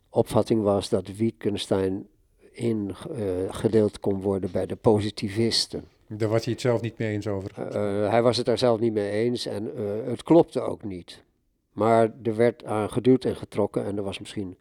opvatting 0.10 0.62
was 0.62 0.90
dat 0.90 1.16
Wittgenstein 1.16 2.08
ingedeeld 2.52 4.00
kon 4.00 4.22
worden 4.22 4.52
bij 4.52 4.66
de 4.66 4.76
positivisten. 4.76 5.88
Daar 6.08 6.30
was 6.30 6.44
hij 6.44 6.54
het 6.54 6.62
zelf 6.62 6.82
niet 6.82 6.98
mee 6.98 7.12
eens 7.12 7.28
over. 7.28 7.52
Eh, 7.58 8.10
hij 8.10 8.22
was 8.22 8.38
het 8.38 8.46
daar 8.46 8.58
zelf 8.58 8.80
niet 8.80 8.94
mee 8.94 9.10
eens 9.10 9.46
en 9.46 9.76
eh, 9.76 9.84
het 10.06 10.24
klopte 10.24 10.62
ook 10.62 10.84
niet. 10.84 11.24
Maar 11.72 12.12
er 12.24 12.36
werd 12.36 12.66
aan 12.66 12.90
geduwd 12.90 13.26
en 13.26 13.36
getrokken 13.36 13.86
en 13.86 13.98
er 13.98 14.04
was 14.04 14.20
misschien 14.20 14.58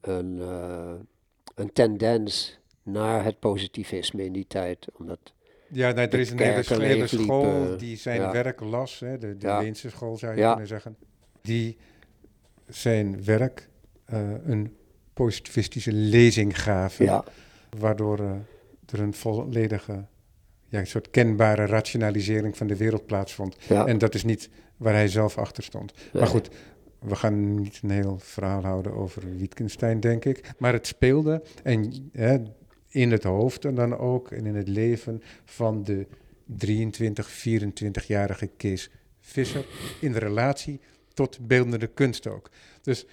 een, 0.00 0.38
eh, 0.40 0.92
een 1.54 1.72
tendens 1.72 2.58
naar 2.82 3.24
het 3.24 3.38
positivisme 3.38 4.24
in 4.24 4.32
die 4.32 4.46
tijd. 4.48 4.86
Omdat, 4.98 5.18
Ja, 5.72 5.92
nee, 5.92 6.06
er 6.08 6.18
is 6.18 6.30
een 6.30 6.38
hele, 6.38 7.06
school 7.06 7.76
die 7.76 7.96
zijn 7.96 8.20
ja. 8.20 8.32
werk 8.32 8.60
las, 8.60 8.98
hè, 9.00 9.18
de, 9.18 9.36
de 9.36 9.46
Ja. 9.46 9.72
School 9.72 10.16
zou 10.16 10.32
je 10.34 10.40
Ja. 10.40 10.48
kunnen 10.48 10.68
zeggen. 10.68 10.96
Die 11.42 11.76
zijn 12.68 13.24
werk 13.24 13.68
eh, 14.04 14.30
een 14.44 14.76
positivistische 15.14 15.92
lezing 15.92 16.60
gaven. 16.62 17.22
Waardoor 17.78 18.18
eh, 18.18 18.30
er 18.92 19.00
een 19.00 19.14
volledige, 19.14 20.04
ja, 20.68 20.78
een 20.78 20.86
soort 20.86 21.10
kenbare 21.10 21.66
rationalisering 21.66 22.56
van 22.56 22.66
de 22.66 22.76
wereld 22.76 23.06
plaatsvond. 23.06 23.56
En 23.68 23.98
dat 23.98 24.14
is 24.14 24.24
niet 24.24 24.50
waar 24.76 24.94
hij 24.94 25.08
zelf 25.08 25.38
achter 25.38 25.62
stond. 25.62 25.92
Nee. 25.94 26.22
Maar 26.22 26.30
goed, 26.30 26.48
we 27.00 27.16
gaan 27.16 27.54
niet 27.54 27.80
een 27.82 27.90
heel 27.90 28.18
verhaal 28.18 28.62
houden 28.62 28.92
over 28.92 29.36
Wittgenstein, 29.36 30.00
denk 30.00 30.24
ik. 30.24 30.54
Maar 30.58 30.72
het 30.72 30.86
speelde 30.86 31.42
en, 31.62 32.10
hè, 32.12 32.38
in 32.88 33.10
het 33.10 33.22
hoofd 33.22 33.64
en 33.64 33.74
dan 33.74 33.98
ook 33.98 34.30
en 34.30 34.46
in 34.46 34.54
het 34.54 34.68
leven 34.68 35.22
van 35.44 35.82
de 35.84 36.06
23, 36.44 37.44
24-jarige 37.48 38.46
Kees 38.46 38.90
Visser 39.20 39.66
in 40.00 40.14
relatie 40.14 40.80
tot 41.14 41.46
beeldende 41.46 41.86
kunst 41.86 42.26
ook. 42.26 42.50
Dus 42.82 43.06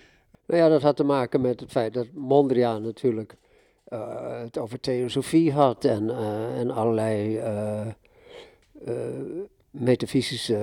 Nou 0.46 0.62
ja, 0.62 0.70
dat 0.70 0.82
had 0.82 0.96
te 0.96 1.04
maken 1.04 1.42
met 1.42 1.60
het 1.60 1.72
feit 1.72 1.94
dat 1.94 2.08
Mondriaan 2.14 2.82
natuurlijk 2.82 3.36
eh, 3.84 4.42
het 4.42 4.58
over 4.58 4.80
theosofie 4.80 5.52
had 5.52 5.86
en, 5.86 6.10
eh, 6.10 6.60
en 6.60 6.72
allerlei 6.72 7.38
eh, 7.38 7.88
metafysische 9.72 10.56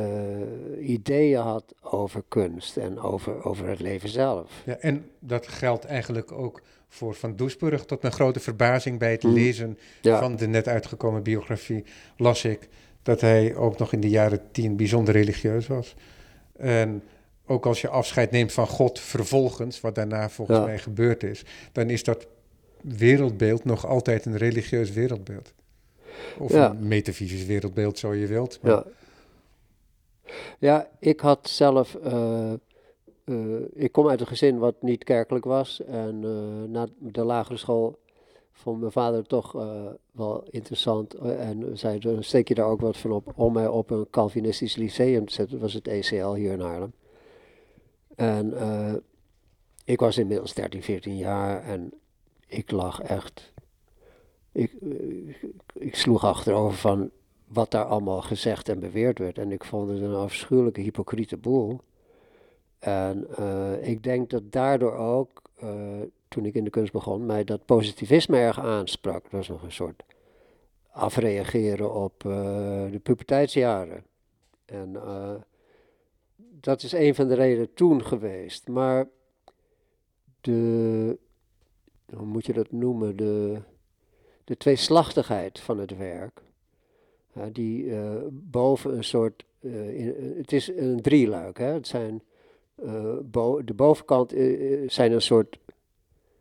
eh, 0.78 0.88
ideeën 0.88 1.40
had 1.40 1.74
over 1.80 2.22
kunst 2.28 2.76
en 2.76 3.00
over, 3.00 3.44
over 3.44 3.68
het 3.68 3.80
leven 3.80 4.08
zelf. 4.08 4.62
Ja, 4.64 4.76
en 4.76 5.10
dat 5.18 5.46
geldt 5.48 5.84
eigenlijk 5.84 6.32
ook 6.32 6.60
voor 6.88 7.14
Van 7.14 7.36
Doesburg. 7.36 7.84
Tot 7.84 8.02
mijn 8.02 8.14
grote 8.14 8.40
verbazing 8.40 8.98
bij 8.98 9.10
het 9.12 9.22
Mhm. 9.22 9.32
lezen 9.32 9.78
Ja, 10.02 10.18
van 10.20 10.36
de 10.36 10.46
net 10.46 10.68
uitgekomen 10.68 11.22
biografie 11.22 11.84
las 12.16 12.44
ik 12.44 12.68
dat 13.02 13.20
hij 13.20 13.54
ook 13.54 13.78
nog 13.78 13.92
in 13.92 14.00
de 14.00 14.08
jaren 14.08 14.40
tien 14.52 14.76
bijzonder 14.76 15.14
religieus 15.14 15.66
was. 15.66 15.94
En 16.56 17.02
ook 17.46 17.66
als 17.66 17.80
je 17.80 17.88
afscheid 17.88 18.30
neemt 18.30 18.52
van 18.52 18.66
God 18.66 19.00
vervolgens, 19.00 19.80
wat 19.80 19.94
daarna 19.94 20.28
volgens 20.30 20.58
Ja. 20.58 20.64
mij 20.64 20.78
gebeurd 20.78 21.22
is, 21.22 21.44
dan 21.72 21.90
is 21.90 22.04
dat 22.04 22.26
wereldbeeld 22.82 23.64
nog 23.64 23.86
altijd 23.86 24.24
een 24.26 24.36
religieus 24.36 24.90
wereldbeeld. 24.92 25.52
Of 26.38 26.52
Ja. 26.52 26.70
een 26.70 26.88
metafysisch 26.88 27.46
wereldbeeld, 27.46 27.98
zo 27.98 28.12
je 28.12 28.26
wilt. 28.26 28.58
Maar 28.62 28.72
ja. 28.72 28.84
ja, 30.58 30.88
ik 30.98 31.20
had 31.20 31.48
zelf. 31.48 31.94
eh, 31.94 32.52
eh, 33.24 33.60
ik 33.72 33.92
kom 33.92 34.08
uit 34.08 34.20
een 34.20 34.26
gezin 34.26 34.58
wat 34.58 34.82
niet 34.82 35.04
kerkelijk 35.04 35.44
was. 35.44 35.80
En 35.84 36.20
eh, 36.24 36.70
na 36.70 36.86
de 36.98 37.24
lagere 37.24 37.56
school 37.56 37.98
vond 38.52 38.80
mijn 38.80 38.92
vader 38.92 39.26
toch 39.26 39.52
wel 40.12 40.44
interessant. 40.50 41.14
en 41.14 41.78
zei: 41.78 42.16
steek 42.20 42.48
je 42.48 42.54
daar 42.54 42.66
ook 42.66 42.80
wat 42.80 42.96
van 42.96 43.12
op 43.12 43.32
om 43.36 43.52
mij 43.52 43.66
op 43.68 43.90
een 43.90 44.06
Calvinistisch 44.10 44.76
lyceum 44.76 45.26
te 45.26 45.32
zetten. 45.32 45.52
Dat 45.52 45.62
was 45.62 45.72
het 45.74 45.88
ECL 45.88 46.32
hier 46.32 46.52
in 46.52 46.60
Haarlem. 46.60 46.92
En 48.14 48.54
ik 49.84 50.00
was 50.00 50.18
inmiddels 50.18 50.54
13, 50.54 50.82
14 50.82 51.16
jaar 51.16 51.62
en 51.62 51.92
ik 52.46 52.70
lag 52.70 53.00
echt. 53.00 53.52
Ik, 54.54 54.72
eh, 54.82 55.28
ik, 55.28 55.42
ik 55.74 55.96
sloeg 55.96 56.24
achterover 56.24 56.76
van 56.76 57.10
wat 57.46 57.70
daar 57.70 57.84
allemaal 57.84 58.22
gezegd 58.22 58.68
en 58.68 58.80
beweerd 58.80 59.18
werd. 59.18 59.38
En 59.38 59.52
ik 59.52 59.64
vond 59.64 59.90
het 59.90 60.00
een 60.00 60.14
afschuwelijke 60.14 60.80
hypocriete 60.80 61.36
boel. 61.36 61.80
En 62.78 63.26
eh, 63.36 63.88
ik 63.88 64.02
denk 64.02 64.30
dat 64.30 64.52
daardoor 64.52 64.92
ook, 64.92 65.42
eh, 65.54 66.00
toen 66.28 66.44
ik 66.44 66.54
in 66.54 66.64
de 66.64 66.70
kunst 66.70 66.92
begon, 66.92 67.26
mij 67.26 67.44
dat 67.44 67.64
positivisme 67.64 68.36
erg 68.36 68.60
aansprak. 68.60 69.22
Dat 69.22 69.30
was 69.30 69.48
nog 69.48 69.62
een 69.62 69.72
soort 69.72 70.02
afreageren 70.90 71.94
op 71.94 72.20
de 72.20 73.00
puberteitsjaren. 73.02 74.04
En 74.64 74.96
dat 76.36 76.82
is 76.82 76.92
een 76.92 77.14
van 77.14 77.28
de 77.28 77.34
redenen 77.34 77.74
toen 77.74 78.04
geweest. 78.04 78.68
Maar 78.68 79.08
de, 80.40 81.18
hoe 82.14 82.26
moet 82.26 82.46
je 82.46 82.52
dat 82.52 82.72
noemen, 82.72 83.16
de, 83.16 83.62
de 84.44 84.56
tweeslachtigheid 84.56 85.60
van 85.60 85.78
het 85.78 85.96
werk, 85.96 86.42
die 87.52 87.94
eh, 87.96 88.14
boven 88.30 88.96
een 88.96 89.04
soort, 89.04 89.44
eh, 89.60 89.98
in- 90.00 90.34
het 90.36 90.52
is 90.52 90.68
een 90.68 91.00
drieluik, 91.00 91.58
hè? 91.58 91.66
het 91.72 91.86
zijn, 91.86 92.22
eh, 92.74 93.16
bo- 93.22 93.64
de 93.64 93.74
bovenkant 93.74 94.32
eh, 94.32 94.82
eh, 94.82 94.88
zijn 94.90 95.12
een 95.12 95.22
soort, 95.22 95.58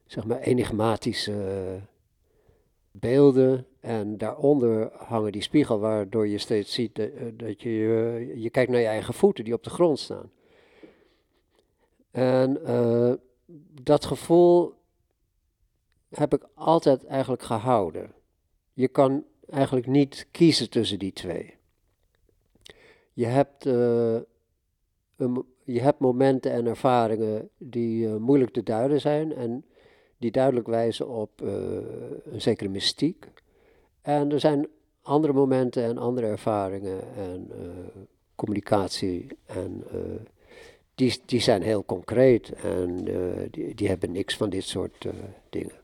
zeg 0.06 0.26
maar, 0.26 0.40
enigmatische 0.40 1.80
beelden 2.92 3.66
en 3.80 4.18
daaronder 4.18 4.92
hangen 4.94 5.32
die 5.32 5.42
spiegel 5.42 5.80
waardoor 5.80 6.28
je 6.28 6.38
steeds 6.38 6.74
ziet 6.74 6.96
dat, 6.96 7.10
eh, 7.10 7.26
dat 7.34 7.62
je, 7.62 7.70
eh, 8.30 8.42
je 8.44 8.50
kijkt 8.50 8.72
naar 8.72 8.80
je 8.82 8.88
eigen 8.88 9.14
voeten 9.14 9.44
die 9.44 9.54
op 9.54 9.64
de 9.64 9.70
grond 9.70 10.00
staan. 10.00 10.32
En 12.12 12.66
eh, 12.66 13.14
dat 13.82 14.06
gevoel 14.06 14.74
heb 16.16 16.34
ik 16.34 16.48
altijd 16.54 17.06
eigenlijk 17.06 17.44
gehouden. 17.44 18.12
Je 18.74 18.88
kan 18.88 19.24
eigenlijk 19.50 19.88
niet 19.88 20.28
kiezen 20.32 20.70
tussen 20.70 21.00
die 21.00 21.14
twee. 21.14 21.56
Je 23.14 23.26
hebt, 23.26 23.66
eh, 23.66 24.16
een 25.16 25.46
je 25.66 25.82
hebt 25.82 26.00
momenten 26.00 26.52
en 26.52 26.66
ervaringen 26.66 27.50
die 27.58 28.08
eh, 28.08 28.16
moeilijk 28.16 28.52
te 28.52 28.64
duiden 28.64 29.02
zijn 29.02 29.36
en 29.36 29.66
die 30.18 30.32
duidelijk 30.32 30.68
wijzen 30.68 31.10
op 31.10 31.42
eh, 31.42 31.52
een 32.32 32.42
zekere 32.42 32.70
mystiek. 32.70 33.28
En 34.02 34.32
er 34.32 34.40
zijn 34.40 34.68
andere 35.02 35.34
momenten 35.34 35.84
en 35.84 35.98
andere 35.98 36.28
ervaringen 36.28 37.16
en 37.16 37.52
communicatie 38.36 39.28
en 39.46 39.84
die, 40.96 41.22
die 41.26 41.40
zijn 41.40 41.62
heel 41.62 41.86
concreet 41.86 42.52
en 42.52 43.04
die, 43.52 43.76
die 43.76 43.88
hebben 43.88 44.12
niks 44.12 44.38
van 44.38 44.50
dit 44.50 44.64
soort 44.64 45.06
dingen. 45.50 45.83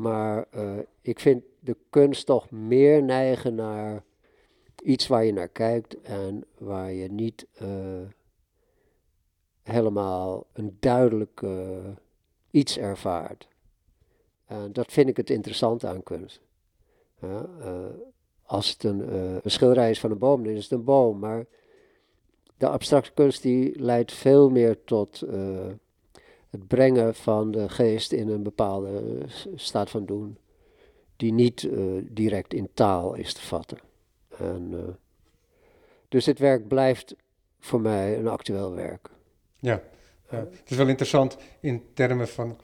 Maar 0.00 0.46
eh, 0.50 0.78
ik 1.00 1.20
vind 1.20 1.42
de 1.58 1.76
kunst 1.90 2.26
toch 2.26 2.50
meer 2.50 3.02
neigen 3.02 3.54
naar 3.54 4.04
iets 4.82 5.06
waar 5.06 5.24
je 5.24 5.32
naar 5.32 5.48
kijkt 5.48 6.00
en 6.00 6.44
waar 6.58 6.92
je 6.92 7.10
niet 7.12 7.46
helemaal 9.62 10.46
een 10.52 10.76
duidelijk 10.80 11.42
iets 12.50 12.78
ervaart. 12.78 13.48
En 14.46 14.72
dat 14.72 14.92
vind 14.92 15.08
ik 15.08 15.16
het 15.16 15.30
interessante 15.30 15.86
aan 15.86 16.02
kunst. 16.02 16.40
Ja, 17.20 17.48
als 18.42 18.70
het 18.70 18.84
een, 18.84 19.14
een 19.14 19.50
schilderij 19.50 19.90
is 19.90 20.00
van 20.00 20.10
een 20.10 20.18
boom, 20.18 20.44
dan 20.44 20.52
is 20.52 20.62
het 20.62 20.72
een 20.72 20.84
boom. 20.84 21.18
Maar 21.18 21.46
de 22.56 22.68
abstracte 22.68 23.12
kunst 23.12 23.42
die 23.42 23.80
leidt 23.80 24.12
veel 24.12 24.50
meer 24.50 24.84
tot 24.84 25.22
het 26.50 26.66
brengen 26.66 27.14
van 27.14 27.50
de 27.50 27.68
geest 27.68 28.12
in 28.12 28.28
een 28.28 28.42
bepaalde 28.42 29.22
staat 29.54 29.90
van 29.90 30.06
doen, 30.06 30.38
die 31.16 31.32
niet 31.32 31.62
uh, 31.62 32.02
direct 32.04 32.54
in 32.54 32.68
taal 32.74 33.14
is 33.14 33.32
te 33.32 33.40
vatten. 33.40 33.78
En, 34.38 34.70
uh, 34.72 34.78
dus 36.08 36.24
dit 36.24 36.38
werk 36.38 36.68
blijft 36.68 37.14
voor 37.58 37.80
mij 37.80 38.18
een 38.18 38.28
actueel 38.28 38.74
werk. 38.74 39.10
Ja, 39.58 39.82
ja, 40.30 40.38
het 40.38 40.70
is 40.70 40.76
wel 40.76 40.88
interessant 40.88 41.36
in 41.60 41.82
termen 41.94 42.28
van 42.28 42.56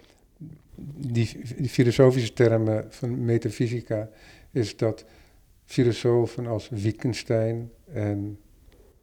die, 0.96 1.40
die 1.56 1.68
filosofische 1.68 2.32
termen 2.32 2.86
van 2.88 3.24
metafysica, 3.24 4.10
is 4.50 4.76
dat 4.76 5.04
filosofen 5.64 6.46
als 6.46 6.68
Wittgenstein 6.68 7.72
en 7.84 8.40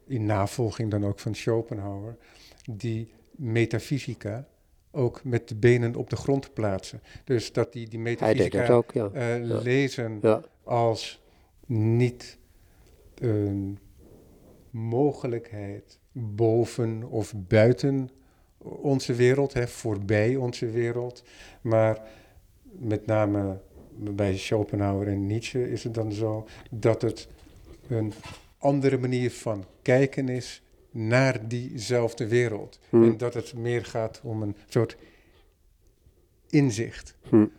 in 0.06 0.26
navolging 0.26 0.90
dan 0.90 1.04
ook 1.04 1.18
van 1.18 1.34
Schopenhauer, 1.34 2.16
die 2.70 3.12
metafysica 3.30 4.48
ook 4.94 5.24
met 5.24 5.48
de 5.48 5.54
benen 5.54 5.94
op 5.94 6.10
de 6.10 6.16
grond 6.16 6.54
plaatsen. 6.54 7.02
Dus 7.24 7.52
dat 7.52 7.72
die, 7.72 7.88
die 7.88 7.98
metafysica 7.98 8.68
ook, 8.68 8.92
ja. 8.92 9.10
Uh, 9.14 9.46
ja. 9.48 9.58
lezen 9.58 10.18
ja. 10.22 10.42
als 10.62 11.22
niet 11.66 12.38
een 13.14 13.78
mogelijkheid 14.70 15.98
boven 16.12 17.02
of 17.10 17.34
buiten 17.36 18.10
onze 18.58 19.14
wereld, 19.14 19.52
hè, 19.52 19.68
voorbij 19.68 20.36
onze 20.36 20.70
wereld, 20.70 21.24
maar 21.60 22.02
met 22.62 23.06
name 23.06 23.60
bij 23.96 24.36
Schopenhauer 24.36 25.08
en 25.08 25.26
Nietzsche 25.26 25.70
is 25.70 25.84
het 25.84 25.94
dan 25.94 26.12
zo 26.12 26.46
dat 26.70 27.02
het 27.02 27.28
een 27.88 28.12
andere 28.58 28.98
manier 28.98 29.30
van 29.30 29.64
kijken 29.82 30.28
is 30.28 30.62
naar 30.94 31.48
diezelfde 31.48 32.28
wereld. 32.28 32.78
Hmm. 32.88 33.02
En 33.02 33.16
dat 33.16 33.34
het 33.34 33.54
meer 33.54 33.84
gaat 33.84 34.20
om 34.24 34.42
een 34.42 34.56
soort 34.68 34.96
inzicht. 36.50 37.16
Hmm. 37.28 37.52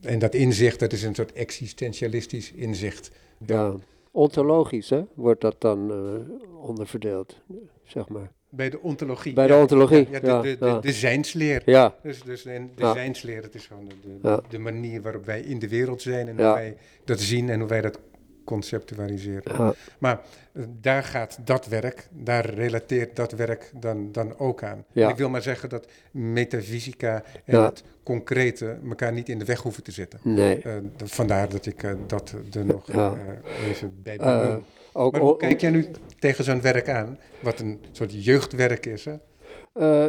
En 0.00 0.18
dat 0.18 0.34
inzicht, 0.34 0.78
dat 0.78 0.92
is 0.92 1.02
een 1.02 1.14
soort 1.14 1.32
existentialistisch 1.32 2.52
inzicht. 2.52 3.10
Ja, 3.46 3.74
ontologisch 4.10 4.90
hè, 4.90 5.02
wordt 5.14 5.40
dat 5.40 5.60
dan 5.60 5.92
uh, 5.92 6.64
onderverdeeld, 6.66 7.40
zeg 7.84 8.08
maar. 8.08 8.30
Bij 8.48 8.70
de 8.70 8.80
ontologie. 8.80 9.32
Bij 9.32 9.46
de 9.46 9.54
ontologie, 9.54 10.08
ja. 10.10 10.18
ja, 10.22 10.40
de, 10.40 10.56
de, 10.58 10.66
ja. 10.66 10.74
de, 10.74 10.86
de 10.86 10.92
zijnsleer. 10.92 11.62
Ja. 11.64 11.94
Dus, 12.02 12.22
dus 12.22 12.42
de, 12.42 12.68
de 12.74 12.90
zijnsleer, 12.94 13.42
dat 13.42 13.54
is 13.54 13.66
gewoon 13.66 13.84
de, 13.84 13.94
de, 14.02 14.28
Ja. 14.28 14.40
de 14.48 14.58
manier 14.58 15.02
waarop 15.02 15.24
wij 15.24 15.40
in 15.40 15.58
de 15.58 15.68
wereld 15.68 16.02
zijn 16.02 16.28
en 16.28 16.36
hoe 16.36 16.54
wij 16.54 16.76
dat 17.04 17.20
zien 17.20 17.48
en 17.48 17.58
hoe 17.58 17.68
wij 17.68 17.80
dat 17.80 17.98
conceptualiseren. 18.44 19.56
Ja. 19.56 19.74
Maar 19.98 20.20
eh, 20.52 20.62
daar 20.80 21.02
gaat 21.02 21.38
dat 21.44 21.66
werk, 21.66 22.08
daar 22.10 22.44
relateert 22.54 23.16
dat 23.16 23.32
werk 23.32 23.70
dan, 23.80 24.12
dan 24.12 24.38
ook 24.38 24.62
aan. 24.62 24.84
Ja. 24.92 25.08
Ik 25.08 25.16
wil 25.16 25.28
maar 25.28 25.42
zeggen 25.42 25.68
dat 25.68 25.86
metafysica 26.10 27.22
en 27.44 27.58
Ja. 27.58 27.64
het 27.64 27.82
concrete 28.02 28.78
elkaar 28.88 29.12
niet 29.12 29.28
in 29.28 29.38
de 29.38 29.44
weg 29.44 29.60
hoeven 29.60 29.82
te 29.82 29.92
zitten. 29.92 30.18
Nee. 30.22 30.62
Eh, 30.62 30.72
vandaar 31.04 31.48
dat 31.48 31.66
ik 31.66 31.82
eh, 31.82 31.92
dat 32.06 32.34
er 32.52 32.64
nog 32.64 32.88
even 33.68 33.92
bij 34.02 34.16
benoem. 34.16 34.64
ook, 34.92 35.12
maar 35.12 35.20
hoe 35.20 35.36
kijk 35.36 35.60
jij 35.60 35.70
nu 35.70 35.86
tegen 36.18 36.44
zo'n 36.44 36.60
werk 36.60 36.88
aan? 36.88 37.18
Wat 37.40 37.60
een 37.60 37.80
soort 37.92 38.24
jeugdwerk 38.24 38.86
is, 38.86 39.04
hè? 39.04 39.14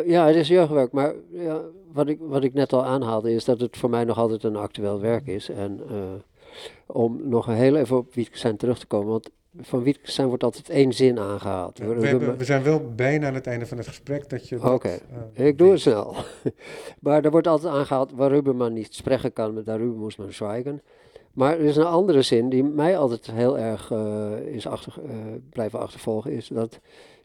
Ja, 0.05 0.27
het 0.27 0.35
is 0.35 0.47
jeugdwerk, 0.47 0.91
maar 0.91 1.13
ja, 1.31 1.61
wat, 1.91 2.07
ik, 2.07 2.17
wat 2.21 2.43
ik 2.43 2.53
net 2.53 2.73
al 2.73 2.85
aanhaalde 2.85 3.31
is 3.31 3.45
dat 3.45 3.59
het 3.59 3.77
voor 3.77 3.89
mij 3.89 4.03
nog 4.03 4.17
altijd 4.17 4.43
een 4.43 4.55
actueel 4.55 5.01
werk 5.01 5.27
is. 5.27 5.49
En 5.49 5.79
om 6.85 7.29
nog 7.29 7.45
heel 7.45 7.75
even 7.75 7.97
op 7.97 8.13
Wittgenstein 8.13 8.57
terug 8.57 8.79
te 8.79 8.85
komen, 8.85 9.11
want 9.11 9.29
van 9.61 9.83
Wittgenstein 9.83 10.27
wordt 10.27 10.43
altijd 10.43 10.69
één 10.69 10.93
zin 10.93 11.19
aangehaald. 11.19 11.77
We, 11.77 12.07
hebben, 12.07 12.37
we 12.37 12.45
zijn 12.45 12.63
wel 12.63 12.93
bijna 12.95 13.27
aan 13.27 13.33
het 13.33 13.47
einde 13.47 13.65
van 13.65 13.77
het 13.77 13.87
gesprek 13.87 14.29
dat 14.29 14.49
je. 14.49 14.71
Oké, 14.71 14.99
eh, 15.33 15.45
ik 15.45 15.57
doe 15.57 15.71
het 15.71 15.79
snel. 15.79 16.15
maar 16.99 17.23
er 17.25 17.31
wordt 17.31 17.47
altijd 17.47 17.73
aangehaald, 17.73 18.11
waarover 18.11 18.55
man 18.55 18.73
niet 18.73 18.95
spreken 18.95 19.33
kan, 19.33 19.63
daarover 19.63 19.99
moest 19.99 20.17
man 20.17 20.33
zwijgen. 20.33 20.81
Maar 21.33 21.59
er 21.59 21.65
is 21.65 21.75
een 21.75 21.83
andere 21.83 22.21
zin 22.21 22.49
die 22.49 22.63
mij 22.63 22.97
altijd 22.97 23.31
heel 23.31 23.59
erg 23.59 23.91
eh, 23.91 24.39
is 24.39 24.67
achter, 24.67 24.93
eh, 25.05 25.15
blijven 25.49 25.79
achtervolgen, 25.79 26.31
is 26.31 26.47
dat 26.47 26.79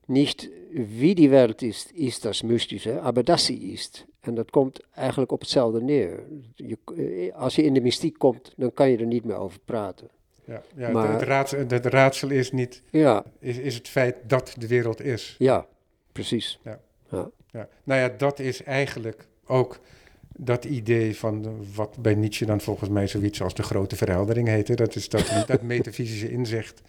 niet 0.07 0.51
wie 0.99 1.15
die 1.15 1.31
wereld 1.31 1.63
is, 1.63 1.91
is 1.93 2.21
dat 2.21 2.43
mystische, 2.43 3.01
maar 3.03 3.25
dat 3.25 3.41
sie 3.41 3.61
is. 3.61 4.05
En 4.29 4.35
dat 4.35 4.51
komt 4.51 4.81
eigenlijk 4.95 5.33
op 5.33 5.41
hetzelfde 5.41 5.83
neer. 5.83 6.21
Je, 6.55 6.79
eh, 6.97 7.35
als 7.41 7.55
je 7.55 7.63
in 7.63 7.75
de 7.75 7.81
mystiek 7.81 8.19
komt, 8.19 8.53
dan 8.57 8.73
kan 8.73 8.91
je 8.91 8.97
er 8.97 9.07
niet 9.07 9.25
meer 9.25 9.37
over 9.37 9.59
praten. 9.65 10.09
Ja, 10.45 10.63
ja 10.77 10.91
Maar- 10.91 11.11
het, 11.11 11.21
het, 11.21 11.29
raadsel, 11.29 11.59
het 11.69 11.87
raadsel 11.87 12.31
is 12.31 12.53
niet. 12.53 12.83
Ja, 12.91 13.25
Is, 13.39 13.59
is 13.59 13.75
het 13.75 13.89
feit 13.89 14.17
dat 14.27 14.55
de 14.59 14.67
wereld 14.67 15.01
is. 15.03 15.35
ja, 15.39 15.67
precies. 16.13 16.59
Ja. 16.65 16.81
Ja. 17.11 17.31
Ja. 17.53 17.69
Nou 17.85 18.01
ja, 18.01 18.09
dat 18.09 18.39
is 18.39 18.63
eigenlijk 18.63 19.27
ook 19.47 19.79
dat 20.37 20.65
idee 20.65 21.17
van 21.17 21.43
de- 21.43 21.57
wat 21.75 21.97
bij 22.01 22.15
Nietzsche 22.15 22.47
dan 22.47 22.61
volgens 22.61 22.91
mij 22.91 23.07
zoiets 23.07 23.43
als 23.43 23.55
de 23.55 23.63
grote 23.63 23.97
verheldering 23.97 24.49
heette. 24.49 24.75
Dat 24.75 24.95
is 24.95 25.09
dat, 25.09 25.45
dat 25.47 25.63
metafysische 25.75 26.31
inzicht. 26.31 26.81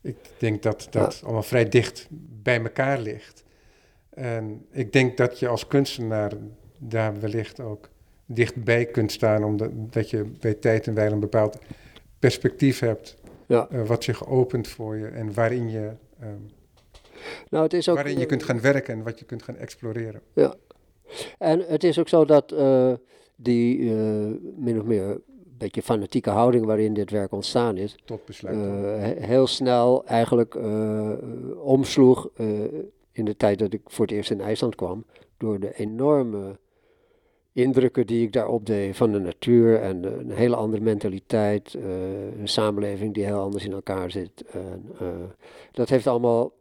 Ik 0.00 0.16
denk 0.38 0.62
dat 0.62 0.86
dat 0.90 1.20
allemaal 1.24 1.42
vrij 1.42 1.68
dicht 1.68 2.06
bij 2.42 2.62
elkaar 2.62 2.98
ligt. 3.00 3.43
En 4.14 4.66
ik 4.70 4.92
denk 4.92 5.16
dat 5.16 5.38
je 5.38 5.48
als 5.48 5.66
kunstenaar 5.66 6.32
daar 6.78 7.20
wellicht 7.20 7.60
ook 7.60 7.88
dichtbij 8.26 8.84
kunt 8.84 9.12
staan, 9.12 9.44
omdat 9.44 9.70
dat 9.74 10.10
je 10.10 10.24
bij 10.40 10.54
tijd 10.54 10.86
en 10.86 10.94
wijle 10.94 11.14
een 11.14 11.20
bepaald 11.20 11.58
perspectief 12.18 12.78
hebt, 12.78 13.16
Ja. 13.46 13.68
eh, 13.70 13.86
wat 13.86 14.04
zich 14.04 14.26
opent 14.28 14.68
voor 14.68 14.96
je 14.96 15.06
en 15.06 15.34
waarin 15.34 15.70
je, 15.70 15.90
ehm, 16.20 16.38
Nou, 17.50 17.62
het 17.64 17.72
is 17.72 17.88
ook, 17.88 17.94
waarin 17.94 18.18
je 18.18 18.26
kunt 18.26 18.42
gaan 18.42 18.60
werken 18.60 18.94
en 18.94 19.02
wat 19.02 19.18
je 19.18 19.24
kunt 19.24 19.42
gaan 19.42 19.56
exploreren. 19.56 20.20
Ja. 20.34 20.54
En 21.38 21.64
het 21.68 21.84
is 21.84 21.98
ook 21.98 22.08
zo 22.08 22.24
dat 22.24 22.52
eh, 22.52 22.92
die 23.36 23.78
eh, 23.90 24.26
min 24.56 24.78
of 24.80 24.84
meer 24.84 25.02
een 25.10 25.22
beetje 25.58 25.82
fanatieke 25.82 26.30
houding 26.30 26.64
waarin 26.66 26.94
dit 26.94 27.10
werk 27.10 27.32
ontstaan 27.32 27.76
is, 27.76 27.96
Tot 28.04 28.24
besluit. 28.24 28.56
he- 29.00 29.26
heel 29.26 29.46
snel 29.46 30.04
eigenlijk 30.06 30.56
omsloeg 31.62 32.28
in 33.14 33.24
de 33.24 33.36
tijd 33.36 33.58
dat 33.58 33.72
ik 33.72 33.80
voor 33.84 34.04
het 34.04 34.14
eerst 34.14 34.30
in 34.30 34.40
IJsland 34.40 34.74
kwam, 34.74 35.04
door 35.36 35.60
de 35.60 35.74
enorme 35.74 36.58
indrukken 37.52 38.06
die 38.06 38.22
ik 38.22 38.32
daar 38.32 38.48
opdeed 38.48 38.96
van 38.96 39.12
de 39.12 39.18
natuur 39.18 39.80
en 39.80 40.04
een 40.04 40.30
hele 40.30 40.56
andere 40.56 40.82
mentaliteit, 40.82 41.74
eh, 41.74 42.38
een 42.38 42.48
samenleving 42.48 43.14
die 43.14 43.24
heel 43.24 43.40
anders 43.40 43.64
in 43.64 43.72
elkaar 43.72 44.10
zit. 44.10 44.44
Eh, 44.52 45.08
dat 45.72 45.88
heeft 45.88 46.06
allemaal 46.06 46.52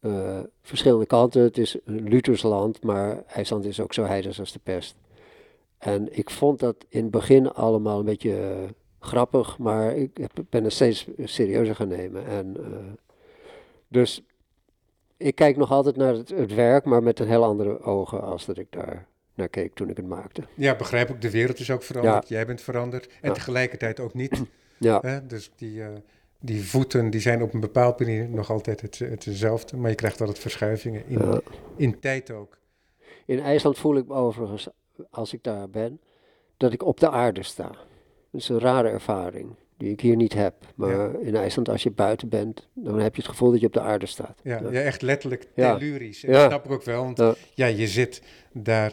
eh, 0.00 0.40
verschillende 0.62 1.06
kanten. 1.06 1.42
Het 1.42 1.58
is 1.58 1.76
een 1.84 2.08
Luthers 2.08 2.42
land, 2.42 2.82
maar 2.82 3.24
IJsland 3.26 3.64
is 3.64 3.80
ook 3.80 3.92
zo 3.92 4.04
heidens 4.04 4.40
als 4.40 4.52
de 4.52 4.60
pest. 4.62 4.96
En 5.78 6.18
ik 6.18 6.30
vond 6.30 6.58
dat 6.58 6.76
in 6.88 7.02
het 7.02 7.10
begin 7.10 7.52
allemaal 7.52 7.98
een 7.98 8.04
beetje 8.04 8.66
grappig, 8.98 9.58
maar 9.58 9.96
ik 9.96 10.10
ben 10.48 10.64
het 10.64 10.72
steeds 10.72 11.06
serieuzer 11.24 11.74
gaan 11.74 11.88
nemen. 11.88 12.26
En, 12.26 12.56
dus 13.88 14.22
ik 15.22 15.34
kijk 15.34 15.56
nog 15.56 15.70
altijd 15.70 15.96
naar 15.96 16.14
het, 16.14 16.28
het 16.28 16.54
werk, 16.54 16.84
maar 16.84 17.02
met 17.02 17.18
een 17.18 17.28
heel 17.28 17.44
andere 17.44 17.80
ogen 17.80 18.22
als 18.22 18.44
dat 18.46 18.58
ik 18.58 18.66
daar 18.70 19.06
naar 19.34 19.48
keek 19.48 19.74
toen 19.74 19.88
ik 19.90 19.96
het 19.96 20.06
maakte. 20.06 20.42
Ja, 20.54 20.76
begrijp 20.76 21.08
ik. 21.10 21.20
De 21.20 21.30
wereld 21.30 21.58
is 21.58 21.70
ook 21.70 21.82
veranderd. 21.82 22.28
Jij 22.28 22.46
bent 22.46 22.60
veranderd. 22.60 23.06
En 23.06 23.28
Ja. 23.28 23.32
tegelijkertijd 23.34 24.00
ook 24.00 24.14
niet. 24.14 24.42
Ja, 24.78 24.98
Hè? 25.02 25.26
Dus 25.26 25.50
die, 25.56 25.82
eh, 25.82 25.88
die 26.40 26.64
voeten 26.64 27.10
die 27.10 27.20
zijn 27.20 27.42
op 27.42 27.54
een 27.54 27.60
bepaald 27.60 27.98
manier 27.98 28.28
nog 28.28 28.50
altijd 28.50 28.80
het, 28.80 28.98
hetzelfde. 28.98 29.76
Maar 29.76 29.90
je 29.90 29.96
krijgt 29.96 30.20
altijd 30.20 30.38
verschuivingen 30.38 31.06
in, 31.06 31.18
ja. 31.18 31.40
in 31.76 32.00
tijd 32.00 32.30
ook. 32.30 32.58
In 33.26 33.40
IJsland 33.40 33.78
voel 33.78 33.96
ik 33.96 34.06
me 34.06 34.14
overigens, 34.14 34.68
als 35.10 35.32
ik 35.32 35.42
daar 35.42 35.70
ben, 35.70 36.00
dat 36.56 36.72
ik 36.72 36.82
op 36.82 37.00
de 37.00 37.10
aarde 37.10 37.42
sta. 37.42 37.68
Dat 38.30 38.40
is 38.40 38.48
een 38.48 38.58
rare 38.58 38.88
ervaring 38.88 39.54
die 39.76 39.90
ik 39.90 40.00
hier 40.00 40.16
niet 40.16 40.32
heb. 40.32 40.54
Maar 40.74 41.20
in 41.20 41.36
IJsland, 41.36 41.68
als 41.68 41.82
je 41.82 41.90
buiten 41.90 42.28
bent, 42.28 42.68
dan 42.74 42.98
heb 43.00 43.14
je 43.16 43.22
het 43.22 43.30
gevoel 43.30 43.50
dat 43.50 43.60
je 43.60 43.66
op 43.66 43.72
de 43.72 43.80
aarde 43.80 44.06
staat. 44.06 44.40
Ja, 44.42 44.60
Ja. 44.62 44.70
ja. 44.70 44.80
echt 44.80 45.02
letterlijk 45.02 45.46
tellurisch. 45.54 46.24
En 46.24 46.32
dat 46.32 46.50
snap 46.50 46.64
ik 46.64 46.70
ook 46.70 46.82
wel. 46.84 47.02
Want 47.14 47.36
Ja. 47.54 47.66
je 47.66 47.86
zit 47.88 48.22
daar 48.52 48.92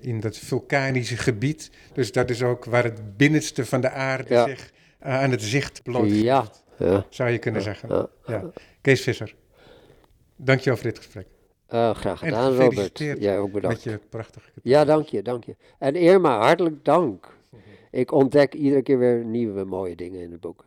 in 0.00 0.20
dat 0.20 0.36
vulkanische 0.36 1.16
gebied. 1.16 1.70
Dus 1.92 2.12
dat 2.12 2.30
is 2.30 2.42
ook 2.42 2.64
waar 2.64 2.84
het 2.84 3.16
binnenste 3.16 3.66
van 3.66 3.80
de 3.80 3.90
aarde 3.90 4.42
zich 4.46 4.72
eh, 4.98 5.20
aan 5.22 5.30
het 5.30 5.42
zicht 5.42 5.82
blootgeeft. 5.82 6.22
Ja, 6.22 6.44
ja. 6.78 7.06
Zou 7.08 7.30
je 7.30 7.38
kunnen 7.38 7.62
zeggen. 7.62 8.08
ja. 8.26 8.44
Kees 8.80 9.00
Visser, 9.02 9.34
dankjewel 10.36 10.76
voor 10.78 10.86
dit 10.90 10.98
gesprek. 10.98 11.26
Uh, 11.74 11.94
graag 11.94 12.18
gedaan, 12.18 12.54
Robert. 12.56 12.98
Jij 12.98 13.38
ook 13.38 13.52
bedankt. 13.52 13.84
Met 13.84 13.94
je 13.94 14.00
prachtige 14.08 14.50
Ja, 14.62 14.84
dank 14.84 15.06
je, 15.06 15.22
dank 15.22 15.44
je. 15.44 15.56
En 15.78 15.94
Irma, 15.94 16.38
hartelijk 16.38 16.84
dank. 16.84 17.36
Ik 17.94 18.12
ontdek 18.12 18.54
iedere 18.54 18.82
keer 18.82 18.98
weer 18.98 19.24
nieuwe 19.24 19.64
mooie 19.64 19.96
dingen 19.96 20.20
in 20.20 20.30
het 20.30 20.40
boek. 20.40 20.64